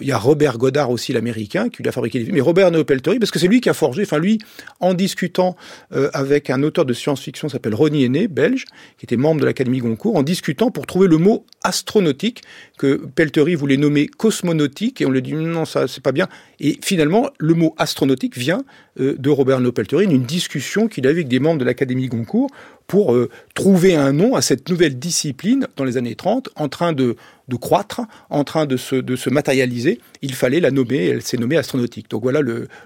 il 0.00 0.06
y 0.06 0.12
a 0.12 0.18
Robert 0.18 0.56
Goddard 0.56 0.90
aussi, 0.90 1.12
l'américain, 1.12 1.68
qui 1.68 1.82
lui 1.82 1.88
a 1.88 1.92
fabriqué 1.92 2.22
des 2.22 2.32
mais 2.32 2.40
Robert 2.40 2.68
Enno 2.68 2.84
Peltery, 2.84 3.18
parce 3.18 3.30
que 3.30 3.38
c'est 3.38 3.48
lui 3.48 3.60
qui 3.60 3.68
a 3.68 3.74
forgé, 3.74 4.02
enfin 4.02 4.18
lui, 4.18 4.38
en 4.80 4.94
discutant 4.94 5.56
avec 5.90 6.50
un 6.50 6.62
auteur 6.62 6.84
de 6.84 6.94
science-fiction 6.94 7.48
qui 7.48 7.52
s'appelle 7.52 7.74
Ronnie 7.74 8.04
Henné, 8.04 8.28
belge, 8.28 8.64
qui 8.98 9.04
était 9.04 9.16
membre 9.16 9.40
de 9.40 9.46
l'Académie 9.46 9.78
Goncourt, 9.78 10.16
en 10.16 10.22
discutant 10.22 10.70
pour 10.70 10.86
trouver 10.86 11.08
le 11.08 11.18
mot 11.18 11.44
astronautique 11.62 12.42
que 12.80 12.96
Peltery 13.14 13.56
voulait 13.56 13.76
nommer 13.76 14.06
cosmonautique 14.06 15.02
et 15.02 15.06
on 15.06 15.10
lui 15.10 15.20
dit 15.20 15.34
non 15.34 15.66
ça 15.66 15.86
c'est 15.86 16.02
pas 16.02 16.12
bien. 16.12 16.28
Et 16.60 16.78
finalement 16.82 17.28
le 17.38 17.52
mot 17.52 17.74
astronautique 17.76 18.38
vient 18.38 18.64
euh, 18.98 19.16
de 19.18 19.28
Robert 19.28 19.60
No 19.60 19.70
Peltery 19.70 20.06
une 20.06 20.22
discussion 20.22 20.88
qu'il 20.88 21.06
avait 21.06 21.16
avec 21.16 21.28
des 21.28 21.40
membres 21.40 21.58
de 21.58 21.66
l'Académie 21.66 22.08
Goncourt 22.08 22.48
pour 22.90 23.14
euh, 23.14 23.30
trouver 23.54 23.94
un 23.94 24.12
nom 24.12 24.34
à 24.34 24.42
cette 24.42 24.68
nouvelle 24.68 24.98
discipline 24.98 25.68
dans 25.76 25.84
les 25.84 25.96
années 25.96 26.16
30 26.16 26.48
en 26.56 26.68
train 26.68 26.92
de, 26.92 27.14
croître, 27.60 28.00
en 28.30 28.42
train 28.42 28.66
de 28.66 28.76
se, 28.76 29.30
matérialiser. 29.30 30.00
Il 30.22 30.34
fallait 30.34 30.58
la 30.58 30.72
nommer, 30.72 31.06
elle 31.06 31.22
s'est 31.22 31.36
nommée 31.36 31.56
astronautique. 31.56 32.10
Donc 32.10 32.24
voilà 32.24 32.40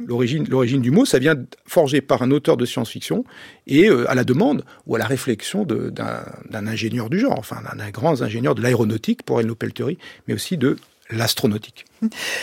l'origine 0.07 0.45
l'origine 0.47 0.83
du 0.83 0.91
mot. 0.91 1.07
Ça 1.07 1.19
vient 1.19 1.37
forgé 1.65 2.03
par 2.03 2.21
un 2.21 2.33
auteur 2.33 2.59
de 2.59 2.67
science-fiction 2.67 3.25
et 3.67 3.89
euh, 3.89 4.05
à 4.11 4.15
la 4.15 4.25
demande 4.25 4.67
ou 4.87 4.95
à 4.95 4.99
la 4.99 5.07
réflexion 5.07 5.65
d'un 5.65 6.67
ingénieur 6.67 7.09
du 7.09 7.19
genre, 7.19 7.39
enfin 7.39 7.63
d'un 7.75 7.91
grand 7.91 8.21
ingénieur 8.21 8.55
de 8.55 8.61
l'aéronautique 8.61 9.23
pour 9.23 9.41
Elno 9.41 9.55
Peltery, 9.55 9.97
mais 10.29 10.35
aussi 10.35 10.59
de 10.59 10.77
l'astronautique. 11.15 11.85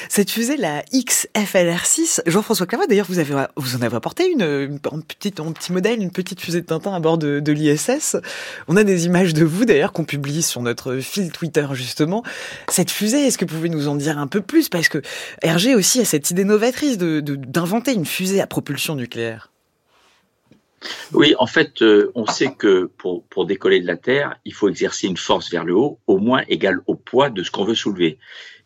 Cette 0.09 0.31
fusée, 0.31 0.57
la 0.57 0.81
XFLR6, 0.83 2.21
Jean-François 2.25 2.65
Clavat, 2.65 2.87
d'ailleurs, 2.87 3.05
vous, 3.07 3.19
avez, 3.19 3.45
vous 3.55 3.75
en 3.75 3.81
avez 3.81 3.95
apporté 3.95 4.27
une, 4.29 4.41
une 4.41 4.79
petite, 4.79 5.39
un 5.39 5.51
petit 5.51 5.71
modèle, 5.71 6.01
une 6.01 6.11
petite 6.11 6.41
fusée 6.41 6.61
de 6.61 6.65
Tintin 6.65 6.93
à 6.93 6.99
bord 6.99 7.17
de, 7.17 7.39
de 7.39 7.51
l'ISS. 7.51 8.17
On 8.67 8.77
a 8.77 8.83
des 8.83 9.05
images 9.05 9.33
de 9.33 9.45
vous, 9.45 9.65
d'ailleurs, 9.65 9.93
qu'on 9.93 10.05
publie 10.05 10.41
sur 10.41 10.61
notre 10.61 10.97
fil 10.97 11.31
Twitter, 11.31 11.67
justement. 11.73 12.23
Cette 12.69 12.91
fusée, 12.91 13.27
est-ce 13.27 13.37
que 13.37 13.45
vous 13.45 13.55
pouvez 13.55 13.69
nous 13.69 13.87
en 13.87 13.95
dire 13.95 14.17
un 14.17 14.27
peu 14.27 14.41
plus? 14.41 14.69
Parce 14.69 14.89
que 14.89 15.01
Hergé 15.41 15.75
aussi 15.75 16.01
a 16.01 16.05
cette 16.05 16.31
idée 16.31 16.43
novatrice 16.43 16.97
d'inventer 16.97 17.93
de, 17.93 17.97
une 17.97 18.05
fusée 18.05 18.41
à 18.41 18.47
propulsion 18.47 18.95
nucléaire. 18.95 19.51
Oui, 21.13 21.35
en 21.37 21.45
fait, 21.45 21.81
euh, 21.81 22.11
on 22.15 22.25
sait 22.25 22.53
que 22.53 22.89
pour, 22.97 23.23
pour 23.25 23.45
décoller 23.45 23.81
de 23.81 23.87
la 23.87 23.97
Terre, 23.97 24.35
il 24.45 24.53
faut 24.53 24.69
exercer 24.69 25.07
une 25.07 25.17
force 25.17 25.51
vers 25.51 25.63
le 25.63 25.75
haut, 25.75 25.99
au 26.07 26.17
moins 26.17 26.43
égale 26.47 26.81
au 26.87 26.95
poids 26.95 27.29
de 27.29 27.43
ce 27.43 27.51
qu'on 27.51 27.65
veut 27.65 27.75
soulever. 27.75 28.17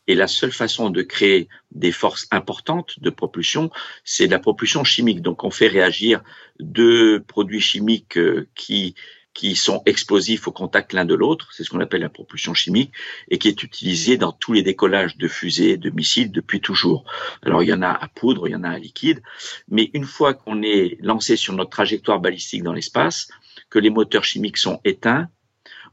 Et 0.08 0.16
la 0.16 0.28
seule 0.28 0.52
façon 0.52 0.90
de 0.90 1.02
créer 1.02 1.48
des 1.72 1.92
forces 1.92 2.28
importantes 2.32 3.00
de 3.00 3.10
propulsion, 3.10 3.72
c'est 4.04 4.28
la 4.28 4.40
propulsion 4.40 4.84
chimique. 4.84 5.22
Donc 5.22 5.44
on 5.44 5.52
fait 5.52 5.68
réagir 5.68 6.24
deux 6.60 7.22
produits 7.22 7.62
chimiques 7.62 8.18
euh, 8.18 8.48
qui 8.56 8.96
qui 9.36 9.56
sont 9.56 9.84
explosifs 9.86 10.48
au 10.48 10.52
contact 10.52 10.94
l'un 10.94 11.04
de 11.06 11.14
l'autre, 11.14 11.50
c'est 11.52 11.64
ce 11.64 11.70
qu'on 11.70 11.82
appelle 11.82 12.02
la 12.02 12.10
propulsion 12.10 12.54
chimique, 12.54 12.94
et 13.30 13.38
qui 13.38 13.50
est 13.50 13.64
utilisée 13.64 14.18
dans 14.18 14.32
tous 14.32 14.54
les 14.54 14.64
décollages 14.64 15.18
de 15.18 15.28
fusées, 15.28 15.78
de 15.78 15.90
missiles 15.90 16.32
depuis 16.32 16.62
toujours. 16.62 17.04
Alors 17.44 17.62
il 17.62 17.68
y 17.68 17.74
en 17.74 17.82
a 17.82 17.90
à 17.90 18.08
poudre, 18.08 18.48
il 18.48 18.52
y 18.52 18.56
en 18.56 18.64
a 18.64 18.70
à 18.70 18.80
liquide, 18.80 19.22
mais 19.68 19.92
une 19.94 20.06
fois 20.06 20.34
qu'on 20.34 20.64
est 20.64 20.98
lancé 21.02 21.36
sur 21.36 21.54
notre 21.54 21.70
trajectoire 21.70 22.22
balistique 22.22 22.64
dans 22.64 22.72
l'espace, 22.72 23.28
que 23.70 23.78
les 23.78 23.90
moteurs 23.90 24.24
chimiques 24.24 24.58
sont 24.58 24.80
éteints, 24.86 25.28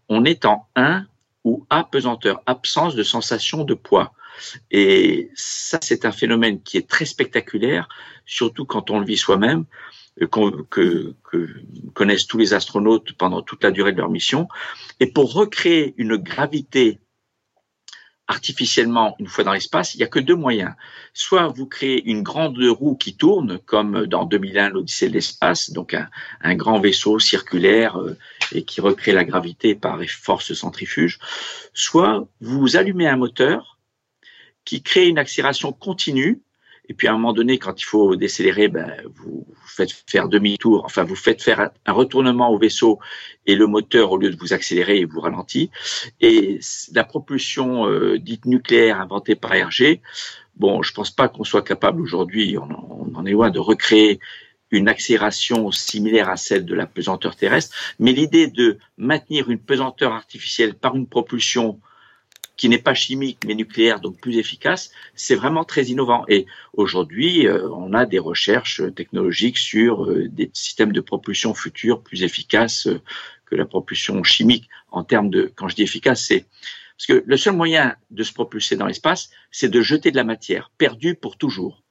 on 0.08 0.24
est 0.24 0.44
en 0.44 0.68
1 0.76 1.04
ou 1.44 1.66
apesanteur, 1.70 2.42
absence 2.46 2.94
de 2.94 3.02
sensation 3.02 3.64
de 3.64 3.74
poids. 3.74 4.12
Et 4.70 5.30
ça, 5.34 5.78
c'est 5.82 6.04
un 6.04 6.12
phénomène 6.12 6.62
qui 6.62 6.76
est 6.76 6.88
très 6.88 7.04
spectaculaire, 7.04 7.88
surtout 8.26 8.64
quand 8.64 8.90
on 8.90 8.98
le 8.98 9.06
vit 9.06 9.16
soi-même, 9.16 9.64
euh, 10.20 10.26
que, 10.26 11.14
que, 11.30 11.48
connaissent 11.94 12.26
tous 12.26 12.38
les 12.38 12.54
astronautes 12.54 13.12
pendant 13.12 13.42
toute 13.42 13.64
la 13.64 13.70
durée 13.70 13.92
de 13.92 13.98
leur 13.98 14.10
mission. 14.10 14.48
Et 15.00 15.06
pour 15.06 15.32
recréer 15.32 15.94
une 15.96 16.16
gravité 16.16 17.00
artificiellement 18.32 19.14
une 19.18 19.26
fois 19.26 19.44
dans 19.44 19.52
l'espace, 19.52 19.94
il 19.94 19.98
n'y 19.98 20.04
a 20.04 20.06
que 20.06 20.18
deux 20.18 20.34
moyens. 20.34 20.74
Soit 21.12 21.48
vous 21.48 21.66
créez 21.66 22.02
une 22.04 22.22
grande 22.22 22.58
roue 22.58 22.96
qui 22.96 23.14
tourne, 23.14 23.58
comme 23.58 24.06
dans 24.06 24.24
2001, 24.24 24.70
l'Odyssée 24.70 25.08
de 25.08 25.14
l'espace, 25.14 25.70
donc 25.70 25.94
un, 26.40 26.54
grand 26.54 26.80
vaisseau 26.80 27.18
circulaire 27.18 27.98
euh, 27.98 28.16
et 28.52 28.64
qui 28.64 28.80
recrée 28.80 29.12
la 29.12 29.24
gravité 29.24 29.74
par 29.74 30.00
force 30.08 30.54
centrifuge, 30.54 31.18
soit 31.74 32.26
vous 32.40 32.76
allumez 32.76 33.06
un 33.06 33.16
moteur 33.16 33.78
qui 34.64 34.82
crée 34.82 35.08
une 35.08 35.18
accélération 35.18 35.72
continue 35.72 36.40
et 36.92 36.94
puis 36.94 37.08
à 37.08 37.12
un 37.12 37.14
moment 37.14 37.32
donné, 37.32 37.56
quand 37.56 37.80
il 37.80 37.86
faut 37.86 38.16
décélérer, 38.16 38.68
ben, 38.68 38.92
vous, 39.14 39.46
faites 39.64 39.92
faire 40.06 40.28
demi-tour, 40.28 40.82
enfin 40.84 41.04
vous 41.04 41.16
faites 41.16 41.40
faire 41.40 41.70
un, 41.86 41.92
retournement 41.92 42.50
au 42.50 42.58
vaisseau 42.58 42.98
et 43.46 43.54
le 43.54 43.66
moteur, 43.66 44.12
au 44.12 44.18
lieu 44.18 44.28
de 44.28 44.36
vous 44.36 44.52
accélérer, 44.52 44.98
il 44.98 45.06
vous 45.06 45.20
ralentit. 45.20 45.70
Et 46.20 46.60
la 46.92 47.04
propulsion 47.04 47.88
euh, 47.88 48.18
dite 48.18 48.44
nucléaire 48.44 49.00
inventée 49.00 49.36
par 49.36 49.54
Hergé, 49.54 50.02
bon, 50.56 50.82
je 50.82 50.92
pense 50.92 51.10
pas 51.10 51.30
qu'on 51.30 51.44
soit 51.44 51.62
capable 51.62 52.02
aujourd'hui, 52.02 52.58
on, 52.58 52.68
on 53.08 53.14
en 53.14 53.24
est 53.24 53.30
loin 53.32 53.48
de 53.48 53.58
recréer 53.58 54.20
une 54.70 54.90
accélération 54.90 55.70
similaire 55.70 56.28
à 56.28 56.36
celle 56.36 56.66
de 56.66 56.74
la 56.74 56.84
pesanteur 56.84 57.36
terrestre, 57.36 57.74
mais 58.00 58.12
l'idée 58.12 58.48
de 58.48 58.76
maintenir 58.98 59.48
une 59.48 59.60
pesanteur 59.60 60.12
artificielle 60.12 60.74
par 60.74 60.94
une 60.94 61.06
propulsion 61.06 61.80
qui 62.56 62.68
n'est 62.68 62.78
pas 62.78 62.94
chimique 62.94 63.38
mais 63.46 63.54
nucléaire, 63.54 64.00
donc 64.00 64.20
plus 64.20 64.38
efficace, 64.38 64.90
c'est 65.14 65.34
vraiment 65.34 65.64
très 65.64 65.84
innovant. 65.84 66.24
Et 66.28 66.46
aujourd'hui, 66.74 67.46
euh, 67.46 67.68
on 67.70 67.92
a 67.94 68.06
des 68.06 68.18
recherches 68.18 68.82
technologiques 68.94 69.58
sur 69.58 70.04
euh, 70.04 70.28
des 70.28 70.50
systèmes 70.52 70.92
de 70.92 71.00
propulsion 71.00 71.54
futurs 71.54 72.02
plus 72.02 72.22
efficaces 72.22 72.86
euh, 72.86 73.00
que 73.46 73.56
la 73.56 73.64
propulsion 73.64 74.22
chimique 74.22 74.68
en 74.90 75.04
termes 75.04 75.30
de, 75.30 75.52
quand 75.54 75.68
je 75.68 75.76
dis 75.76 75.82
efficace, 75.82 76.24
c'est 76.26 76.46
parce 76.96 77.18
que 77.18 77.24
le 77.26 77.36
seul 77.36 77.56
moyen 77.56 77.96
de 78.10 78.22
se 78.22 78.32
propulser 78.32 78.76
dans 78.76 78.86
l'espace, 78.86 79.30
c'est 79.50 79.68
de 79.68 79.80
jeter 79.80 80.10
de 80.10 80.16
la 80.16 80.24
matière, 80.24 80.70
perdue 80.78 81.16
pour 81.16 81.36
toujours. 81.36 81.82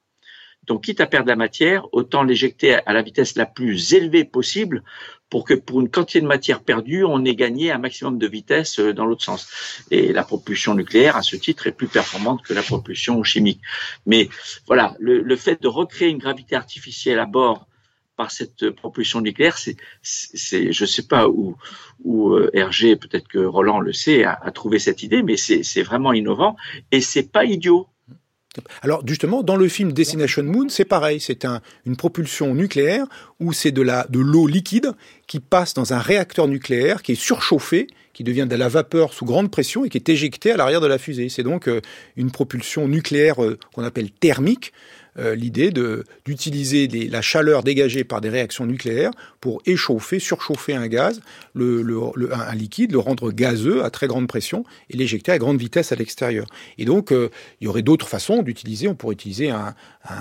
Donc, 0.68 0.84
quitte 0.86 1.02
à 1.02 1.08
perdre 1.08 1.28
la 1.28 1.36
matière, 1.36 1.92
autant 1.92 2.24
l'éjecter 2.24 2.76
à 2.76 2.94
la 2.94 3.02
vitesse 3.02 3.36
la 3.36 3.46
plus 3.46 3.94
élevée 3.94 4.24
possible 4.24 4.84
pour 5.32 5.46
que 5.46 5.54
pour 5.54 5.80
une 5.80 5.90
quantité 5.90 6.20
de 6.22 6.28
matière 6.28 6.62
perdue, 6.62 7.06
on 7.06 7.24
ait 7.24 7.36
gagné 7.36 7.72
un 7.72 7.78
maximum 7.78 8.20
de 8.20 8.28
vitesse 8.28 8.80
euh, 8.80 8.94
dans 8.94 9.06
l'autre 9.06 9.24
sens. 9.24 9.48
Et 9.90 10.12
la 10.12 10.24
propulsion 10.24 10.76
nucléaire, 10.76 11.16
à 11.16 11.24
ce 11.24 11.38
titre, 11.38 11.66
est 11.66 11.72
plus 11.72 11.88
performante 11.88 12.44
que 12.44 12.54
la 12.54 12.62
propulsion 12.62 13.24
chimique. 13.24 13.62
Mais 14.06 14.30
voilà, 14.68 14.94
le, 15.00 15.36
fait 15.38 15.60
de 15.62 15.70
recréer 15.70 16.10
une 16.10 16.18
gravité 16.18 16.56
artificielle 16.56 17.18
à 17.18 17.26
bord 17.26 17.66
par 18.18 18.30
cette 18.30 18.72
propulsion 18.72 19.22
nucléaire, 19.22 19.58
c'est, 19.58 19.78
c'est, 20.04 20.74
je 20.74 20.86
sais 20.86 21.08
pas 21.08 21.30
où, 21.30 21.56
où 22.04 22.34
euh, 22.34 22.52
Hergé, 22.54 22.98
peut-être 22.98 23.30
que 23.30 23.40
Roland 23.40 23.80
le 23.80 23.94
sait, 23.94 24.26
a, 24.26 24.34
a 24.34 24.52
trouvé 24.52 24.80
cette 24.80 25.02
idée, 25.02 25.24
mais 25.24 25.38
c'est, 25.38 25.64
c'est 25.64 25.82
vraiment 25.82 26.12
innovant 26.12 26.58
et 26.92 27.00
c'est 27.00 27.32
pas 27.32 27.46
idiot. 27.46 27.88
Alors 28.82 29.02
justement, 29.08 29.44
dans 29.44 29.56
le 29.56 29.68
film 29.68 29.94
Destination 29.94 30.44
Moon, 30.44 30.68
c'est 30.70 30.86
pareil, 30.86 31.20
c'est 31.20 31.46
un, 31.46 31.62
une 31.86 31.96
propulsion 31.96 32.54
nucléaire 32.54 33.06
où 33.40 33.54
c'est 33.54 33.72
de 33.72 33.82
la 33.82 34.06
de 34.10 34.20
l'eau 34.20 34.46
liquide 34.46 34.92
qui 35.28 35.40
passe 35.40 35.74
dans 35.74 35.94
un 35.94 36.00
réacteur 36.00 36.48
nucléaire 36.48 37.02
qui 37.02 37.14
est 37.14 37.16
surchauffé, 37.16 37.88
qui 38.14 38.24
devient 38.24 38.48
de 38.50 38.56
la 38.56 38.68
vapeur 38.68 39.14
sous 39.14 39.26
grande 39.26 39.50
pression 39.50 39.86
et 39.86 39.90
qui 39.90 39.98
est 39.98 40.10
éjectée 40.10 40.52
à 40.52 40.58
l'arrière 40.58 40.82
de 40.82 40.88
la 40.88 40.98
fusée. 40.98 41.30
C'est 41.30 41.44
donc 41.44 41.70
euh, 41.70 41.82
une 42.18 42.32
propulsion 42.32 42.88
nucléaire 42.88 43.42
euh, 43.44 43.58
qu'on 43.74 43.84
appelle 43.84 44.12
thermique, 44.12 44.74
euh, 45.20 45.36
l'idée 45.36 45.72
d'utiliser 46.26 46.88
la 46.88 47.22
chaleur 47.22 47.64
dégagée 47.64 48.04
par 48.04 48.22
des 48.22 48.30
réactions 48.30 48.66
nucléaires 48.66 49.12
pour 49.42 49.62
échauffer, 49.66 50.20
surchauffer 50.20 50.74
un 50.74 50.88
gaz, 50.88 51.22
un 51.56 52.56
liquide, 52.56 52.94
le 52.94 53.00
rendre 53.00 53.32
gazeux 53.32 53.84
à 53.84 53.90
très 53.90 54.08
grande 54.08 54.28
pression 54.28 54.64
et 54.90 54.96
l'éjecter 54.96 55.32
à 55.32 55.38
grande 55.38 55.60
vitesse 55.60 55.92
à 55.92 55.96
l'extérieur. 55.96 56.48
Et 56.78 56.86
donc, 56.86 57.12
euh, 57.12 57.30
il 57.60 57.66
y 57.66 57.68
aurait 57.68 57.82
d'autres 57.82 58.08
façons 58.08 58.42
d'utiliser. 58.42 58.88
On 58.88 58.96
pourrait 58.96 59.14
utiliser 59.14 59.50
un 59.50 59.76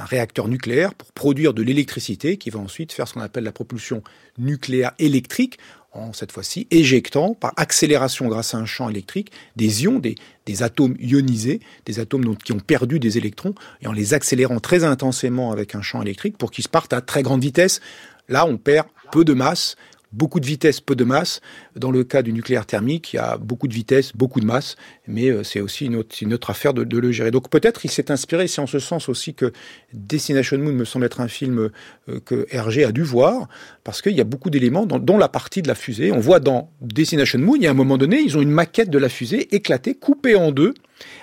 réacteur 0.06 0.48
nucléaire 0.48 0.94
pour 0.94 1.12
produire 1.12 1.54
de 1.54 1.62
l'électricité 1.62 2.36
qui 2.36 2.50
va 2.50 2.58
ensuite 2.58 2.92
faire 2.92 3.06
ce 3.06 3.14
qu'on 3.14 3.20
appelle 3.20 3.44
la 3.44 3.52
propulsion 3.52 4.02
nucléaire 4.38 4.92
électrique 4.98 5.58
en 5.92 6.12
cette 6.12 6.32
fois-ci 6.32 6.66
éjectant 6.70 7.34
par 7.34 7.52
accélération 7.56 8.28
grâce 8.28 8.54
à 8.54 8.58
un 8.58 8.64
champ 8.64 8.88
électrique 8.88 9.32
des 9.56 9.84
ions, 9.84 9.98
des, 9.98 10.14
atomes 10.62 10.96
ionisés, 11.00 11.60
des 11.86 12.00
atomes 12.00 12.36
qui 12.36 12.52
ont 12.52 12.60
perdu 12.60 12.98
des 12.98 13.18
électrons, 13.18 13.54
et 13.82 13.86
en 13.86 13.92
les 13.92 14.14
accélérant 14.14 14.60
très 14.60 14.84
intensément 14.84 15.52
avec 15.52 15.74
un 15.74 15.82
champ 15.82 16.02
électrique 16.02 16.36
pour 16.38 16.50
qu'ils 16.50 16.68
partent 16.68 16.92
à 16.92 17.00
très 17.00 17.22
grande 17.22 17.42
vitesse. 17.42 17.80
Là, 18.28 18.46
on 18.46 18.56
perd 18.56 18.86
peu 19.10 19.24
de 19.24 19.32
masse, 19.32 19.76
beaucoup 20.12 20.40
de 20.40 20.46
vitesse, 20.46 20.80
peu 20.80 20.96
de 20.96 21.04
masse. 21.04 21.40
Dans 21.76 21.90
le 21.90 22.04
cas 22.04 22.22
du 22.22 22.32
nucléaire 22.32 22.66
thermique, 22.66 23.12
il 23.12 23.16
y 23.16 23.18
a 23.18 23.36
beaucoup 23.36 23.68
de 23.68 23.74
vitesse, 23.74 24.12
beaucoup 24.14 24.40
de 24.40 24.46
masse, 24.46 24.76
mais 25.06 25.28
euh, 25.28 25.44
c'est 25.44 25.60
aussi 25.60 25.86
une 25.86 25.96
autre, 25.96 26.50
affaire 26.50 26.74
de, 26.74 26.98
le 26.98 27.12
gérer. 27.12 27.30
Donc 27.30 27.48
peut-être 27.48 27.84
il 27.84 27.90
s'est 27.90 28.10
inspiré, 28.10 28.48
c'est 28.48 28.60
en 28.60 28.66
ce 28.66 28.78
sens 28.78 29.08
aussi 29.08 29.34
que 29.34 29.52
Destination 29.92 30.58
Moon 30.58 30.72
me 30.72 30.84
semble 30.84 31.04
être 31.04 31.20
un 31.20 31.28
film 31.28 31.70
euh, 32.08 32.20
que 32.24 32.46
Hergé 32.50 32.84
a 32.84 32.92
dû 32.92 33.02
voir, 33.02 33.48
parce 33.84 34.02
qu'il 34.02 34.12
y 34.12 34.20
a 34.20 34.24
beaucoup 34.24 34.50
d'éléments, 34.50 34.86
dont 34.86 35.18
la 35.18 35.28
partie 35.28 35.62
de 35.62 35.68
la 35.68 35.74
fusée. 35.74 36.12
On 36.12 36.20
voit 36.20 36.40
dans 36.40 36.70
Destination 36.80 37.38
Moon, 37.38 37.56
il 37.56 37.62
y 37.62 37.66
a 37.66 37.70
un 37.70 37.74
moment 37.74 37.98
donné, 37.98 38.20
ils 38.20 38.36
ont 38.36 38.42
une 38.42 38.50
maquette 38.50 38.90
de 38.90 38.98
la 38.98 39.08
fusée 39.08 39.54
éclatée, 39.54 39.94
coupée 39.94 40.34
en 40.34 40.50
deux, 40.50 40.74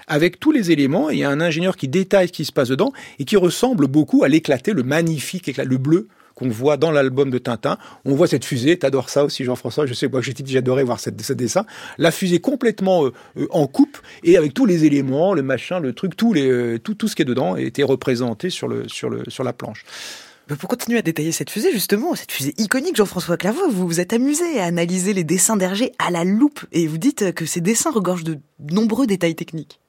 avec 0.07 0.39
tous 0.39 0.51
les 0.51 0.71
éléments, 0.71 1.09
il 1.09 1.19
y 1.19 1.23
a 1.23 1.29
un 1.29 1.41
ingénieur 1.41 1.77
qui 1.77 1.87
détaille 1.87 2.27
ce 2.27 2.33
qui 2.33 2.45
se 2.45 2.51
passe 2.51 2.69
dedans, 2.69 2.93
et 3.19 3.25
qui 3.25 3.35
ressemble 3.35 3.87
beaucoup 3.87 4.23
à 4.23 4.27
l'éclaté, 4.27 4.73
le 4.73 4.83
magnifique 4.83 5.47
éclat, 5.47 5.65
le 5.65 5.77
bleu 5.77 6.07
qu'on 6.37 6.49
voit 6.49 6.77
dans 6.77 6.91
l'album 6.91 7.31
de 7.31 7.39
Tintin. 7.39 7.79
On 8.05 8.13
voit 8.13 8.27
cette 8.27 8.45
fusée, 8.45 8.77
t'adores 8.77 9.09
ça 9.09 9.25
aussi 9.25 9.43
Jean-François, 9.43 9.87
je 9.87 9.93
sais 9.95 10.07
moi 10.07 10.21
j'adorais 10.21 10.83
voir 10.83 10.99
cette, 10.99 11.19
ce 11.19 11.33
dessin. 11.33 11.65
La 11.97 12.11
fusée 12.11 12.39
complètement 12.39 13.05
euh, 13.05 13.13
euh, 13.37 13.47
en 13.49 13.65
coupe 13.65 13.97
et 14.23 14.37
avec 14.37 14.53
tous 14.53 14.67
les 14.67 14.85
éléments, 14.85 15.33
le 15.33 15.41
machin, 15.41 15.79
le 15.79 15.93
truc, 15.93 16.15
tout, 16.15 16.35
euh, 16.35 16.77
tout, 16.77 16.93
tout 16.93 17.07
ce 17.07 17.15
qui 17.15 17.23
est 17.23 17.25
dedans 17.25 17.55
était 17.55 17.81
représenté 17.81 18.51
sur, 18.51 18.67
le, 18.67 18.87
sur, 18.87 19.09
le, 19.09 19.23
sur 19.27 19.43
la 19.43 19.51
planche. 19.51 19.83
Bah, 20.47 20.55
pour 20.59 20.69
continuer 20.69 20.99
à 20.99 21.01
détailler 21.01 21.31
cette 21.31 21.49
fusée, 21.49 21.71
justement, 21.71 22.13
cette 22.13 22.31
fusée 22.31 22.53
iconique, 22.59 22.95
Jean-François 22.95 23.37
Claveau, 23.37 23.67
vous 23.71 23.87
vous 23.87 23.99
êtes 23.99 24.13
amusé 24.13 24.59
à 24.59 24.65
analyser 24.65 25.13
les 25.13 25.23
dessins 25.23 25.57
d'Hergé 25.57 25.91
à 25.97 26.11
la 26.11 26.23
loupe 26.23 26.65
et 26.71 26.85
vous 26.85 26.99
dites 26.99 27.33
que 27.33 27.47
ces 27.47 27.61
dessins 27.61 27.91
regorgent 27.91 28.23
de 28.23 28.37
nombreux 28.69 29.07
détails 29.07 29.35
techniques. 29.35 29.79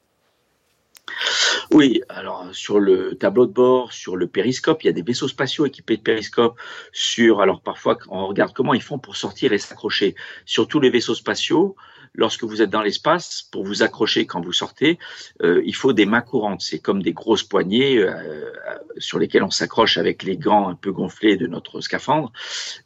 Oui, 1.71 2.01
alors 2.09 2.47
sur 2.51 2.79
le 2.79 3.15
tableau 3.15 3.45
de 3.45 3.51
bord, 3.51 3.93
sur 3.93 4.15
le 4.15 4.27
périscope, 4.27 4.83
il 4.83 4.87
y 4.87 4.89
a 4.89 4.93
des 4.93 5.03
vaisseaux 5.03 5.27
spatiaux 5.27 5.65
équipés 5.65 5.97
de 5.97 6.01
périscopes. 6.01 6.59
Sur, 6.91 7.41
alors 7.41 7.61
parfois, 7.61 7.97
on 8.07 8.27
regarde 8.27 8.53
comment 8.53 8.73
ils 8.73 8.81
font 8.81 8.97
pour 8.97 9.15
sortir 9.15 9.53
et 9.53 9.59
s'accrocher. 9.59 10.15
Sur 10.45 10.67
tous 10.67 10.79
les 10.79 10.89
vaisseaux 10.89 11.13
spatiaux, 11.13 11.75
lorsque 12.15 12.43
vous 12.43 12.61
êtes 12.63 12.71
dans 12.71 12.81
l'espace, 12.81 13.47
pour 13.51 13.63
vous 13.63 13.83
accrocher 13.83 14.25
quand 14.25 14.41
vous 14.41 14.53
sortez, 14.53 14.97
euh, 15.43 15.61
il 15.63 15.75
faut 15.75 15.93
des 15.93 16.07
mains 16.07 16.21
courantes. 16.21 16.61
C'est 16.61 16.79
comme 16.79 17.03
des 17.03 17.13
grosses 17.13 17.43
poignées 17.43 17.99
euh, 17.99 18.51
sur 18.97 19.19
lesquelles 19.19 19.43
on 19.43 19.51
s'accroche 19.51 19.97
avec 19.97 20.23
les 20.23 20.37
gants 20.37 20.69
un 20.69 20.75
peu 20.75 20.91
gonflés 20.91 21.37
de 21.37 21.45
notre 21.45 21.81
scaphandre. 21.81 22.31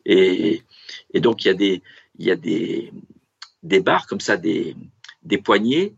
Et, 0.06 0.64
et 1.14 1.22
donc 1.22 1.46
il 1.46 1.48
y 1.48 1.52
a 1.52 1.54
des, 1.54 1.82
il 2.20 2.26
y 2.26 2.32
a 2.32 2.36
des, 2.36 2.92
des 3.64 3.80
barres 3.80 4.08
comme 4.08 4.20
ça, 4.20 4.36
des, 4.36 4.76
des 5.24 5.38
poignées 5.38 5.96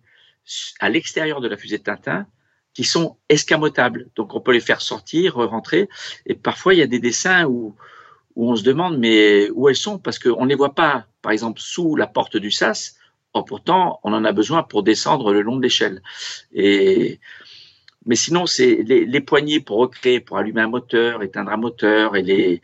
à 0.80 0.90
l'extérieur 0.90 1.42
de 1.42 1.48
la 1.48 1.58
fusée 1.58 1.78
de 1.78 1.84
Tintin 1.84 2.28
qui 2.74 2.84
sont 2.84 3.18
escamotables. 3.30 4.10
Donc 4.16 4.36
on 4.36 4.42
peut 4.42 4.52
les 4.52 4.60
faire 4.60 4.82
sortir, 4.82 5.36
rentrer. 5.36 5.90
Et 6.26 6.36
parfois 6.36 6.74
il 6.74 6.80
y 6.80 6.84
a 6.84 6.88
des 6.88 7.00
dessins 7.00 7.46
où, 7.46 7.76
où 8.36 8.52
on 8.52 8.56
se 8.56 8.64
demande 8.64 9.00
mais 9.00 9.50
où 9.52 9.70
elles 9.70 9.76
sont? 9.76 9.98
Parce 9.98 10.20
qu'on 10.20 10.44
ne 10.44 10.50
les 10.50 10.56
voit 10.56 10.76
pas, 10.76 11.08
par 11.22 11.32
exemple 11.32 11.60
sous 11.62 11.96
la 11.96 12.08
porte 12.08 12.38
du 12.38 12.52
sas. 12.52 12.96
Or 13.34 13.46
pourtant 13.46 14.00
on 14.04 14.14
en 14.14 14.26
a 14.26 14.32
besoin 14.32 14.64
pour 14.64 14.84
descendre 14.84 15.34
le 15.34 15.42
long 15.42 15.56
de 15.56 15.64
l'échelle. 15.64 16.02
Et 16.54 17.20
mais 18.06 18.16
sinon 18.16 18.46
c'est 18.46 18.84
les, 18.84 19.06
les 19.06 19.22
poignées 19.22 19.62
pour 19.62 19.78
recréer, 19.78 20.20
pour 20.20 20.38
allumer 20.38 20.62
un 20.62 20.68
moteur, 20.68 21.24
éteindre 21.24 21.52
un 21.52 21.58
moteur 21.58 22.16
et 22.16 22.22
les. 22.22 22.62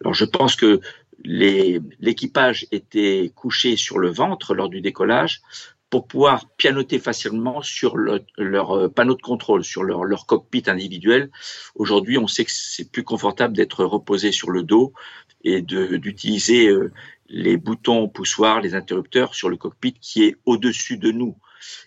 Alors 0.00 0.14
je 0.14 0.24
pense 0.24 0.56
que 0.56 0.80
l'équipage 1.24 2.66
était 2.70 3.32
couché 3.34 3.76
sur 3.76 3.98
le 3.98 4.08
ventre 4.10 4.54
lors 4.54 4.68
du 4.68 4.80
décollage 4.80 5.42
pour 5.90 6.06
pouvoir 6.06 6.48
pianoter 6.56 6.98
facilement 6.98 7.62
sur 7.62 7.96
leur 7.96 8.72
euh, 8.72 8.88
panneau 8.88 9.14
de 9.14 9.22
contrôle, 9.22 9.64
sur 9.64 9.84
leur, 9.84 10.04
leur 10.04 10.26
cockpit 10.26 10.64
individuel. 10.66 11.30
Aujourd'hui, 11.74 12.18
on 12.18 12.26
sait 12.26 12.44
que 12.44 12.50
c'est 12.52 12.90
plus 12.90 13.04
confortable 13.04 13.56
d'être 13.56 13.84
reposé 13.84 14.30
sur 14.32 14.50
le 14.50 14.62
dos 14.62 14.92
et 15.44 15.62
d'utiliser 15.62 16.68
euh, 16.68 16.92
les 17.28 17.56
boutons 17.56 18.08
poussoirs, 18.08 18.60
les 18.60 18.74
interrupteurs 18.74 19.34
sur 19.34 19.48
le 19.48 19.56
cockpit 19.56 19.94
qui 19.94 20.24
est 20.24 20.36
au-dessus 20.44 20.98
de 20.98 21.10
nous. 21.10 21.36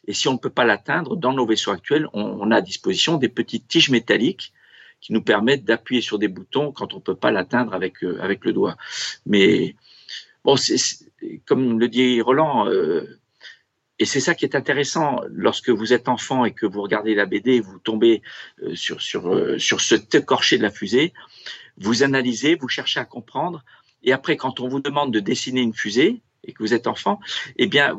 Et 0.07 0.13
si 0.13 0.27
on 0.27 0.33
ne 0.33 0.37
peut 0.37 0.49
pas 0.49 0.65
l'atteindre, 0.65 1.15
dans 1.15 1.33
nos 1.33 1.45
vaisseaux 1.45 1.71
actuels, 1.71 2.07
on, 2.13 2.51
a 2.51 2.57
à 2.57 2.61
disposition 2.61 3.17
des 3.17 3.29
petites 3.29 3.67
tiges 3.67 3.89
métalliques 3.89 4.53
qui 4.99 5.13
nous 5.13 5.21
permettent 5.21 5.63
d'appuyer 5.63 6.01
sur 6.01 6.19
des 6.19 6.27
boutons 6.27 6.71
quand 6.71 6.93
on 6.93 6.97
ne 6.97 7.01
peut 7.01 7.15
pas 7.15 7.31
l'atteindre 7.31 7.73
avec, 7.73 8.03
euh, 8.03 8.21
avec 8.21 8.45
le 8.45 8.53
doigt. 8.53 8.77
Mais 9.25 9.75
bon, 10.43 10.55
c'est 10.55 10.77
comme 11.45 11.79
le 11.79 11.87
dit 11.87 12.21
Roland, 12.21 12.67
et 14.01 14.05
c'est 14.05 14.19
ça 14.19 14.33
qui 14.33 14.45
est 14.45 14.55
intéressant 14.55 15.21
lorsque 15.29 15.69
vous 15.69 15.93
êtes 15.93 16.09
enfant 16.09 16.43
et 16.43 16.53
que 16.53 16.65
vous 16.65 16.81
regardez 16.81 17.13
la 17.13 17.27
BD, 17.27 17.59
vous 17.59 17.77
tombez 17.77 18.23
euh, 18.63 18.73
sur 18.73 18.99
sur 18.99 19.31
euh, 19.31 19.59
sur 19.59 19.79
ce 19.79 19.93
écorché 20.17 20.57
de 20.57 20.63
la 20.63 20.71
fusée, 20.71 21.13
vous 21.77 22.01
analysez, 22.01 22.55
vous 22.55 22.67
cherchez 22.67 22.99
à 22.99 23.05
comprendre, 23.05 23.63
et 24.01 24.11
après 24.11 24.37
quand 24.37 24.59
on 24.59 24.67
vous 24.67 24.79
demande 24.79 25.13
de 25.13 25.19
dessiner 25.19 25.61
une 25.61 25.75
fusée 25.75 26.23
et 26.43 26.51
que 26.51 26.63
vous 26.63 26.73
êtes 26.73 26.87
enfant, 26.87 27.19
eh 27.57 27.67
bien 27.67 27.95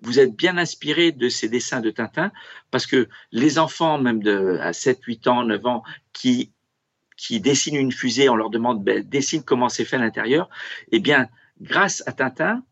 vous 0.00 0.18
êtes 0.18 0.34
bien 0.34 0.58
inspiré 0.58 1.12
de 1.12 1.28
ces 1.28 1.48
dessins 1.48 1.80
de 1.80 1.90
Tintin 1.90 2.32
parce 2.72 2.86
que 2.86 3.08
les 3.30 3.60
enfants, 3.60 3.98
même 3.98 4.24
de 4.24 4.58
à 4.60 4.72
7, 4.72 4.98
8 5.00 5.28
ans, 5.28 5.44
9 5.44 5.64
ans, 5.64 5.84
qui 6.12 6.50
qui 7.16 7.38
dessinent 7.38 7.76
une 7.76 7.92
fusée, 7.92 8.28
on 8.28 8.34
leur 8.34 8.50
demande 8.50 8.82
ben, 8.82 9.00
dessine 9.04 9.44
comment 9.44 9.68
c'est 9.68 9.84
fait 9.84 9.96
à 9.96 10.00
l'intérieur. 10.00 10.48
Eh 10.90 10.98
bien, 10.98 11.28
grâce 11.60 12.02
à 12.06 12.12
Tintin, 12.12 12.64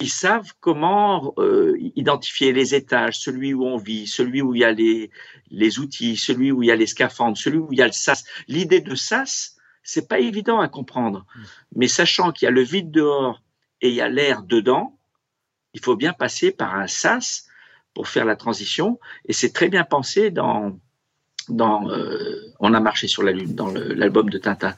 ils 0.00 0.10
savent 0.10 0.52
comment 0.60 1.34
euh, 1.38 1.76
identifier 1.94 2.52
les 2.52 2.74
étages, 2.74 3.18
celui 3.18 3.54
où 3.54 3.64
on 3.64 3.76
vit, 3.76 4.06
celui 4.06 4.42
où 4.42 4.54
il 4.54 4.60
y 4.60 4.64
a 4.64 4.72
les, 4.72 5.10
les 5.50 5.78
outils, 5.78 6.16
celui 6.16 6.50
où 6.50 6.62
il 6.62 6.66
y 6.66 6.72
a 6.72 6.76
les 6.76 6.86
scaphandres, 6.86 7.38
celui 7.38 7.58
où 7.58 7.68
il 7.72 7.78
y 7.78 7.82
a 7.82 7.86
le 7.86 7.92
sas. 7.92 8.24
L'idée 8.48 8.80
de 8.80 8.94
sas, 8.94 9.56
c'est 9.82 10.08
pas 10.08 10.18
évident 10.18 10.60
à 10.60 10.68
comprendre, 10.68 11.20
mmh. 11.20 11.42
mais 11.76 11.88
sachant 11.88 12.32
qu'il 12.32 12.46
y 12.46 12.48
a 12.48 12.52
le 12.52 12.62
vide 12.62 12.90
dehors 12.90 13.42
et 13.80 13.88
il 13.88 13.94
y 13.94 14.00
a 14.00 14.08
l'air 14.08 14.42
dedans, 14.42 14.98
il 15.74 15.80
faut 15.80 15.96
bien 15.96 16.12
passer 16.12 16.50
par 16.50 16.74
un 16.74 16.86
sas 16.86 17.46
pour 17.92 18.08
faire 18.08 18.24
la 18.24 18.36
transition, 18.36 18.98
et 19.26 19.32
c'est 19.32 19.52
très 19.52 19.68
bien 19.68 19.84
pensé 19.84 20.30
dans 20.30 20.78
dans 21.48 21.90
euh, 21.90 22.52
On 22.58 22.72
a 22.72 22.80
marché 22.80 23.06
sur 23.06 23.22
la 23.22 23.32
lune, 23.32 23.54
dans 23.54 23.70
l'album 23.70 24.30
de 24.30 24.38
Tintin. 24.38 24.74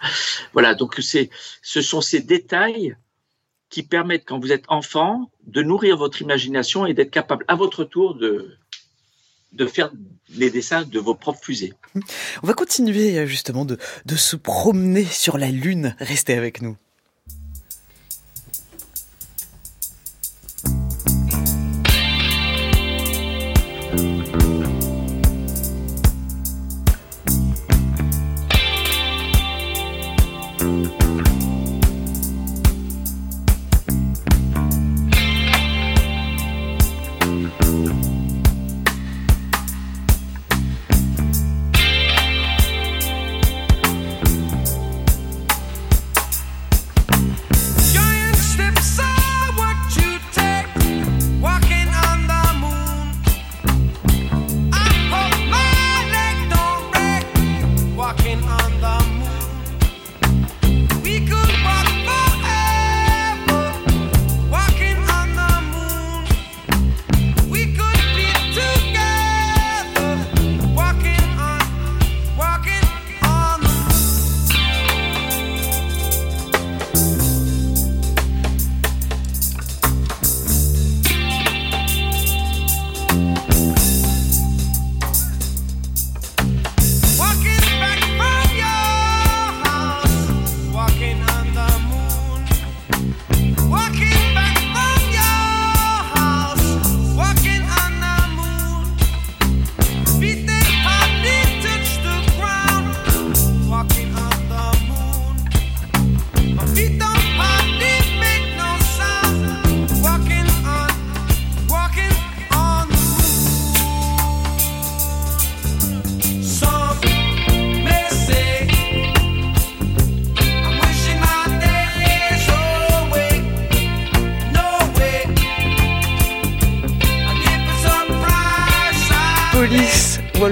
Voilà, 0.53 0.75
donc 0.75 0.97
c'est 0.99 1.31
ce 1.63 1.81
sont 1.81 2.01
ces 2.01 2.21
détails 2.21 2.97
qui 3.69 3.83
permettent, 3.83 4.25
quand 4.27 4.39
vous 4.39 4.53
êtes 4.53 4.65
enfant, 4.69 5.31
de 5.47 5.63
nourrir 5.63 5.97
votre 5.97 6.23
imagination 6.23 6.87
et 6.87 6.95
d'être 6.95 7.11
capable 7.11 7.45
à 7.49 7.57
votre 7.57 7.85
tour 7.85 8.15
de, 8.15 8.57
de 9.53 9.67
faire 9.67 9.91
les 10.35 10.51
dessins 10.51 10.85
de 10.85 10.99
vos 10.99 11.15
propres 11.15 11.43
fusées. 11.43 11.73
On 12.43 12.47
va 12.47 12.55
continuer 12.55 13.19
euh, 13.19 13.27
justement 13.27 13.65
de, 13.65 13.79
de 14.05 14.17
se 14.17 14.37
promener 14.37 15.05
sur 15.05 15.39
la 15.39 15.51
Lune. 15.51 15.97
Restez 15.99 16.35
avec 16.35 16.63
nous. 16.63 16.77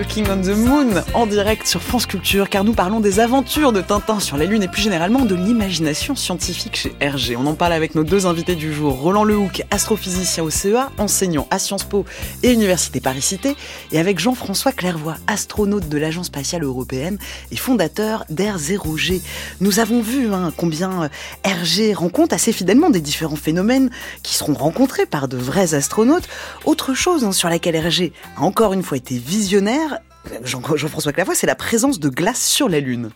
Walking 0.04 0.26
on 0.28 0.42
the 0.42 0.54
Moon 0.54 1.02
en 1.14 1.24
direct 1.24 1.66
sur 1.66 1.82
France 1.82 2.04
Culture 2.04 2.50
car 2.50 2.62
nous 2.62 2.74
parlons 2.74 3.00
des 3.00 3.20
aventures 3.20 3.72
de 3.72 3.80
Tintin 3.80 4.20
sur 4.20 4.36
la 4.36 4.44
Lune 4.44 4.62
et 4.62 4.68
plus 4.68 4.82
généralement 4.82 5.24
de 5.24 5.34
l'imagination 5.34 6.14
scientifique 6.14 6.76
chez 6.76 6.94
Hergé. 7.00 7.36
On 7.36 7.46
en 7.46 7.54
parle 7.54 7.72
avec 7.72 7.94
nos 7.94 8.04
deux 8.04 8.26
invités 8.26 8.54
du 8.54 8.70
jour, 8.70 9.00
Roland 9.00 9.24
Lehoucq, 9.24 9.62
astrophysicien 9.70 10.44
au 10.44 10.50
CEA, 10.50 10.90
enseignant 10.98 11.46
à 11.50 11.58
Sciences 11.58 11.84
Po 11.84 12.04
et 12.42 12.52
Université 12.52 13.00
Paris-Cité 13.00 13.56
et 13.92 13.98
avec 13.98 14.18
Jean-François 14.18 14.72
Clairvoy, 14.72 15.16
astronaute 15.26 15.88
de 15.88 15.96
l'Agence 15.96 16.26
spatiale 16.26 16.64
européenne 16.64 17.16
et 17.50 17.56
fondateur 17.56 18.26
d'R0G. 18.30 19.22
Nous 19.60 19.80
avons 19.80 20.02
vu 20.02 20.34
hein, 20.34 20.52
combien 20.54 21.08
Hergé 21.44 21.94
rencontre 21.94 22.34
assez 22.34 22.52
fidèlement 22.52 22.90
des 22.90 23.00
différents 23.00 23.36
phénomènes 23.36 23.88
qui 24.22 24.34
seront 24.34 24.54
rencontrés 24.54 25.06
par 25.06 25.28
de 25.28 25.38
vrais 25.38 25.72
astronautes. 25.72 26.28
Autre 26.66 26.92
chose 26.92 27.24
hein, 27.24 27.32
sur 27.32 27.48
laquelle 27.48 27.74
Hergé 27.74 28.12
a 28.36 28.42
encore 28.42 28.74
une 28.74 28.82
fois 28.82 28.98
été 28.98 29.16
visionnaire 29.16 29.93
Jean-François 30.42 31.12
Clavois, 31.12 31.34
c'est 31.34 31.46
la 31.46 31.54
présence 31.54 32.00
de 32.00 32.08
glace 32.08 32.46
sur 32.46 32.68
la 32.68 32.80
Lune. 32.80 33.10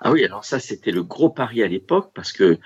Ah 0.00 0.12
oui, 0.12 0.24
alors 0.24 0.44
ça 0.44 0.60
c'était 0.60 0.90
le 0.90 1.02
gros 1.02 1.30
pari 1.30 1.62
à 1.62 1.68
l'époque 1.68 2.10
parce 2.14 2.32
que 2.32 2.58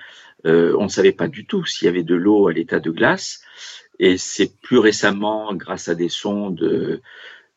euh, 0.45 0.75
on 0.77 0.83
ne 0.83 0.89
savait 0.89 1.13
pas 1.13 1.27
du 1.27 1.45
tout 1.45 1.65
s'il 1.65 1.85
y 1.85 1.89
avait 1.89 2.03
de 2.03 2.15
l'eau 2.15 2.47
à 2.47 2.53
l'état 2.53 2.79
de 2.79 2.91
glace. 2.91 3.41
Et 3.99 4.17
c'est 4.17 4.59
plus 4.61 4.79
récemment, 4.79 5.53
grâce 5.53 5.87
à 5.87 5.95
des 5.95 6.09
sondes 6.09 7.01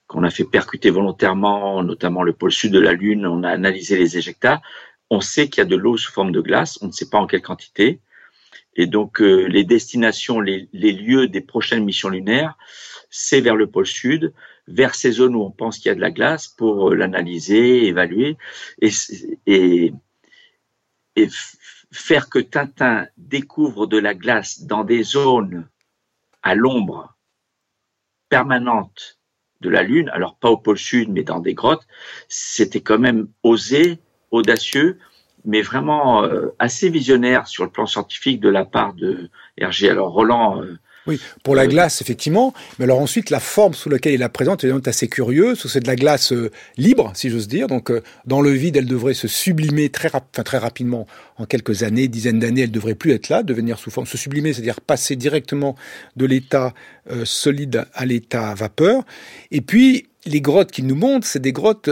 qu'on 0.06 0.24
a 0.24 0.30
fait 0.30 0.44
percuter 0.44 0.90
volontairement, 0.90 1.82
notamment 1.82 2.22
le 2.22 2.32
pôle 2.32 2.52
sud 2.52 2.72
de 2.72 2.78
la 2.78 2.92
Lune, 2.92 3.26
on 3.26 3.42
a 3.42 3.50
analysé 3.50 3.96
les 3.96 4.18
éjectats. 4.18 4.60
On 5.10 5.20
sait 5.20 5.48
qu'il 5.48 5.58
y 5.58 5.66
a 5.66 5.68
de 5.68 5.76
l'eau 5.76 5.96
sous 5.96 6.12
forme 6.12 6.32
de 6.32 6.40
glace, 6.40 6.78
on 6.82 6.86
ne 6.86 6.92
sait 6.92 7.08
pas 7.08 7.18
en 7.18 7.26
quelle 7.26 7.42
quantité. 7.42 8.00
Et 8.76 8.86
donc 8.86 9.20
euh, 9.20 9.46
les 9.46 9.64
destinations, 9.64 10.40
les, 10.40 10.68
lieux 10.72 11.28
des 11.28 11.40
prochaines 11.40 11.84
missions 11.84 12.08
lunaires, 12.08 12.56
c'est 13.10 13.40
vers 13.40 13.56
le 13.56 13.68
pôle 13.68 13.86
sud, 13.86 14.32
vers 14.66 14.94
ces 14.94 15.12
zones 15.12 15.34
où 15.34 15.42
on 15.42 15.50
pense 15.50 15.78
qu'il 15.78 15.88
y 15.88 15.92
a 15.92 15.94
de 15.94 16.00
la 16.00 16.10
glace 16.10 16.48
pour 16.48 16.90
euh, 16.90 16.94
l'analyser, 16.94 17.86
évaluer 17.86 18.36
et, 18.80 18.90
et, 19.46 19.92
et 21.16 21.28
faire 21.92 22.28
que 22.28 22.38
Tintin 22.38 23.06
découvre 23.16 23.86
de 23.86 23.98
la 23.98 24.14
glace 24.14 24.62
dans 24.62 24.84
des 24.84 25.02
zones 25.02 25.68
à 26.42 26.54
l'ombre 26.54 27.16
permanente 28.28 29.18
de 29.60 29.70
la 29.70 29.82
Lune, 29.82 30.10
alors 30.10 30.36
pas 30.36 30.50
au 30.50 30.56
pôle 30.56 30.78
sud, 30.78 31.08
mais 31.10 31.22
dans 31.22 31.40
des 31.40 31.54
grottes, 31.54 31.86
c'était 32.28 32.80
quand 32.80 32.98
même 32.98 33.28
osé, 33.42 33.98
audacieux, 34.30 34.98
mais 35.44 35.62
vraiment 35.62 36.24
euh, 36.24 36.54
assez 36.58 36.88
visionnaire 36.90 37.46
sur 37.46 37.64
le 37.64 37.70
plan 37.70 37.86
scientifique 37.86 38.40
de 38.40 38.48
la 38.48 38.64
part 38.64 38.94
de 38.94 39.30
Hergé. 39.56 39.88
Alors 39.90 40.12
Roland 40.12 40.62
euh, 40.62 40.78
oui, 41.06 41.20
pour 41.42 41.54
la 41.54 41.66
glace, 41.66 42.00
effectivement. 42.00 42.54
Mais 42.78 42.84
alors 42.84 42.98
ensuite, 42.98 43.28
la 43.28 43.40
forme 43.40 43.74
sous 43.74 43.90
laquelle 43.90 44.14
il 44.14 44.20
la 44.20 44.30
présente 44.30 44.64
est 44.64 44.88
assez 44.88 45.06
curieuse. 45.06 45.66
C'est 45.66 45.80
de 45.80 45.86
la 45.86 45.96
glace 45.96 46.32
euh, 46.32 46.50
libre, 46.78 47.12
si 47.14 47.28
j'ose 47.28 47.46
dire. 47.46 47.66
Donc, 47.66 47.90
euh, 47.90 48.02
dans 48.24 48.40
le 48.40 48.50
vide, 48.50 48.76
elle 48.76 48.86
devrait 48.86 49.14
se 49.14 49.28
sublimer 49.28 49.90
très, 49.90 50.10
très 50.10 50.58
rapidement. 50.58 51.06
En 51.36 51.44
quelques 51.44 51.82
années, 51.82 52.08
dizaines 52.08 52.38
d'années, 52.38 52.62
elle 52.62 52.70
devrait 52.70 52.94
plus 52.94 53.12
être 53.12 53.28
là, 53.28 53.42
devenir 53.42 53.78
sous 53.78 53.90
forme, 53.90 54.06
se 54.06 54.16
sublimer, 54.16 54.54
c'est-à-dire 54.54 54.80
passer 54.80 55.14
directement 55.14 55.76
de 56.16 56.24
l'état 56.24 56.72
euh, 57.10 57.24
solide 57.26 57.84
à 57.92 58.06
l'état 58.06 58.54
vapeur. 58.54 59.04
Et 59.50 59.60
puis, 59.60 60.06
les 60.24 60.40
grottes 60.40 60.70
qu'il 60.70 60.86
nous 60.86 60.94
montrent, 60.94 61.26
c'est 61.26 61.42
des 61.42 61.52
grottes 61.52 61.90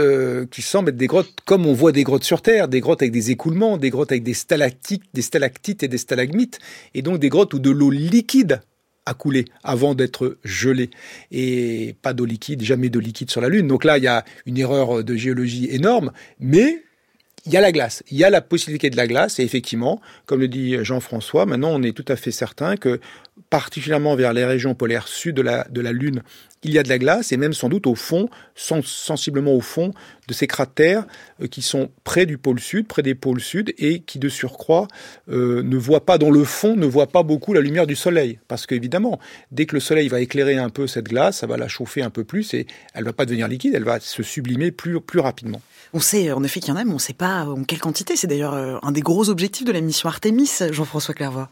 qui 0.51 0.63
semblent 0.63 0.89
être 0.89 0.97
des 0.97 1.07
grottes 1.07 1.35
comme 1.45 1.67
on 1.67 1.75
voit 1.75 1.93
des 1.93 2.03
grottes 2.03 2.25
sur 2.25 2.41
Terre, 2.41 2.67
des 2.67 2.81
grottes 2.81 3.03
avec 3.03 3.13
des 3.13 3.31
écoulements, 3.31 3.77
des 3.77 3.91
grottes 3.91 4.11
avec 4.11 4.23
des 4.23 4.33
stalactites, 4.33 5.03
des 5.13 5.21
stalactites 5.21 5.83
et 5.83 5.89
des 5.89 5.99
stalagmites, 5.99 6.59
et 6.95 7.03
donc 7.03 7.19
des 7.19 7.29
grottes 7.29 7.53
où 7.53 7.59
de 7.59 7.71
l'eau 7.71 7.91
liquide 7.91 8.63
à 9.07 9.15
couler 9.15 9.47
avant 9.65 9.95
d'être 9.95 10.39
gelé. 10.45 10.91
Et 11.31 11.97
pas 12.03 12.13
d'eau 12.13 12.25
liquide, 12.25 12.63
jamais 12.63 12.89
d'eau 12.89 13.01
liquide 13.01 13.31
sur 13.31 13.41
la 13.41 13.49
Lune. 13.49 13.67
Donc 13.67 13.85
là, 13.85 13.99
il 13.99 14.05
y 14.05 14.09
a 14.09 14.25
une 14.47 14.59
erreur 14.59 15.05
de 15.05 15.15
géologie 15.17 15.69
énorme, 15.71 16.13
mais 16.39 16.83
il 17.45 17.53
y 17.53 17.57
a 17.57 17.61
la 17.61 17.73
glace, 17.73 18.05
il 18.11 18.19
y 18.19 18.25
a 18.25 18.31
la 18.31 18.41
possibilité 18.41 18.89
de 18.91 18.97
la 18.97 19.07
glace. 19.07 19.39
Et 19.39 19.43
effectivement, 19.43 20.01
comme 20.27 20.41
le 20.41 20.49
dit 20.49 20.77
Jean-François, 20.85 21.47
maintenant 21.47 21.71
on 21.71 21.83
est 21.83 21.97
tout 21.97 22.05
à 22.09 22.17
fait 22.17 22.31
certain 22.31 22.77
que 22.77 23.01
particulièrement 23.51 24.15
vers 24.17 24.33
les 24.33 24.45
régions 24.45 24.75
polaires 24.75 25.09
sud 25.09 25.37
de 25.37 25.43
la, 25.43 25.67
de 25.71 25.81
la 25.81 25.93
Lune, 25.93 26.23
il 26.65 26.73
y 26.73 26.79
a 26.79 26.83
de 26.83 26.89
la 26.89 26.99
glace, 26.99 27.33
et 27.33 27.37
même 27.37 27.53
sans 27.53 27.69
doute 27.69 27.87
au 27.87 27.95
fond, 27.95 28.29
sensiblement 28.55 29.53
au 29.53 29.61
fond 29.61 29.93
de 30.29 30.35
ces 30.35 30.47
cratères 30.47 31.05
euh, 31.41 31.49
qui 31.49 31.61
sont 31.61 31.91
près 32.05 32.25
du 32.25 32.39
pôle 32.39 32.61
sud, 32.61 32.87
près 32.87 33.03
des 33.03 33.15
pôles 33.15 33.41
sud, 33.41 33.75
et 33.79 34.01
qui 34.01 34.19
de 34.19 34.29
surcroît 34.29 34.87
euh, 35.29 35.63
ne 35.63 35.77
voient 35.77 36.07
pas, 36.07 36.19
dans 36.19 36.31
le 36.31 36.45
fond, 36.45 36.77
ne 36.77 36.87
voient 36.87 37.09
pas 37.09 37.25
beaucoup 37.25 37.53
la 37.53 37.61
lumière 37.61 37.87
du 37.87 37.97
soleil. 37.97 38.39
Parce 38.47 38.67
qu'évidemment, 38.67 39.19
dès 39.51 39.67
que 39.67 39.75
le 39.75 39.81
soleil 39.81 40.09
va 40.09 40.21
éclairer 40.21 40.57
un 40.57 40.71
peu 40.71 40.87
cette 40.87 41.07
glace, 41.07 41.39
ça 41.39 41.47
va 41.47 41.57
la 41.57 41.69
chauffer 41.69 42.03
un 42.03 42.11
peu 42.11 42.23
plus, 42.23 42.55
et 42.55 42.67
elle 42.95 43.05
va 43.05 43.13
pas 43.13 43.27
devenir 43.27 43.49
liquide, 43.49 43.75
elle 43.75 43.85
va 43.85 43.99
se 43.99 44.23
sublimer 44.23 44.71
plus, 44.71 45.01
plus 45.01 45.21
rapidement. 45.21 45.61
On 45.95 46.01
sait 46.01 46.33
en 46.33 46.43
effet 46.45 46.61
qu'il 46.61 46.71
y 46.71 46.73
en 46.73 46.81
a, 46.81 46.85
mais 46.85 46.93
on 46.93 46.95
ne 46.95 47.01
sait 47.01 47.13
pas 47.13 47.45
en 47.45 47.65
quelle 47.65 47.81
quantité. 47.81 48.17
C'est 48.17 48.29
d'ailleurs 48.29 48.55
euh, 48.55 48.79
un 48.83 48.93
des 48.93 49.03
gros 49.03 49.29
objectifs 49.29 49.67
de 49.67 49.73
la 49.73 49.81
mission 49.81 50.09
Artemis, 50.09 50.51
Jean-François 50.71 51.15
Clairvoy. 51.15 51.49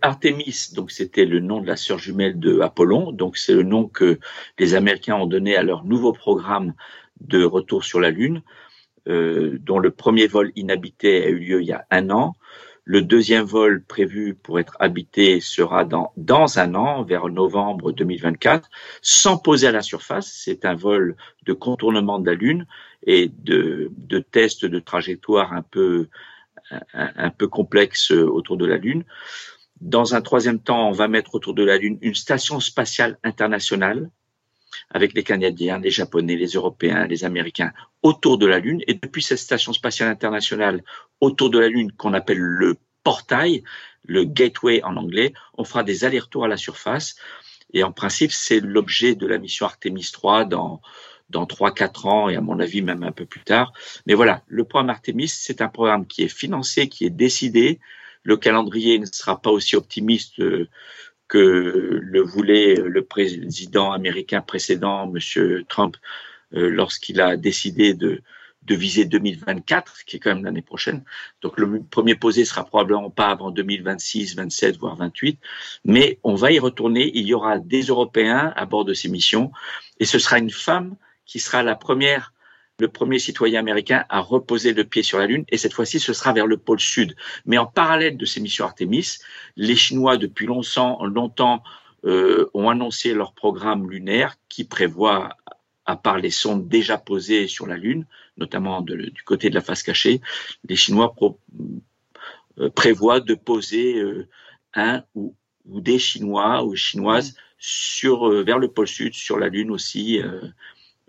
Artemis, 0.00 0.70
donc 0.74 0.90
c'était 0.90 1.24
le 1.24 1.40
nom 1.40 1.60
de 1.60 1.66
la 1.66 1.76
sœur 1.76 1.98
jumelle 1.98 2.38
de 2.38 2.60
Apollon, 2.60 3.12
donc 3.12 3.36
c'est 3.36 3.54
le 3.54 3.62
nom 3.62 3.86
que 3.88 4.18
les 4.58 4.74
Américains 4.74 5.16
ont 5.16 5.26
donné 5.26 5.56
à 5.56 5.62
leur 5.62 5.84
nouveau 5.84 6.12
programme 6.12 6.74
de 7.20 7.44
retour 7.44 7.84
sur 7.84 8.00
la 8.00 8.10
Lune, 8.10 8.42
euh, 9.08 9.58
dont 9.60 9.78
le 9.78 9.90
premier 9.90 10.26
vol 10.26 10.52
inhabité 10.56 11.24
a 11.24 11.28
eu 11.28 11.38
lieu 11.38 11.62
il 11.62 11.66
y 11.66 11.72
a 11.72 11.86
un 11.90 12.10
an. 12.10 12.34
Le 12.84 13.00
deuxième 13.00 13.44
vol 13.44 13.84
prévu 13.84 14.34
pour 14.34 14.58
être 14.58 14.76
habité 14.80 15.40
sera 15.40 15.84
dans, 15.84 16.12
dans 16.16 16.58
un 16.58 16.74
an, 16.74 17.04
vers 17.04 17.28
novembre 17.28 17.92
2024, 17.92 18.68
sans 19.02 19.38
poser 19.38 19.68
à 19.68 19.72
la 19.72 19.82
surface. 19.82 20.32
C'est 20.32 20.64
un 20.64 20.74
vol 20.74 21.16
de 21.44 21.52
contournement 21.52 22.18
de 22.18 22.26
la 22.28 22.34
Lune 22.34 22.66
et 23.06 23.28
de, 23.28 23.92
de 23.96 24.18
tests 24.18 24.64
de 24.64 24.80
trajectoire 24.80 25.52
un 25.52 25.62
peu, 25.62 26.08
un, 26.92 27.30
peu 27.30 27.48
autour 27.48 28.56
de 28.56 28.66
la 28.66 28.78
Lune. 28.78 29.04
Dans 29.82 30.14
un 30.14 30.20
troisième 30.20 30.60
temps, 30.60 30.88
on 30.88 30.92
va 30.92 31.08
mettre 31.08 31.34
autour 31.34 31.54
de 31.54 31.64
la 31.64 31.76
Lune 31.76 31.98
une 32.02 32.14
station 32.14 32.60
spatiale 32.60 33.18
internationale 33.24 34.10
avec 34.90 35.12
les 35.12 35.24
Canadiens, 35.24 35.80
les 35.80 35.90
Japonais, 35.90 36.36
les 36.36 36.50
Européens, 36.50 37.08
les 37.08 37.24
Américains 37.24 37.72
autour 38.02 38.38
de 38.38 38.46
la 38.46 38.60
Lune. 38.60 38.80
Et 38.86 38.94
depuis 38.94 39.24
cette 39.24 39.40
station 39.40 39.72
spatiale 39.72 40.08
internationale 40.08 40.84
autour 41.20 41.50
de 41.50 41.58
la 41.58 41.68
Lune 41.68 41.90
qu'on 41.90 42.14
appelle 42.14 42.38
le 42.38 42.76
portail, 43.02 43.64
le 44.04 44.22
gateway 44.22 44.84
en 44.84 44.96
anglais, 44.96 45.32
on 45.58 45.64
fera 45.64 45.82
des 45.82 46.04
allers-retours 46.04 46.44
à 46.44 46.48
la 46.48 46.56
surface. 46.56 47.16
Et 47.72 47.82
en 47.82 47.90
principe, 47.90 48.30
c'est 48.30 48.60
l'objet 48.60 49.16
de 49.16 49.26
la 49.26 49.38
mission 49.38 49.66
Artemis 49.66 50.10
3 50.12 50.44
dans 50.44 50.80
dans 51.28 51.46
trois 51.46 51.72
quatre 51.72 52.06
ans 52.06 52.28
et 52.28 52.36
à 52.36 52.42
mon 52.42 52.60
avis 52.60 52.82
même 52.82 53.02
un 53.02 53.10
peu 53.10 53.24
plus 53.24 53.40
tard. 53.40 53.72
Mais 54.06 54.14
voilà, 54.14 54.42
le 54.46 54.64
programme 54.64 54.90
Artemis, 54.90 55.28
c'est 55.28 55.62
un 55.62 55.68
programme 55.68 56.06
qui 56.06 56.22
est 56.22 56.28
financé, 56.28 56.88
qui 56.88 57.06
est 57.06 57.10
décidé, 57.10 57.80
le 58.22 58.36
calendrier 58.36 58.98
ne 58.98 59.06
sera 59.06 59.40
pas 59.40 59.50
aussi 59.50 59.76
optimiste 59.76 60.40
euh, 60.40 60.68
que 61.28 61.38
le 62.02 62.20
voulait 62.20 62.74
le 62.74 63.04
président 63.04 63.92
américain 63.92 64.42
précédent, 64.42 65.06
Monsieur 65.06 65.64
Trump, 65.68 65.96
euh, 66.54 66.68
lorsqu'il 66.68 67.20
a 67.20 67.36
décidé 67.36 67.94
de, 67.94 68.20
de 68.64 68.74
viser 68.74 69.04
2024, 69.04 70.04
qui 70.04 70.16
est 70.16 70.18
quand 70.20 70.34
même 70.34 70.44
l'année 70.44 70.62
prochaine. 70.62 71.02
Donc 71.40 71.58
le 71.58 71.82
premier 71.82 72.14
posé 72.14 72.44
sera 72.44 72.64
probablement 72.64 73.10
pas 73.10 73.28
avant 73.28 73.50
2026, 73.50 74.36
27, 74.36 74.76
voire 74.76 74.96
28, 74.96 75.38
mais 75.84 76.18
on 76.22 76.34
va 76.34 76.52
y 76.52 76.58
retourner. 76.58 77.10
Il 77.14 77.26
y 77.26 77.34
aura 77.34 77.58
des 77.58 77.82
Européens 77.82 78.52
à 78.54 78.66
bord 78.66 78.84
de 78.84 78.94
ces 78.94 79.08
missions, 79.08 79.52
et 79.98 80.04
ce 80.04 80.18
sera 80.18 80.38
une 80.38 80.50
femme 80.50 80.96
qui 81.24 81.40
sera 81.40 81.62
la 81.62 81.74
première 81.74 82.31
le 82.82 82.88
premier 82.88 83.20
citoyen 83.20 83.60
américain 83.60 84.04
à 84.08 84.18
reposer 84.18 84.74
le 84.74 84.82
pied 84.82 85.04
sur 85.04 85.18
la 85.18 85.26
Lune, 85.26 85.44
et 85.48 85.56
cette 85.56 85.72
fois-ci, 85.72 86.00
ce 86.00 86.12
sera 86.12 86.32
vers 86.32 86.48
le 86.48 86.56
pôle 86.56 86.80
sud. 86.80 87.14
Mais 87.46 87.56
en 87.56 87.66
parallèle 87.66 88.16
de 88.16 88.26
ces 88.26 88.40
missions 88.40 88.64
Artemis, 88.64 89.18
les 89.56 89.76
Chinois, 89.76 90.16
depuis 90.16 90.46
longtemps, 90.46 91.04
longtemps 91.04 91.62
euh, 92.04 92.50
ont 92.54 92.68
annoncé 92.68 93.14
leur 93.14 93.34
programme 93.34 93.88
lunaire 93.88 94.34
qui 94.48 94.64
prévoit, 94.64 95.36
à 95.86 95.94
part 95.94 96.18
les 96.18 96.32
sondes 96.32 96.68
déjà 96.68 96.98
posées 96.98 97.46
sur 97.46 97.68
la 97.68 97.76
Lune, 97.76 98.04
notamment 98.36 98.80
du 98.82 99.22
côté 99.24 99.48
de 99.48 99.54
la 99.54 99.60
face 99.60 99.84
cachée, 99.84 100.20
les 100.68 100.74
Chinois 100.74 101.14
euh, 102.58 102.68
prévoient 102.70 103.20
de 103.20 103.34
poser 103.34 104.00
euh, 104.00 104.26
un 104.74 105.04
ou, 105.14 105.36
des 105.66 106.00
Chinois 106.00 106.64
ou 106.64 106.74
Chinoises 106.74 107.36
sur, 107.58 108.28
vers 108.42 108.58
le 108.58 108.66
pôle 108.66 108.88
sud, 108.88 109.14
sur 109.14 109.38
la 109.38 109.48
Lune 109.48 109.70
aussi, 109.70 110.20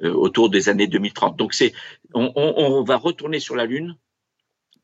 autour 0.01 0.49
des 0.49 0.69
années 0.69 0.87
2030. 0.87 1.37
Donc 1.37 1.53
c'est, 1.53 1.73
on, 2.13 2.31
on, 2.35 2.53
on 2.57 2.83
va 2.83 2.97
retourner 2.97 3.39
sur 3.39 3.55
la 3.55 3.65
Lune 3.65 3.95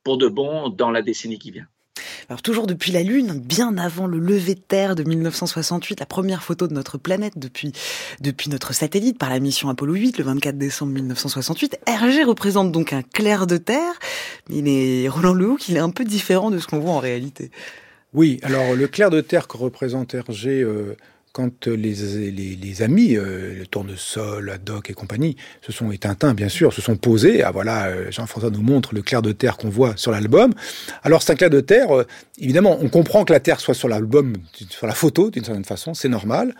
pour 0.03 0.17
de 0.17 0.27
bon 0.27 0.69
dans 0.69 0.91
la 0.91 1.01
décennie 1.01 1.39
qui 1.39 1.51
vient. 1.51 1.67
Alors 2.29 2.41
toujours 2.43 2.67
depuis 2.67 2.91
la 2.91 3.01
Lune, 3.01 3.39
bien 3.39 3.77
avant 3.77 4.05
le 4.05 4.19
lever 4.19 4.53
de 4.53 4.59
terre 4.59 4.95
de 4.95 5.03
1968, 5.03 5.99
la 5.99 6.05
première 6.05 6.43
photo 6.43 6.67
de 6.67 6.73
notre 6.73 6.99
planète 6.99 7.37
depuis, 7.37 7.71
depuis 8.21 8.51
notre 8.51 8.73
satellite 8.73 9.17
par 9.17 9.29
la 9.29 9.39
mission 9.39 9.67
Apollo 9.69 9.95
8 9.95 10.17
le 10.19 10.23
24 10.25 10.57
décembre 10.57 10.93
1968, 10.93 11.79
Hergé 11.87 12.23
représente 12.23 12.71
donc 12.71 12.93
un 12.93 13.01
clair 13.01 13.47
de 13.47 13.57
terre, 13.57 13.93
mais 14.47 14.57
il 14.57 14.67
est, 14.67 15.09
Roland 15.09 15.33
Lehoucq, 15.33 15.69
il 15.69 15.77
est 15.77 15.79
un 15.79 15.89
peu 15.89 16.05
différent 16.05 16.51
de 16.51 16.59
ce 16.59 16.67
qu'on 16.67 16.79
voit 16.79 16.93
en 16.93 16.99
réalité. 16.99 17.49
Oui, 18.13 18.39
alors 18.43 18.75
le 18.75 18.87
clair 18.87 19.09
de 19.09 19.21
terre 19.21 19.47
que 19.47 19.57
représente 19.57 20.13
Hergé 20.13 20.61
euh, 20.61 20.95
quand 21.31 21.67
les, 21.67 22.31
les, 22.31 22.55
les 22.55 22.81
amis, 22.81 23.15
euh, 23.15 23.57
le 23.57 23.67
tournesol, 23.67 24.59
Doc 24.65 24.89
et 24.89 24.93
compagnie, 24.93 25.35
se 25.61 25.71
sont 25.71 25.91
éteints, 25.91 26.33
bien 26.33 26.49
sûr, 26.49 26.73
se 26.73 26.81
sont 26.81 26.95
posés. 26.95 27.43
Ah 27.43 27.51
voilà, 27.51 27.87
euh, 27.87 28.11
Jean-François 28.11 28.49
nous 28.49 28.61
montre 28.61 28.93
le 28.93 29.01
clair 29.01 29.21
de 29.21 29.31
terre 29.31 29.57
qu'on 29.57 29.69
voit 29.69 29.95
sur 29.95 30.11
l'album. 30.11 30.53
Alors 31.03 31.21
c'est 31.21 31.33
un 31.33 31.35
clair 31.35 31.49
de 31.49 31.61
terre, 31.61 31.95
euh, 31.95 32.05
évidemment, 32.39 32.77
on 32.81 32.89
comprend 32.89 33.25
que 33.25 33.33
la 33.33 33.39
Terre 33.39 33.59
soit 33.59 33.73
sur 33.73 33.87
l'album, 33.87 34.33
sur 34.69 34.87
la 34.87 34.93
photo, 34.93 35.29
d'une 35.29 35.43
certaine 35.43 35.65
façon, 35.65 35.93
c'est 35.93 36.09
normal. 36.09 36.55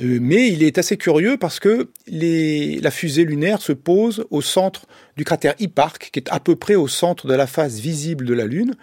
Euh, 0.00 0.18
mais 0.20 0.48
il 0.48 0.62
est 0.62 0.78
assez 0.78 0.96
curieux 0.96 1.36
parce 1.36 1.60
que 1.60 1.90
la 2.06 2.90
fusée 2.90 3.24
lunaire 3.24 3.60
se 3.60 3.72
pose 3.72 4.26
au 4.30 4.42
centre 4.42 4.86
du 5.16 5.24
cratère 5.24 5.54
Hipparque, 5.58 6.10
qui 6.12 6.18
est 6.20 6.28
à 6.30 6.40
peu 6.40 6.56
près 6.56 6.74
au 6.74 6.88
centre 6.88 7.26
de 7.26 7.34
la 7.34 7.46
face 7.46 7.78
visible 7.78 8.26
de 8.26 8.34
la 8.34 8.46
Lune. 8.46 8.74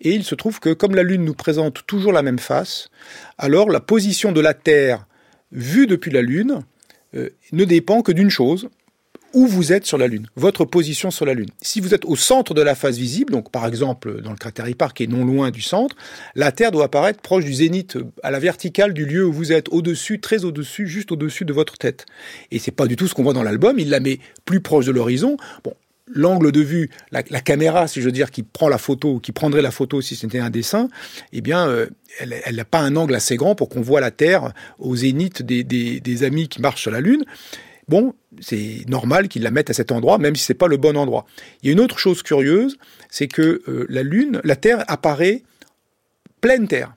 Et 0.00 0.12
il 0.12 0.24
se 0.24 0.34
trouve 0.34 0.60
que 0.60 0.72
comme 0.72 0.94
la 0.94 1.02
Lune 1.02 1.24
nous 1.24 1.34
présente 1.34 1.86
toujours 1.86 2.12
la 2.12 2.22
même 2.22 2.38
face, 2.38 2.90
alors 3.38 3.70
la 3.70 3.80
position 3.80 4.32
de 4.32 4.40
la 4.40 4.54
Terre 4.54 5.06
vue 5.52 5.86
depuis 5.86 6.10
la 6.10 6.22
Lune 6.22 6.62
euh, 7.14 7.30
ne 7.52 7.64
dépend 7.64 8.02
que 8.02 8.12
d'une 8.12 8.30
chose, 8.30 8.68
où 9.32 9.46
vous 9.46 9.72
êtes 9.72 9.86
sur 9.86 9.98
la 9.98 10.06
Lune, 10.06 10.26
votre 10.36 10.64
position 10.64 11.10
sur 11.10 11.24
la 11.24 11.34
Lune. 11.34 11.48
Si 11.62 11.80
vous 11.80 11.94
êtes 11.94 12.04
au 12.04 12.16
centre 12.16 12.54
de 12.54 12.62
la 12.62 12.74
face 12.74 12.96
visible, 12.96 13.32
donc 13.32 13.50
par 13.50 13.66
exemple 13.66 14.20
dans 14.22 14.30
le 14.30 14.36
cratère 14.36 14.68
Hipparque 14.68 14.98
qui 14.98 15.04
est 15.04 15.06
non 15.06 15.24
loin 15.24 15.50
du 15.50 15.62
centre, 15.62 15.96
la 16.34 16.52
Terre 16.52 16.72
doit 16.72 16.84
apparaître 16.84 17.20
proche 17.20 17.44
du 17.44 17.54
zénith, 17.54 17.98
à 18.22 18.30
la 18.30 18.38
verticale 18.38 18.92
du 18.92 19.06
lieu 19.06 19.24
où 19.24 19.32
vous 19.32 19.52
êtes, 19.52 19.68
au-dessus, 19.70 20.20
très 20.20 20.44
au-dessus, 20.44 20.86
juste 20.86 21.12
au-dessus 21.12 21.44
de 21.44 21.52
votre 21.52 21.78
tête. 21.78 22.06
Et 22.50 22.58
c'est 22.58 22.70
pas 22.70 22.86
du 22.86 22.96
tout 22.96 23.06
ce 23.06 23.14
qu'on 23.14 23.22
voit 23.22 23.32
dans 23.32 23.42
l'album, 23.42 23.78
il 23.78 23.90
la 23.90 24.00
met 24.00 24.18
plus 24.44 24.60
proche 24.60 24.86
de 24.86 24.92
l'horizon. 24.92 25.36
Bon, 25.64 25.74
l'angle 26.12 26.50
de 26.50 26.60
vue, 26.60 26.90
la, 27.12 27.22
caméra, 27.22 27.86
si 27.86 28.00
je 28.00 28.06
veux 28.06 28.12
dire, 28.12 28.30
qui 28.30 28.42
prend 28.42 28.68
la 28.68 28.78
photo, 28.78 29.20
qui 29.20 29.32
prendrait 29.32 29.62
la 29.62 29.70
photo 29.70 30.00
si 30.00 30.16
c'était 30.16 30.40
un 30.40 30.50
dessin, 30.50 30.88
eh 31.32 31.40
bien, 31.40 31.68
euh, 31.68 31.86
elle 32.18 32.56
n'a 32.56 32.64
pas 32.64 32.80
un 32.80 32.96
angle 32.96 33.14
assez 33.14 33.36
grand 33.36 33.54
pour 33.54 33.68
qu'on 33.68 33.80
voit 33.80 34.00
la 34.00 34.10
Terre 34.10 34.52
au 34.78 34.96
zénith 34.96 35.42
des, 35.42 35.62
des 35.62 36.22
amis 36.24 36.48
qui 36.48 36.60
marchent 36.60 36.82
sur 36.82 36.90
la 36.90 37.00
Lune 37.00 37.24
bon, 37.90 38.14
c'est 38.40 38.88
normal 38.88 39.28
qu'ils 39.28 39.42
la 39.42 39.50
mettent 39.50 39.68
à 39.68 39.74
cet 39.74 39.90
endroit, 39.90 40.18
même 40.18 40.36
si 40.36 40.44
c'est 40.44 40.54
pas 40.54 40.68
le 40.68 40.76
bon 40.76 40.96
endroit. 40.96 41.26
Il 41.60 41.66
y 41.66 41.70
a 41.70 41.72
une 41.72 41.80
autre 41.80 41.98
chose 41.98 42.22
curieuse, 42.22 42.78
c'est 43.10 43.26
que 43.26 43.62
euh, 43.68 43.84
la 43.88 44.04
Lune, 44.04 44.40
la 44.44 44.56
Terre 44.56 44.84
apparaît 44.86 45.42
pleine 46.40 46.68
Terre. 46.68 46.94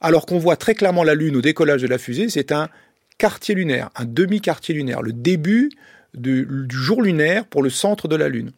Alors 0.00 0.26
qu'on 0.26 0.38
voit 0.38 0.56
très 0.56 0.74
clairement 0.74 1.04
la 1.04 1.14
Lune 1.14 1.36
au 1.36 1.40
décollage 1.40 1.80
de 1.80 1.88
la 1.88 1.96
fusée, 1.96 2.28
c'est 2.28 2.52
un 2.52 2.68
quartier 3.16 3.54
lunaire, 3.54 3.88
un 3.96 4.04
demi-quartier 4.04 4.74
lunaire, 4.74 5.00
le 5.00 5.14
début 5.14 5.70
du 6.12 6.46
jour 6.70 7.02
lunaire 7.02 7.46
pour 7.46 7.62
le 7.62 7.70
centre 7.70 8.06
de 8.06 8.16
la 8.16 8.28
Lune. 8.28 8.52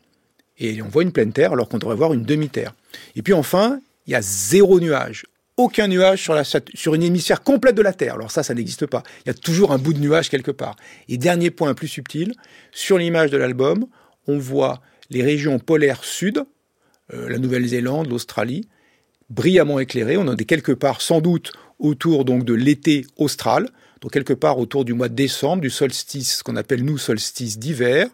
Et 0.59 0.83
on 0.83 0.89
voit 0.89 1.05
une 1.05 1.13
pleine 1.13 1.33
Terre 1.33 1.53
alors 1.53 1.69
qu'on 1.69 1.79
devrait 1.79 1.95
voir 1.95 2.13
une 2.13 2.25
demi-Terre. 2.25 2.75
Et 3.15 3.23
puis 3.23 3.33
enfin, 3.33 3.81
il 4.07 4.13
y 4.13 4.17
a 4.17 4.23
zéro 4.23 4.81
nuage, 4.81 5.27
aucun 5.59 5.89
nuage 5.89 6.31
sur, 6.75 6.95
une 6.95 7.03
hémisphère 7.03 7.43
complète 7.43 7.75
de 7.75 7.83
la 7.83 7.93
Terre. 7.93 8.15
Alors 8.15 8.31
ça, 8.31 8.43
ça 8.43 8.55
n'existe 8.55 8.87
pas. 8.87 9.03
Il 9.25 9.29
y 9.29 9.31
a 9.31 9.35
toujours 9.35 9.73
un 9.73 9.79
bout 9.79 9.93
de 9.93 9.99
nuage 9.99 10.31
quelque 10.31 10.53
part. 10.53 10.77
Et 11.09 11.19
dernier 11.19 11.51
point 11.51 11.75
plus 11.75 11.89
subtil, 11.89 12.33
sur 12.73 12.97
l'image 12.97 13.31
de 13.31 13.37
l'album, 13.37 13.87
on 14.27 14.39
voit 14.39 14.81
les 15.11 15.23
régions 15.23 15.59
polaires 15.59 16.05
sud, 16.05 16.45
euh, 17.13 17.29
la 17.29 17.39
Nouvelle-Zélande, 17.39 18.09
l'Australie, 18.09 18.69
brillamment 19.31 19.81
éclairées. 19.81 20.17
On 20.17 20.29
en 20.29 20.37
est 20.37 20.45
quelque 20.45 20.73
part 20.73 21.01
sans 21.01 21.21
doute 21.21 21.53
autour 21.81 22.25
donc 22.25 22.45
de 22.45 22.55
l'été 22.55 23.05
austral, 23.17 23.69
donc 24.01 24.13
quelque 24.13 24.33
part 24.33 24.59
autour 24.59 24.85
du 24.85 24.95
mois 24.95 25.09
de 25.09 25.15
décembre, 25.15 25.61
du 25.61 25.71
solstice, 25.71 26.39
ce 26.39 26.43
qu'on 26.45 26.57
appelle 26.57 26.85
nous 26.85 26.99
solstice 26.99 27.59
d'hiver, 27.59 28.09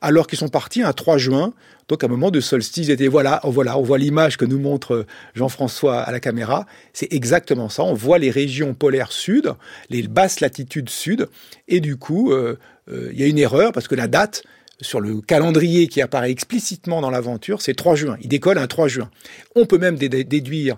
alors 0.00 0.26
qu'ils 0.26 0.38
sont 0.38 0.48
partis 0.48 0.82
un 0.82 0.92
3 0.92 1.18
juin, 1.18 1.52
donc 1.88 2.02
un 2.02 2.08
moment 2.08 2.30
de 2.30 2.40
solstice 2.40 2.88
d'été. 2.88 3.08
Voilà, 3.08 3.40
voilà, 3.44 3.78
on 3.78 3.82
voit 3.82 3.98
l'image 3.98 4.36
que 4.36 4.44
nous 4.44 4.58
montre 4.58 4.94
euh, 4.94 5.06
Jean-François 5.34 6.00
à 6.00 6.12
la 6.12 6.20
caméra. 6.20 6.66
C'est 6.92 7.12
exactement 7.12 7.68
ça. 7.68 7.84
On 7.84 7.94
voit 7.94 8.18
les 8.18 8.30
régions 8.30 8.74
polaires 8.74 9.12
sud, 9.12 9.52
les 9.90 10.02
basses 10.02 10.40
latitudes 10.40 10.90
sud, 10.90 11.28
et 11.68 11.80
du 11.80 11.96
coup, 11.96 12.32
euh, 12.32 12.58
euh, 12.88 13.10
il 13.12 13.20
y 13.20 13.22
a 13.22 13.26
une 13.26 13.38
erreur 13.38 13.72
parce 13.72 13.88
que 13.88 13.94
la 13.94 14.08
date 14.08 14.44
sur 14.80 15.00
le 15.00 15.20
calendrier 15.20 15.86
qui 15.88 16.02
apparaît 16.02 16.30
explicitement 16.30 17.00
dans 17.00 17.10
l'aventure, 17.10 17.62
c'est 17.62 17.74
3 17.74 17.94
juin. 17.94 18.16
Il 18.20 18.28
décolle 18.28 18.58
un 18.58 18.66
3 18.66 18.88
juin. 18.88 19.10
On 19.54 19.64
peut 19.64 19.78
même 19.78 19.96
déduire 19.96 20.76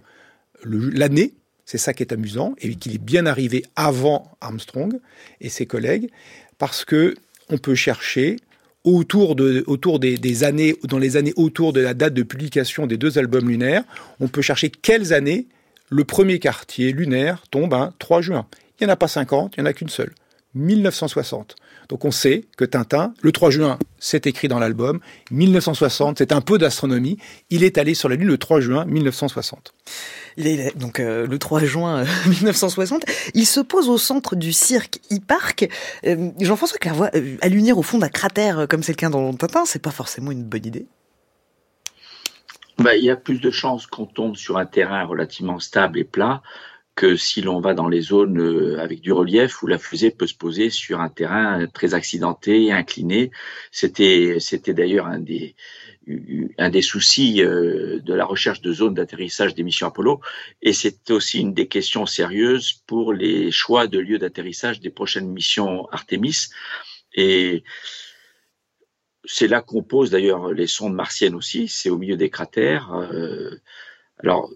l'année 0.65 1.35
c'est 1.69 1.77
ça 1.77 1.93
qui 1.93 2.03
est 2.03 2.15
amusant, 2.15 2.55
et 2.63 2.75
qu'il 2.77 2.95
est 2.95 3.05
bien 3.05 3.27
arrivé 3.27 3.63
avant 3.77 4.33
Armstrong 4.41 4.99
et 5.43 5.51
ses 5.51 5.67
collègues, 5.67 6.09
parce 6.57 6.87
que 6.87 7.15
on 7.51 7.59
peut 7.59 7.75
chercher 7.75 8.37
autour, 8.97 9.35
de, 9.35 9.65
autour 9.67 9.99
des, 9.99 10.45
années, 10.45 10.77
dans 10.85 10.99
les 10.99 11.17
années 11.17 11.33
autour 11.37 11.73
de 11.73 11.81
la 11.81 11.95
date 11.95 12.15
de 12.15 12.23
publication 12.23 12.87
des 12.87 12.97
deux 12.97 13.19
albums 13.19 13.49
lunaires, 13.49 13.85
on 14.21 14.29
peut 14.29 14.43
chercher 14.43 14.71
quelles 14.71 15.13
années 15.13 15.47
le 15.91 16.05
premier 16.05 16.39
quartier 16.39 16.93
lunaire 16.93 17.45
tombe 17.51 17.75
un 17.75 17.93
3 17.99 18.21
juin. 18.21 18.47
Il 18.81 18.85
n'y 18.85 18.91
en 18.91 18.93
a 18.93 18.97
pas 18.97 19.09
50, 19.09 19.55
il 19.57 19.61
n'y 19.61 19.67
en 19.67 19.71
a 19.71 19.73
qu'une 19.73 19.89
seule. 19.89 20.13
1960. 20.55 21.57
Donc 21.89 22.05
on 22.05 22.11
sait 22.11 22.45
que 22.57 22.65
Tintin, 22.65 23.15
le 23.23 23.33
3 23.33 23.51
juin, 23.51 23.79
c'est 23.99 24.27
écrit 24.27 24.47
dans 24.47 24.59
l'album, 24.59 25.01
1960, 25.31 26.19
c'est 26.19 26.33
un 26.33 26.43
peu 26.43 26.59
d'astronomie, 26.59 27.17
il 27.49 27.65
est 27.65 27.79
allé 27.79 27.95
sur 27.95 28.09
la 28.09 28.17
Lune 28.17 28.29
le 28.29 28.37
3 28.37 28.61
juin 28.61 28.85
1960. 28.85 29.73
Il 30.37 30.47
est 30.47 30.77
donc 30.77 31.01
euh, 31.01 31.27
le 31.27 31.39
3 31.39 31.65
juin 31.65 32.05
1960. 32.27 33.09
Euh, 33.09 33.13
il 33.35 33.47
se 33.47 33.61
pose 33.61 33.89
au 33.89 33.97
centre 33.97 34.37
du 34.37 34.53
cirque 34.53 35.01
e-park. 35.11 35.69
Euh, 36.05 36.31
Jean-François 36.41 36.79
Clairvoy, 36.79 37.11
à 37.41 37.49
l'unir 37.49 37.79
au 37.79 37.83
fond 37.83 37.99
d'un 37.99 38.09
cratère 38.09 38.69
comme 38.69 38.83
c'est 38.83 38.93
le 38.93 38.97
cas 38.97 39.09
dans 39.09 39.33
Tintin, 39.33 39.65
c'est 39.65 39.83
pas 39.83 39.91
forcément 39.91 40.31
une 40.31 40.45
bonne 40.45 40.67
idée. 40.67 40.87
Bah, 42.79 42.95
il 42.95 43.05
y 43.05 43.11
a 43.11 43.17
plus 43.17 43.41
de 43.41 43.51
chances 43.51 43.87
qu'on 43.87 44.07
tombe 44.07 44.37
sur 44.37 44.57
un 44.59 44.67
terrain 44.67 45.05
relativement 45.05 45.59
stable 45.59 45.99
et 45.99 46.05
plat 46.05 46.43
que 46.99 47.15
si 47.15 47.43
l'on 47.43 47.61
va 47.61 47.75
dans 47.75 47.89
les 47.89 48.01
zones 48.01 48.77
avec 48.81 49.01
du 49.01 49.13
relief 49.13 49.63
où 49.63 49.69
la 49.69 49.79
fusée 49.79 50.11
peut 50.11 50.27
se 50.27 50.35
poser 50.35 50.69
sur 50.69 51.01
un 51.01 51.09
terrain 51.09 51.69
très 51.69 51.95
accidenté 51.95 52.73
incliné. 52.73 53.31
C'était, 53.71 54.39
c'était 54.41 54.75
d'ailleurs 54.75 55.07
un 55.07 55.21
des, 55.21 55.55
un 56.59 56.71
des 56.71 56.83
soucis 56.83 57.41
euh, 57.41 58.01
de 58.01 58.15
la 58.15 58.25
recherche 58.25 58.63
de 58.63 58.73
zones 58.73 58.95
d'atterrissage 58.95 59.55
des 59.55 59.63
missions 59.63 59.87
Apollo, 59.87 60.21
et 60.61 60.73
c'est 60.73 61.13
aussi 61.13 61.39
une 61.39 61.55
des 61.55 61.69
questions 61.69 62.05
sérieuses 62.05 62.73
pour 62.89 63.13
les 63.13 63.53
choix 63.53 63.87
de 63.87 64.01
lieux 64.01 64.19
d'atterrissage 64.19 64.81
des 64.81 64.91
prochaines 64.91 65.29
missions 65.29 65.87
Artemis. 65.93 66.49
Et 67.15 67.63
c'est 69.25 69.47
là 69.47 69.61
qu'on 69.61 69.85
pose 69.85 70.11
d'ailleurs 70.11 70.53
les 70.53 70.67
sondes 70.67 70.95
martiennes 70.95 71.37
aussi, 71.37 71.69
c'est 71.69 71.91
au 71.91 71.99
milieu 71.99 72.17
des 72.17 72.29
cratères. 72.29 72.93
Euh, 72.93 73.55
alors, 74.19 74.51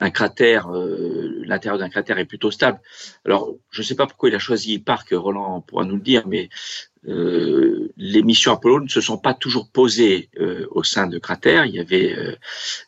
un 0.00 0.10
cratère, 0.10 0.74
euh, 0.74 1.42
l'intérieur 1.44 1.78
d'un 1.78 1.90
cratère 1.90 2.18
est 2.18 2.24
plutôt 2.24 2.50
stable. 2.50 2.80
Alors, 3.24 3.54
je 3.70 3.82
ne 3.82 3.86
sais 3.86 3.94
pas 3.94 4.06
pourquoi 4.06 4.30
il 4.30 4.34
a 4.34 4.38
choisi 4.38 4.78
Parc, 4.78 5.10
Roland 5.12 5.60
pourra 5.60 5.84
nous 5.84 5.96
le 5.96 6.02
dire, 6.02 6.26
mais 6.26 6.48
euh, 7.08 7.92
les 7.96 8.22
missions 8.22 8.52
Apollo 8.52 8.80
ne 8.80 8.88
se 8.88 9.00
sont 9.00 9.18
pas 9.18 9.34
toujours 9.34 9.70
posées 9.70 10.28
euh, 10.38 10.66
au 10.70 10.82
sein 10.82 11.06
de 11.06 11.18
cratères. 11.18 11.64
Il 11.64 11.74
y 11.74 11.80
avait 11.80 12.14
euh, 12.14 12.36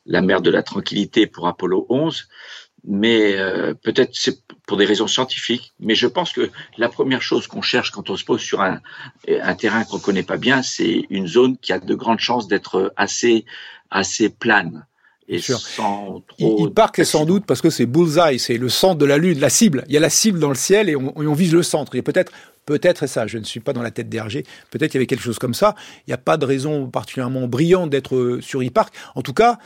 la 0.06 0.20
mer 0.20 0.42
de 0.42 0.50
la 0.50 0.62
tranquillité 0.62 1.26
pour 1.26 1.46
Apollo 1.48 1.86
11, 1.88 2.28
mais 2.84 3.36
peut-être 3.84 4.10
c'est 4.12 4.42
pour 4.66 4.76
des 4.76 4.84
raisons 4.84 5.06
scientifiques. 5.06 5.72
Mais 5.78 5.94
je 5.94 6.08
pense 6.08 6.32
que 6.32 6.50
la 6.78 6.88
première 6.88 7.22
chose 7.22 7.46
qu'on 7.46 7.62
cherche 7.62 7.92
quand 7.92 8.10
on 8.10 8.16
se 8.16 8.24
pose 8.24 8.40
sur 8.40 8.60
un, 8.60 8.80
un 9.28 9.54
terrain 9.54 9.84
qu'on 9.84 10.00
connaît 10.00 10.24
pas 10.24 10.36
bien, 10.36 10.62
c'est 10.62 11.06
une 11.08 11.28
zone 11.28 11.56
qui 11.58 11.72
a 11.72 11.78
de 11.78 11.94
grandes 11.94 12.18
chances 12.18 12.48
d'être 12.48 12.92
assez 12.96 13.44
assez 13.90 14.30
plane. 14.30 14.86
Et 15.28 15.38
sans 15.40 16.22
trop 16.26 16.66
il, 16.66 16.72
part 16.72 16.92
sans 17.04 17.24
doute 17.24 17.44
parce 17.46 17.60
que 17.60 17.70
c'est 17.70 17.86
bullseye, 17.86 18.38
c'est 18.38 18.58
le 18.58 18.68
centre 18.68 18.96
de 18.96 19.06
la 19.06 19.18
lune, 19.18 19.38
la 19.38 19.50
cible. 19.50 19.84
Il 19.88 19.94
y 19.94 19.96
a 19.96 20.00
la 20.00 20.10
cible 20.10 20.38
dans 20.38 20.48
le 20.48 20.54
ciel 20.54 20.88
et 20.88 20.96
on, 20.96 21.12
on 21.16 21.32
vise 21.32 21.54
le 21.54 21.62
centre. 21.62 21.94
Et 21.94 22.02
peut-être 22.02 22.32
Peut-être, 22.64 23.02
et 23.02 23.06
ça, 23.08 23.26
je 23.26 23.38
ne 23.38 23.44
suis 23.44 23.60
pas 23.60 23.72
dans 23.72 23.82
la 23.82 23.90
tête 23.90 24.08
d'Hergé, 24.08 24.44
peut-être 24.70 24.92
qu'il 24.92 24.98
y 24.98 25.00
avait 25.00 25.06
quelque 25.06 25.24
chose 25.24 25.38
comme 25.38 25.54
ça. 25.54 25.74
Il 26.06 26.10
n'y 26.10 26.14
a 26.14 26.18
pas 26.18 26.36
de 26.36 26.46
raison 26.46 26.86
particulièrement 26.86 27.48
brillante 27.48 27.90
d'être 27.90 28.38
sur 28.40 28.62
e-park. 28.62 28.94
En 29.16 29.22
tout 29.22 29.32
cas, 29.32 29.58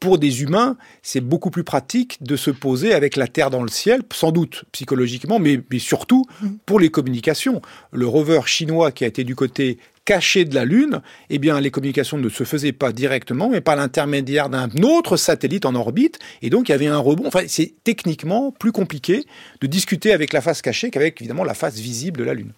pour 0.00 0.18
des 0.18 0.42
humains, 0.42 0.76
c'est 1.02 1.22
beaucoup 1.22 1.50
plus 1.50 1.64
pratique 1.64 2.22
de 2.22 2.36
se 2.36 2.50
poser 2.50 2.92
avec 2.92 3.16
la 3.16 3.26
Terre 3.26 3.48
dans 3.48 3.62
le 3.62 3.68
ciel, 3.68 4.02
sans 4.12 4.32
doute 4.32 4.64
psychologiquement, 4.72 5.38
mais, 5.38 5.62
mais 5.70 5.78
surtout 5.78 6.26
mmh. 6.42 6.48
pour 6.66 6.78
les 6.78 6.90
communications. 6.90 7.62
Le 7.90 8.06
rover 8.06 8.42
chinois 8.44 8.92
qui 8.92 9.04
a 9.04 9.06
été 9.06 9.24
du 9.24 9.34
côté 9.34 9.78
caché 10.06 10.46
de 10.46 10.54
la 10.54 10.64
Lune, 10.64 11.02
eh 11.28 11.38
bien, 11.38 11.60
les 11.60 11.70
communications 11.70 12.16
ne 12.16 12.30
se 12.30 12.44
faisaient 12.44 12.72
pas 12.72 12.92
directement, 12.92 13.50
mais 13.50 13.60
par 13.60 13.76
l'intermédiaire 13.76 14.48
d'un 14.48 14.70
autre 14.82 15.18
satellite 15.18 15.66
en 15.66 15.74
orbite. 15.74 16.18
Et 16.40 16.48
donc, 16.48 16.70
il 16.70 16.72
y 16.72 16.74
avait 16.74 16.86
un 16.86 16.96
rebond. 16.96 17.26
Enfin, 17.26 17.42
c'est 17.48 17.74
techniquement 17.84 18.52
plus 18.52 18.72
compliqué 18.72 19.26
de 19.60 19.66
discuter 19.66 20.12
avec 20.12 20.32
la 20.32 20.40
face 20.40 20.62
cachée 20.62 20.90
qu'avec, 20.90 21.20
évidemment, 21.20 21.44
la 21.44 21.54
face 21.54 21.74
visible 21.74 22.20
de 22.20 22.24
la 22.24 22.32
Lune. 22.32 22.52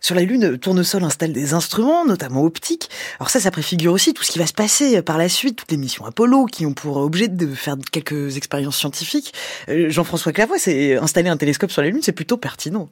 Sur 0.00 0.14
la 0.14 0.22
Lune, 0.22 0.58
Tournesol 0.58 1.04
installe 1.04 1.32
des 1.32 1.54
instruments, 1.54 2.04
notamment 2.04 2.42
optiques. 2.42 2.88
Alors 3.18 3.30
ça, 3.30 3.40
ça 3.40 3.50
préfigure 3.50 3.92
aussi 3.92 4.12
tout 4.12 4.22
ce 4.22 4.30
qui 4.30 4.38
va 4.38 4.46
se 4.46 4.52
passer 4.52 5.00
par 5.02 5.18
la 5.18 5.28
suite, 5.28 5.56
toutes 5.56 5.70
les 5.70 5.78
missions 5.78 6.04
Apollo 6.04 6.46
qui 6.46 6.66
ont 6.66 6.74
pour 6.74 6.98
objet 6.98 7.28
de 7.28 7.46
faire 7.54 7.76
quelques 7.92 8.36
expériences 8.36 8.76
scientifiques. 8.76 9.32
Euh, 9.68 9.88
Jean-François 9.90 10.32
Clavois, 10.32 10.58
c'est 10.58 10.96
installer 10.96 11.28
un 11.28 11.36
télescope 11.36 11.70
sur 11.70 11.82
la 11.82 11.88
Lune, 11.88 12.00
c'est 12.02 12.12
plutôt 12.12 12.36
pertinent. 12.36 12.90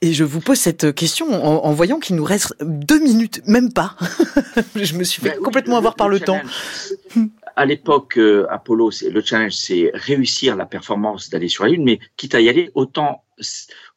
Et 0.00 0.12
je 0.12 0.24
vous 0.24 0.40
pose 0.40 0.58
cette 0.58 0.94
question 0.94 1.32
en, 1.32 1.72
voyant 1.72 1.98
qu'il 1.98 2.16
nous 2.16 2.24
reste 2.24 2.54
deux 2.60 3.00
minutes, 3.00 3.40
même 3.46 3.72
pas. 3.72 3.96
je 4.76 4.94
me 4.94 5.04
suis 5.04 5.22
fait 5.22 5.36
complètement 5.38 5.76
avoir 5.76 5.94
par 5.94 6.08
le, 6.08 6.20
temps. 6.20 6.40
À 7.56 7.64
l'époque, 7.64 8.18
euh, 8.18 8.46
Apollo, 8.50 8.90
le 9.10 9.20
challenge, 9.22 9.52
c'est 9.52 9.90
réussir 9.94 10.56
la 10.56 10.66
performance 10.66 11.30
d'aller 11.30 11.48
sur 11.48 11.64
la 11.64 11.70
Lune, 11.70 11.84
mais 11.84 12.00
quitte 12.16 12.34
à 12.34 12.40
y 12.40 12.48
aller, 12.48 12.70
autant 12.74 13.24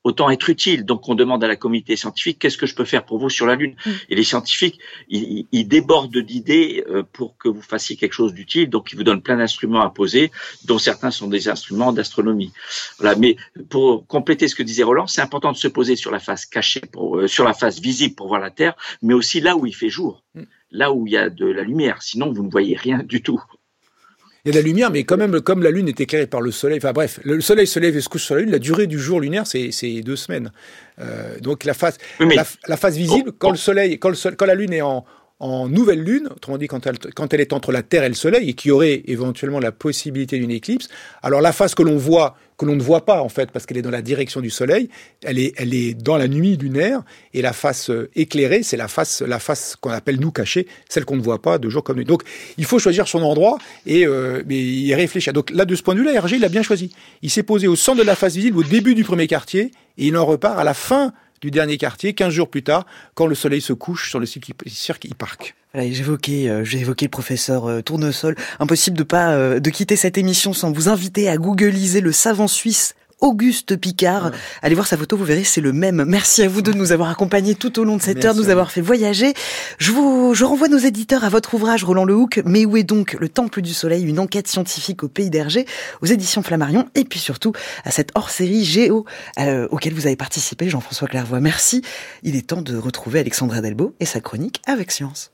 autant 0.06 0.30
être 0.30 0.49
utile. 0.49 0.86
Donc 0.86 1.10
on 1.10 1.16
demande 1.16 1.43
à 1.43 1.47
la 1.47 1.56
communauté 1.58 1.95
scientifique 1.97 2.39
qu'est-ce 2.39 2.58
que 2.58 2.68
je 2.68 2.76
peux 2.76 2.86
faire 2.86 3.03
pour 3.06 3.18
vous 3.18 3.30
sur 3.30 3.47
la 3.47 3.56
Lune. 3.56 3.76
Mm. 3.86 3.91
Et 4.10 4.16
les 4.16 4.24
scientifiques, 4.24 4.80
ils, 5.10 5.47
ils 5.51 5.68
débordent 5.68 6.18
d'idées 6.18 6.86
euh, 6.88 7.03
pour 7.12 7.38
que 7.38 7.49
vous 7.49 7.64
fassiez 7.64 7.97
quelque 7.97 8.14
chose 8.14 8.34
d'utile. 8.34 8.70
Donc 8.70 8.93
ils 8.93 8.95
vous 8.95 9.03
donnent 9.03 9.24
plein 9.24 9.36
d'instruments 9.36 9.82
à 9.82 9.89
poser, 9.89 10.32
dont 10.66 10.78
certains 10.78 11.12
sont 11.12 11.28
des 11.28 11.49
instruments 11.49 11.91
d'astronomie. 11.91 12.53
Voilà. 12.99 13.16
Mais 13.16 13.36
pour 13.70 14.06
compléter 14.06 14.47
ce 14.47 14.56
que 14.56 14.64
disait 14.64 14.84
Roland, 14.84 15.08
c'est 15.08 15.22
important 15.22 15.51
de 15.51 15.58
se 15.58 15.68
poser 15.68 15.95
sur 15.95 16.12
la 16.12 16.20
face 16.20 16.45
cachée, 16.45 16.82
pour, 16.91 17.18
euh, 17.18 17.28
sur 17.28 17.43
la 17.43 17.53
face 17.53 17.80
visible 17.80 18.14
pour 18.14 18.28
voir 18.28 18.39
la 18.39 18.51
Terre, 18.51 18.76
mais 19.01 19.16
aussi 19.16 19.41
là 19.41 19.58
où 19.58 19.66
il 19.66 19.74
fait 19.74 19.89
jour, 19.89 20.24
mm. 20.36 20.43
là 20.70 20.93
où 20.93 21.08
il 21.08 21.14
y 21.14 21.18
a 21.18 21.32
de 21.32 21.47
la 21.47 21.64
lumière. 21.64 22.03
Sinon 22.03 22.32
vous 22.32 22.43
ne 22.43 22.51
voyez 22.51 22.76
rien 22.76 22.99
du 22.99 23.24
tout 23.24 23.41
il 24.46 24.50
y 24.50 24.58
a 24.58 24.62
de 24.62 24.64
la 24.64 24.68
lumière, 24.68 24.91
mais 24.91 25.04
quand 25.04 25.18
même, 25.18 25.41
comme 25.41 25.64
la 25.64 25.72
Lune 25.72 25.88
est 25.88 26.00
éclairée 26.00 26.28
par 26.28 26.39
le 26.39 26.52
Soleil, 26.52 26.78
enfin 26.78 26.93
bref, 26.93 27.20
le 27.24 27.41
Soleil 27.41 27.66
se 27.66 27.80
lève 27.80 27.98
et 27.98 28.02
se 28.02 28.10
couche 28.10 28.26
sur 28.26 28.36
la 28.36 28.41
Lune, 28.41 28.52
la 28.52 28.60
durée 28.60 28.86
du 28.86 29.00
jour 29.00 29.20
lunaire, 29.20 29.48
c'est 29.48 30.02
deux 30.02 30.16
semaines. 30.16 30.52
Euh, 31.00 31.39
donc 31.39 31.64
la 31.64 31.74
phase, 31.74 31.98
la, 32.20 32.78
phase 32.78 32.96
visible, 32.96 33.32
quand 33.38 33.50
le 33.50 33.58
Soleil, 33.58 33.98
quand, 33.98 34.10
le, 34.10 34.36
quand 34.36 34.46
la 34.46 34.54
Lune 34.54 34.72
est 34.72 34.84
en, 34.84 35.04
en 35.40 35.68
nouvelle 35.68 36.02
lune, 36.02 36.30
autrement 36.34 36.58
dit 36.58 36.68
quand 36.68 36.88
elle, 37.34 37.42
est 37.42 37.52
entre 37.52 37.74
la 37.74 37.84
Terre 37.84 38.06
et 38.06 38.08
le 38.08 38.16
Soleil, 38.16 38.50
et 38.50 38.54
qui 38.54 38.72
aurait 38.72 39.04
éventuellement 39.06 39.60
la 39.60 39.74
possibilité 39.74 40.40
d'une 40.40 40.52
éclipse, 40.52 40.88
alors 41.22 41.42
la 41.42 41.52
phase 41.52 41.76
que 41.76 41.84
l'on 41.84 41.98
voit, 41.98 42.38
que 42.58 42.64
l'on 42.64 42.78
ne 42.78 42.82
voit 42.82 43.06
pas 43.06 43.22
en 43.22 43.28
fait, 43.28 43.52
parce 43.52 43.66
qu'elle 43.66 43.76
est 43.76 43.82
dans 43.82 43.92
la 43.92 44.02
direction 44.02 44.40
du 44.40 44.50
Soleil, 44.50 44.90
elle 45.24 45.38
est, 45.38 45.94
dans 45.94 46.16
la 46.16 46.30
nuit 46.30 46.56
lunaire, 46.56 47.04
et 47.34 47.42
la 47.42 47.52
face 47.52 47.90
euh, 47.90 48.10
éclairée, 48.16 48.64
c'est 48.64 48.78
la 48.78 48.88
face, 48.88 49.22
la 49.22 49.40
face 49.40 49.76
qu'on 49.76 49.90
appelle 49.90 50.22
nous 50.22 50.32
cachée, 50.32 50.68
celle 50.88 51.04
qu'on 51.04 51.18
ne 51.18 51.22
voit 51.22 51.42
pas 51.42 51.58
de 51.58 51.68
jour 51.68 51.84
comme 51.84 51.98
nuit. 51.98 52.06
Donc 52.06 52.24
il 52.58 52.64
faut 52.64 52.80
choisir 52.80 53.06
son 53.10 53.22
endroit 53.22 53.58
et 53.86 54.08
euh, 54.08 54.42
mais 54.46 54.58
y 54.58 54.96
réfléchir. 54.96 55.34
Donc 55.34 55.50
là, 55.50 55.66
de 55.66 55.76
ce 55.76 55.84
point 55.84 55.96
de 55.96 56.00
vue-là, 56.00 56.14
Hergé, 56.14 56.38
il 56.38 56.46
a 56.46 56.50
bien 56.50 56.64
choisi. 56.64 56.96
Il 57.22 57.30
s'est 57.30 57.44
posé 57.44 57.68
au 57.68 57.76
centre 57.76 58.00
de 58.00 58.08
la 58.08 58.16
face 58.16 58.36
visible, 58.36 58.58
au 58.58 58.64
début 58.64 58.96
du 58.96 59.04
premier 59.04 59.28
quartier, 59.28 59.72
et 59.98 60.08
il 60.08 60.16
en 60.16 60.26
repart 60.26 60.58
à 60.58 60.64
la 60.64 60.74
fin 60.74 61.12
du 61.42 61.52
dernier 61.52 61.78
quartier, 61.78 62.14
15 62.14 62.34
jours 62.34 62.50
plus 62.50 62.64
tard, 62.64 62.86
quand 63.14 63.28
le 63.28 63.36
soleil 63.36 63.62
se 63.62 63.74
couche 63.74 64.10
sur 64.10 64.20
le 64.20 64.26
cirque 64.26 65.06
e-park. 65.06 65.56
J'évoquais, 65.76 66.48
euh, 66.48 66.64
j'ai 66.64 66.80
évoqué 66.80 67.06
le 67.06 67.10
professeur 67.10 67.66
euh, 67.66 67.82
Tournesol. 67.82 68.36
Impossible 68.60 68.98
de 68.98 69.04
pas 69.04 69.34
euh, 69.34 69.60
de 69.60 69.70
quitter 69.70 69.96
cette 69.96 70.18
émission 70.18 70.54
sans 70.54 70.72
vous 70.72 70.88
inviter 70.88 71.28
à 71.28 71.38
googliser 71.38 72.00
le 72.00 72.12
savant 72.12 72.48
suisse 72.48 72.96
Auguste 73.26 73.76
Picard. 73.76 74.32
Allez 74.61 74.76
voir 74.76 74.86
sa 74.86 74.97
photo, 74.97 75.17
vous 75.17 75.26
verrez, 75.26 75.43
c'est 75.43 75.59
le 75.59 75.73
même. 75.73 76.05
Merci 76.05 76.43
à 76.43 76.47
vous 76.47 76.61
de 76.61 76.71
nous 76.73 76.91
avoir 76.91 77.09
accompagnés 77.09 77.55
tout 77.55 77.80
au 77.80 77.84
long 77.84 77.97
de 77.97 78.01
cette 78.03 78.23
heure, 78.23 78.36
de 78.36 78.39
nous 78.39 78.49
avoir 78.49 78.71
fait 78.71 78.82
voyager. 78.82 79.34
Je 79.80 79.91
vous, 79.91 80.36
je 80.36 80.43
renvoie 80.43 80.67
nos 80.67 80.78
éditeurs 80.78 81.23
à 81.23 81.30
votre 81.30 81.55
ouvrage, 81.55 81.84
Roland 81.84 82.05
Lehoucq. 82.05 82.43
Mais 82.45 82.65
où 82.65 82.78
est 82.78 82.84
donc 82.84 83.17
le 83.19 83.28
Temple 83.28 83.63
du 83.63 83.73
Soleil, 83.73 84.03
une 84.03 84.19
enquête 84.19 84.47
scientifique 84.47 85.03
au 85.03 85.07
pays 85.07 85.32
d'Hergé, 85.32 85.65
aux 86.03 86.05
éditions 86.05 86.43
Flammarion, 86.43 86.88
et 86.93 87.03
puis 87.03 87.19
surtout 87.19 87.51
à 87.84 87.89
cette 87.89 88.11
hors-série 88.13 88.63
Géo, 88.63 89.05
euh, 89.39 89.67
auquel 89.71 89.95
vous 89.95 90.05
avez 90.05 90.15
participé, 90.15 90.69
Jean-François 90.69 91.07
Clairvoy. 91.07 91.39
Merci. 91.39 91.82
Il 92.21 92.36
est 92.36 92.45
temps 92.45 92.61
de 92.61 92.78
retrouver 92.78 93.21
Alexandra 93.21 93.61
Delbo 93.61 93.95
et 93.99 94.05
sa 94.05 94.19
chronique 94.19 94.61
avec 94.67 94.91
science. 94.91 95.32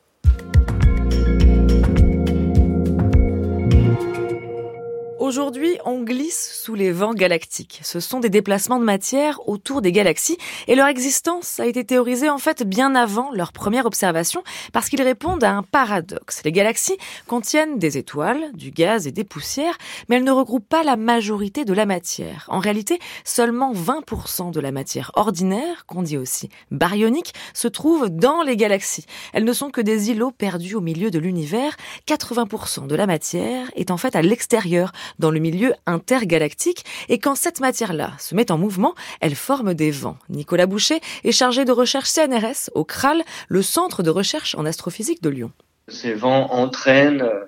Aujourd'hui, 5.22 5.78
on 5.86 6.01
glisse 6.01 6.59
sous 6.63 6.74
les 6.74 6.91
vents 6.91 7.13
galactiques. 7.13 7.80
Ce 7.84 7.99
sont 7.99 8.19
des 8.19 8.32
déplacements 8.32 8.80
de 8.80 8.84
matière 8.84 9.47
autour 9.47 9.84
des 9.84 9.91
galaxies 9.91 10.39
et 10.67 10.74
leur 10.74 10.88
existence 10.88 11.59
a 11.59 11.67
été 11.67 11.86
théorisée 11.86 12.28
en 12.28 12.39
fait 12.39 12.63
bien 12.63 12.95
avant 12.95 13.30
leur 13.32 13.51
première 13.51 13.86
observation 13.86 14.43
parce 14.74 14.89
qu'ils 14.89 15.03
répondent 15.03 15.43
à 15.43 15.51
un 15.51 15.61
paradoxe. 15.61 16.41
Les 16.43 16.51
galaxies 16.51 16.97
contiennent 17.28 17.78
des 17.78 17.99
étoiles, 17.99 18.51
du 18.55 18.72
gaz 18.72 19.05
et 19.05 19.11
des 19.11 19.24
poussières, 19.24 19.78
mais 20.09 20.15
elles 20.15 20.24
ne 20.24 20.32
regroupent 20.32 20.67
pas 20.67 20.82
la 20.82 20.95
majorité 20.95 21.65
de 21.65 21.74
la 21.74 21.86
matière. 21.86 22.47
En 22.47 22.57
réalité, 22.57 22.97
seulement 23.24 23.74
20% 23.74 24.49
de 24.49 24.59
la 24.59 24.72
matière 24.72 25.11
ordinaire, 25.13 25.86
qu'on 25.86 26.01
dit 26.01 26.17
aussi 26.17 26.49
baryonique, 26.72 27.36
se 27.53 27.67
trouve 27.67 28.09
dans 28.09 28.41
les 28.41 28.57
galaxies. 28.57 29.05
Elles 29.34 29.45
ne 29.45 29.53
sont 29.53 29.69
que 29.69 29.82
des 29.82 30.09
îlots 30.09 30.32
perdus 30.32 30.74
au 30.74 30.82
milieu 30.82 31.11
de 31.11 31.19
l'univers. 31.19 31.78
80% 32.07 32.88
de 32.88 32.95
la 32.95 33.05
matière 33.05 33.69
est 33.76 33.91
en 33.91 33.97
fait 33.97 34.15
à 34.15 34.24
l'extérieur 34.24 34.91
dans 35.20 35.32
le 35.32 35.39
milieu 35.39 35.74
intergalactique 35.86 36.86
et 37.09 37.20
quand 37.20 37.36
cette 37.36 37.59
matière-là 37.59 38.14
se 38.20 38.36
met 38.36 38.51
en 38.51 38.57
mouvement, 38.57 38.95
elle 39.20 39.36
forme 39.36 39.74
des 39.74 39.91
vents. 39.91 40.18
Nicolas 40.30 40.66
Boucher 40.66 40.99
est 41.24 41.32
chargé 41.32 41.66
de 41.66 41.72
recherche 41.72 42.09
CNRS 42.09 42.70
au 42.76 42.84
CRAL, 42.84 43.24
le 43.47 43.62
centre 43.62 44.03
de 44.03 44.09
recherche 44.09 44.55
en 44.55 44.66
astrophysique 44.66 45.22
de 45.22 45.30
Lyon. 45.30 45.51
Ces 45.88 46.14
vents 46.14 46.51
entraînent 46.51 47.22
euh, 47.22 47.45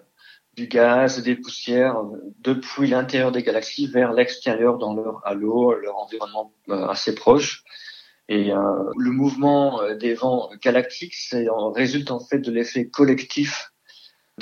du 0.55 0.67
gaz 0.67 1.23
des 1.23 1.35
poussières 1.35 1.97
depuis 2.39 2.87
l'intérieur 2.87 3.31
des 3.31 3.43
galaxies 3.43 3.87
vers 3.87 4.13
l'extérieur 4.13 4.77
dans 4.77 4.93
leur 4.93 5.21
halo, 5.25 5.73
leur 5.73 5.97
environnement 5.97 6.53
euh, 6.69 6.87
assez 6.87 7.15
proche. 7.15 7.63
Et 8.29 8.51
euh, 8.51 8.57
le 8.97 9.11
mouvement 9.11 9.81
des 9.99 10.13
vents 10.13 10.49
galactiques, 10.61 11.15
résulte 11.75 12.11
en 12.11 12.19
fait 12.19 12.39
de 12.39 12.51
l'effet 12.51 12.87
collectif 12.87 13.72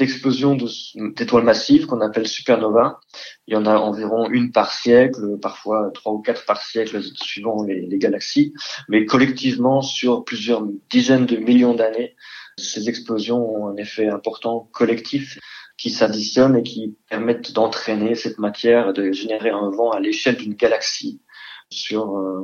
d'explosion 0.01 0.57
d'étoiles 0.95 1.43
massives 1.43 1.85
qu'on 1.85 2.01
appelle 2.01 2.27
supernova. 2.27 2.99
Il 3.45 3.53
y 3.53 3.55
en 3.55 3.67
a 3.67 3.75
environ 3.75 4.27
une 4.31 4.51
par 4.51 4.71
siècle, 4.71 5.37
parfois 5.39 5.91
trois 5.93 6.13
ou 6.13 6.21
quatre 6.23 6.43
par 6.43 6.59
siècle 6.63 6.99
suivant 7.21 7.63
les, 7.63 7.99
galaxies, 7.99 8.51
mais 8.89 9.05
collectivement 9.05 9.83
sur 9.83 10.25
plusieurs 10.25 10.63
dizaines 10.89 11.27
de 11.27 11.37
millions 11.37 11.75
d'années, 11.75 12.15
ces 12.57 12.89
explosions 12.89 13.47
ont 13.47 13.67
un 13.67 13.75
effet 13.75 14.07
important 14.07 14.67
collectif 14.73 15.37
qui 15.77 15.91
s'additionnent 15.91 16.57
et 16.57 16.63
qui 16.63 16.95
permettent 17.07 17.51
d'entraîner 17.51 18.15
cette 18.15 18.39
matière, 18.39 18.93
de 18.93 19.11
générer 19.11 19.51
un 19.51 19.69
vent 19.69 19.91
à 19.91 19.99
l'échelle 19.99 20.37
d'une 20.37 20.55
galaxie 20.55 21.21
sur 21.69 22.17
euh, 22.17 22.41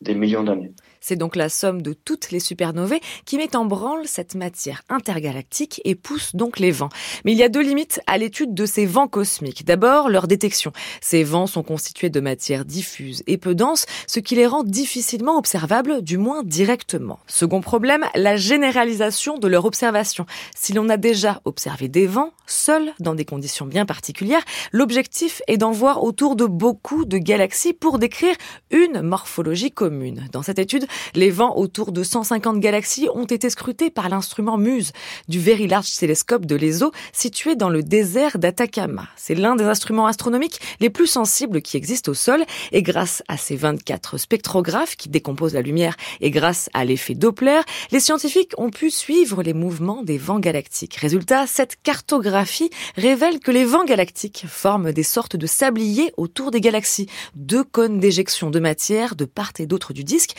des 0.00 0.14
millions 0.14 0.44
d'années. 0.44 0.72
C'est 1.00 1.16
donc 1.16 1.34
la 1.34 1.48
somme 1.48 1.82
de 1.82 1.92
toutes 1.92 2.30
les 2.30 2.40
supernovae 2.40 3.00
qui 3.24 3.36
met 3.38 3.56
en 3.56 3.64
branle 3.64 4.06
cette 4.06 4.34
matière 4.34 4.82
intergalactique 4.88 5.80
et 5.84 5.94
pousse 5.94 6.36
donc 6.36 6.58
les 6.58 6.70
vents. 6.70 6.90
Mais 7.24 7.32
il 7.32 7.38
y 7.38 7.42
a 7.42 7.48
deux 7.48 7.62
limites 7.62 8.00
à 8.06 8.18
l'étude 8.18 8.54
de 8.54 8.66
ces 8.66 8.86
vents 8.86 9.08
cosmiques. 9.08 9.64
D'abord, 9.64 10.08
leur 10.08 10.26
détection. 10.26 10.72
Ces 11.00 11.24
vents 11.24 11.46
sont 11.46 11.62
constitués 11.62 12.10
de 12.10 12.20
matière 12.20 12.64
diffuse 12.64 13.22
et 13.26 13.38
peu 13.38 13.54
dense, 13.54 13.86
ce 14.06 14.20
qui 14.20 14.34
les 14.34 14.46
rend 14.46 14.62
difficilement 14.62 15.38
observables, 15.38 16.02
du 16.02 16.18
moins 16.18 16.42
directement. 16.42 17.18
Second 17.26 17.60
problème, 17.60 18.04
la 18.14 18.36
généralisation 18.36 19.38
de 19.38 19.48
leur 19.48 19.64
observation. 19.64 20.26
Si 20.54 20.72
l'on 20.72 20.88
a 20.88 20.96
déjà 20.96 21.40
observé 21.44 21.88
des 21.88 22.06
vents, 22.06 22.32
seuls, 22.46 22.92
dans 23.00 23.14
des 23.14 23.24
conditions 23.24 23.66
bien 23.66 23.86
particulières, 23.86 24.44
l'objectif 24.72 25.40
est 25.46 25.56
d'en 25.56 25.72
voir 25.72 26.02
autour 26.02 26.36
de 26.36 26.44
beaucoup 26.44 27.04
de 27.04 27.18
galaxies 27.18 27.72
pour 27.72 27.98
décrire 27.98 28.34
une 28.70 29.00
morphologie 29.00 29.70
commune. 29.70 30.28
Dans 30.32 30.42
cette 30.42 30.58
étude, 30.58 30.86
les 31.14 31.30
vents 31.30 31.56
autour 31.56 31.92
de 31.92 32.02
150 32.02 32.60
galaxies 32.60 33.08
ont 33.14 33.24
été 33.24 33.50
scrutés 33.50 33.90
par 33.90 34.08
l'instrument 34.08 34.58
MUSE 34.58 34.92
du 35.28 35.38
Very 35.38 35.66
Large 35.66 35.96
Telescope 35.96 36.46
de 36.46 36.56
l'ESO 36.56 36.92
situé 37.12 37.56
dans 37.56 37.68
le 37.68 37.82
désert 37.82 38.38
d'Atacama. 38.38 39.08
C'est 39.16 39.34
l'un 39.34 39.56
des 39.56 39.64
instruments 39.64 40.06
astronomiques 40.06 40.60
les 40.80 40.90
plus 40.90 41.06
sensibles 41.06 41.62
qui 41.62 41.76
existent 41.76 42.12
au 42.12 42.14
sol 42.14 42.44
et 42.72 42.82
grâce 42.82 43.22
à 43.28 43.36
ces 43.36 43.56
24 43.56 44.18
spectrographes 44.18 44.96
qui 44.96 45.08
décomposent 45.08 45.54
la 45.54 45.62
lumière 45.62 45.96
et 46.20 46.30
grâce 46.30 46.68
à 46.74 46.84
l'effet 46.84 47.14
Doppler, 47.14 47.60
les 47.90 48.00
scientifiques 48.00 48.52
ont 48.58 48.70
pu 48.70 48.90
suivre 48.90 49.42
les 49.42 49.54
mouvements 49.54 50.02
des 50.02 50.18
vents 50.18 50.38
galactiques. 50.38 50.96
Résultat, 50.96 51.46
cette 51.46 51.76
cartographie 51.82 52.70
révèle 52.96 53.40
que 53.40 53.50
les 53.50 53.64
vents 53.64 53.84
galactiques 53.84 54.44
forment 54.48 54.92
des 54.92 55.02
sortes 55.02 55.36
de 55.36 55.46
sabliers 55.46 56.12
autour 56.16 56.50
des 56.50 56.60
galaxies, 56.60 57.06
deux 57.34 57.64
cônes 57.64 57.98
d'éjection 57.98 58.50
de 58.50 58.60
matière 58.60 59.16
de 59.16 59.24
part 59.24 59.52
et 59.58 59.66
d'autre 59.66 59.92
du 59.92 60.04
disque 60.04 60.34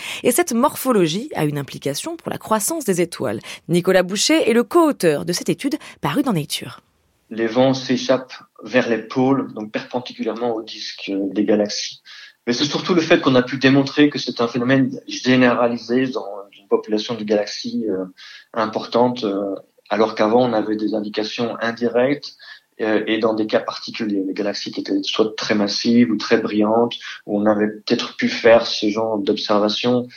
morphologie 0.53 1.29
a 1.35 1.45
une 1.45 1.57
implication 1.57 2.17
pour 2.17 2.31
la 2.31 2.37
croissance 2.37 2.85
des 2.85 3.01
étoiles. 3.01 3.39
Nicolas 3.69 4.03
Boucher 4.03 4.49
est 4.49 4.53
le 4.53 4.63
co-auteur 4.63 5.25
de 5.25 5.33
cette 5.33 5.49
étude 5.49 5.77
parue 6.01 6.23
dans 6.23 6.33
Nature. 6.33 6.81
Les 7.29 7.47
vents 7.47 7.73
s'échappent 7.73 8.33
vers 8.63 8.89
les 8.89 8.97
pôles, 8.97 9.53
donc 9.53 9.71
perpendiculairement 9.71 10.53
au 10.53 10.63
disque 10.63 11.11
des 11.31 11.45
galaxies. 11.45 12.01
Mais 12.47 12.53
c'est 12.53 12.65
surtout 12.65 12.93
le 12.93 13.01
fait 13.01 13.21
qu'on 13.21 13.35
a 13.35 13.43
pu 13.43 13.57
démontrer 13.57 14.09
que 14.09 14.19
c'est 14.19 14.41
un 14.41 14.47
phénomène 14.47 14.99
généralisé 15.07 16.07
dans 16.07 16.27
une 16.59 16.67
population 16.67 17.15
de 17.15 17.23
galaxies 17.23 17.85
euh, 17.87 18.05
importante, 18.53 19.23
euh, 19.23 19.55
alors 19.89 20.15
qu'avant 20.15 20.49
on 20.49 20.53
avait 20.53 20.75
des 20.75 20.95
indications 20.95 21.55
indirectes 21.61 22.35
et 22.81 23.19
dans 23.19 23.33
des 23.33 23.47
cas 23.47 23.59
particuliers, 23.59 24.23
les 24.25 24.33
galaxies 24.33 24.71
qui 24.71 24.81
étaient 24.81 25.01
soit 25.03 25.35
très 25.35 25.55
massives 25.55 26.11
ou 26.11 26.17
très 26.17 26.37
brillantes, 26.37 26.95
où 27.25 27.39
on 27.39 27.45
avait 27.45 27.67
peut-être 27.67 28.15
pu 28.17 28.27
faire 28.27 28.65
ce 28.65 28.89
genre 28.89 29.17
d'observation, 29.17 30.07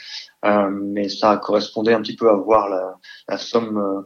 euh, 0.45 0.69
mais 0.69 1.09
ça 1.09 1.37
correspondait 1.37 1.93
un 1.93 2.01
petit 2.01 2.15
peu 2.15 2.29
à 2.29 2.35
voir 2.35 2.69
la, 3.27 3.37
somme 3.37 3.77
euh, 3.77 4.01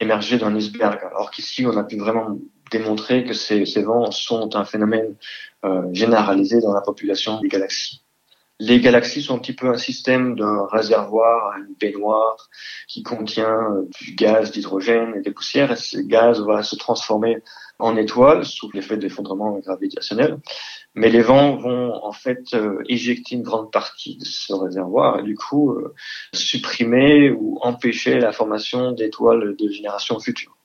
émerger 0.00 0.38
d'un 0.38 0.54
iceberg. 0.54 0.98
Alors 1.10 1.30
qu'ici, 1.30 1.66
on 1.66 1.76
a 1.76 1.84
pu 1.84 1.96
vraiment 1.96 2.38
démontrer 2.70 3.24
que 3.24 3.34
ces, 3.34 3.64
vents 3.82 4.10
sont 4.10 4.56
un 4.56 4.64
phénomène 4.64 5.14
euh, 5.64 5.82
généralisé 5.92 6.60
dans 6.60 6.72
la 6.72 6.80
population 6.80 7.40
des 7.40 7.48
galaxies. 7.48 8.02
Les 8.58 8.80
galaxies 8.80 9.22
sont 9.22 9.36
un 9.36 9.38
petit 9.38 9.52
peu 9.52 9.68
un 9.68 9.76
système 9.76 10.34
d'un 10.34 10.66
réservoir, 10.72 11.58
une 11.58 11.74
baignoire 11.78 12.48
qui 12.88 13.02
contient 13.02 13.72
euh, 13.72 13.82
du 14.00 14.14
gaz, 14.14 14.50
d'hydrogène 14.50 15.14
et 15.16 15.20
des 15.20 15.30
poussières. 15.30 15.72
Et 15.72 15.76
ce 15.76 15.98
gaz 15.98 16.40
va 16.40 16.62
se 16.62 16.74
transformer 16.74 17.42
en 17.78 17.96
étoiles 17.96 18.44
sous 18.44 18.70
l'effet 18.72 18.96
d'effondrement 18.96 19.58
gravitationnel. 19.58 20.38
Mais 20.94 21.10
les 21.10 21.20
vents 21.20 21.56
vont 21.56 21.92
en 22.02 22.12
fait 22.12 22.54
euh, 22.54 22.82
éjecter 22.88 23.34
une 23.34 23.42
grande 23.42 23.70
partie 23.70 24.16
de 24.16 24.24
ce 24.24 24.52
réservoir 24.54 25.18
et 25.18 25.22
du 25.22 25.34
coup 25.34 25.72
euh, 25.72 25.94
supprimer 26.32 27.30
ou 27.30 27.58
empêcher 27.60 28.18
la 28.18 28.32
formation 28.32 28.92
d'étoiles 28.92 29.56
de 29.58 29.68
génération 29.68 30.18
future. 30.18 30.56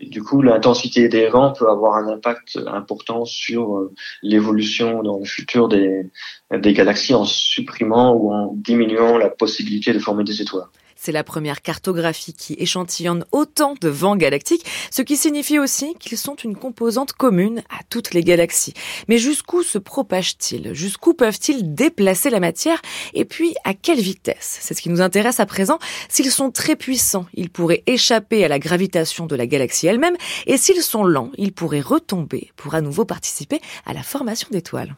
Du 0.00 0.24
coup, 0.24 0.42
l'intensité 0.42 1.08
des 1.08 1.28
vents 1.28 1.52
peut 1.52 1.70
avoir 1.70 1.94
un 1.94 2.08
impact 2.08 2.58
important 2.66 3.24
sur 3.24 3.76
euh, 3.76 3.94
l'évolution 4.22 5.04
dans 5.04 5.18
le 5.18 5.24
futur 5.24 5.68
des 5.68 6.10
galaxies 6.50 7.14
en 7.14 7.24
supprimant 7.24 8.12
ou 8.14 8.32
en 8.32 8.52
diminuant 8.54 9.18
la 9.18 9.30
possibilité 9.30 9.92
de 9.92 10.00
former 10.00 10.24
des 10.24 10.42
étoiles. 10.42 10.66
C'est 11.04 11.12
la 11.12 11.22
première 11.22 11.60
cartographie 11.60 12.32
qui 12.32 12.54
échantillonne 12.58 13.26
autant 13.30 13.74
de 13.78 13.90
vents 13.90 14.16
galactiques, 14.16 14.64
ce 14.90 15.02
qui 15.02 15.18
signifie 15.18 15.58
aussi 15.58 15.94
qu'ils 16.00 16.16
sont 16.16 16.34
une 16.34 16.56
composante 16.56 17.12
commune 17.12 17.62
à 17.68 17.82
toutes 17.90 18.14
les 18.14 18.24
galaxies. 18.24 18.72
Mais 19.06 19.18
jusqu'où 19.18 19.62
se 19.62 19.76
propagent-ils? 19.76 20.72
Jusqu'où 20.72 21.12
peuvent-ils 21.12 21.74
déplacer 21.74 22.30
la 22.30 22.40
matière? 22.40 22.80
Et 23.12 23.26
puis, 23.26 23.54
à 23.64 23.74
quelle 23.74 24.00
vitesse? 24.00 24.56
C'est 24.62 24.72
ce 24.72 24.80
qui 24.80 24.88
nous 24.88 25.02
intéresse 25.02 25.40
à 25.40 25.44
présent. 25.44 25.78
S'ils 26.08 26.30
sont 26.30 26.50
très 26.50 26.74
puissants, 26.74 27.26
ils 27.34 27.50
pourraient 27.50 27.82
échapper 27.86 28.42
à 28.42 28.48
la 28.48 28.58
gravitation 28.58 29.26
de 29.26 29.36
la 29.36 29.46
galaxie 29.46 29.86
elle-même, 29.86 30.16
et 30.46 30.56
s'ils 30.56 30.80
sont 30.80 31.04
lents, 31.04 31.32
ils 31.36 31.52
pourraient 31.52 31.82
retomber 31.82 32.50
pour 32.56 32.74
à 32.74 32.80
nouveau 32.80 33.04
participer 33.04 33.60
à 33.84 33.92
la 33.92 34.02
formation 34.02 34.48
d'étoiles. 34.50 34.96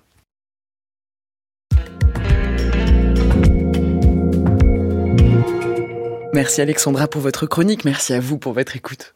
Merci 6.37 6.61
Alexandra 6.61 7.09
pour 7.09 7.23
votre 7.23 7.47
chronique, 7.47 7.87
merci 7.87 8.13
à 8.13 8.21
vous 8.21 8.37
pour 8.37 8.53
votre 8.53 8.77
écoute. 8.77 9.15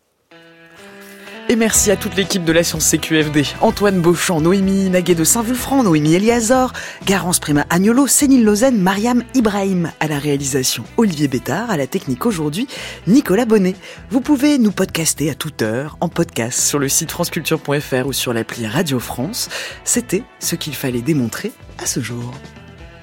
Et 1.51 1.57
merci 1.57 1.91
à 1.91 1.97
toute 1.97 2.17
l'équipe 2.17 2.47
de 2.47 2.53
la 2.53 2.65
Science 2.65 2.89
CQFD. 2.89 3.45
Antoine 3.61 4.01
Beauchamp, 4.01 4.41
Noémie 4.41 4.89
Naguet 4.89 5.15
de 5.15 5.25
Saint-Vulfranc, 5.25 5.83
Noémie 5.83 6.15
Eliazor, 6.15 6.73
Garance 7.05 7.39
Prima 7.39 7.67
Agnolo, 7.69 8.07
Céline 8.07 8.43
Lausanne, 8.43 8.79
Mariam 8.79 9.23
Ibrahim 9.35 9.93
à 10.01 10.09
la 10.09 10.19
réalisation, 10.19 10.83
Olivier 10.97 11.29
Bétard 11.29 11.71
à 11.71 11.77
la 11.77 11.87
technique 11.87 12.25
aujourd'hui, 12.25 12.67
Nicolas 13.07 13.45
Bonnet. 13.45 13.77
Vous 14.09 14.23
pouvez 14.23 14.57
nous 14.57 14.73
podcaster 14.73 15.29
à 15.29 15.35
toute 15.35 15.61
heure 15.61 15.99
en 16.01 16.09
podcast 16.09 16.59
sur 16.59 16.79
le 16.79 16.89
site 16.89 17.11
franceculture.fr 17.11 18.07
ou 18.07 18.15
sur 18.15 18.33
l'appli 18.33 18.67
Radio 18.67 18.99
France. 18.99 19.51
C'était 19.85 20.23
ce 20.39 20.57
qu'il 20.57 20.75
fallait 20.75 21.03
démontrer 21.03 21.53
à 21.79 21.85
ce 21.85 22.01
jour. 22.01 22.33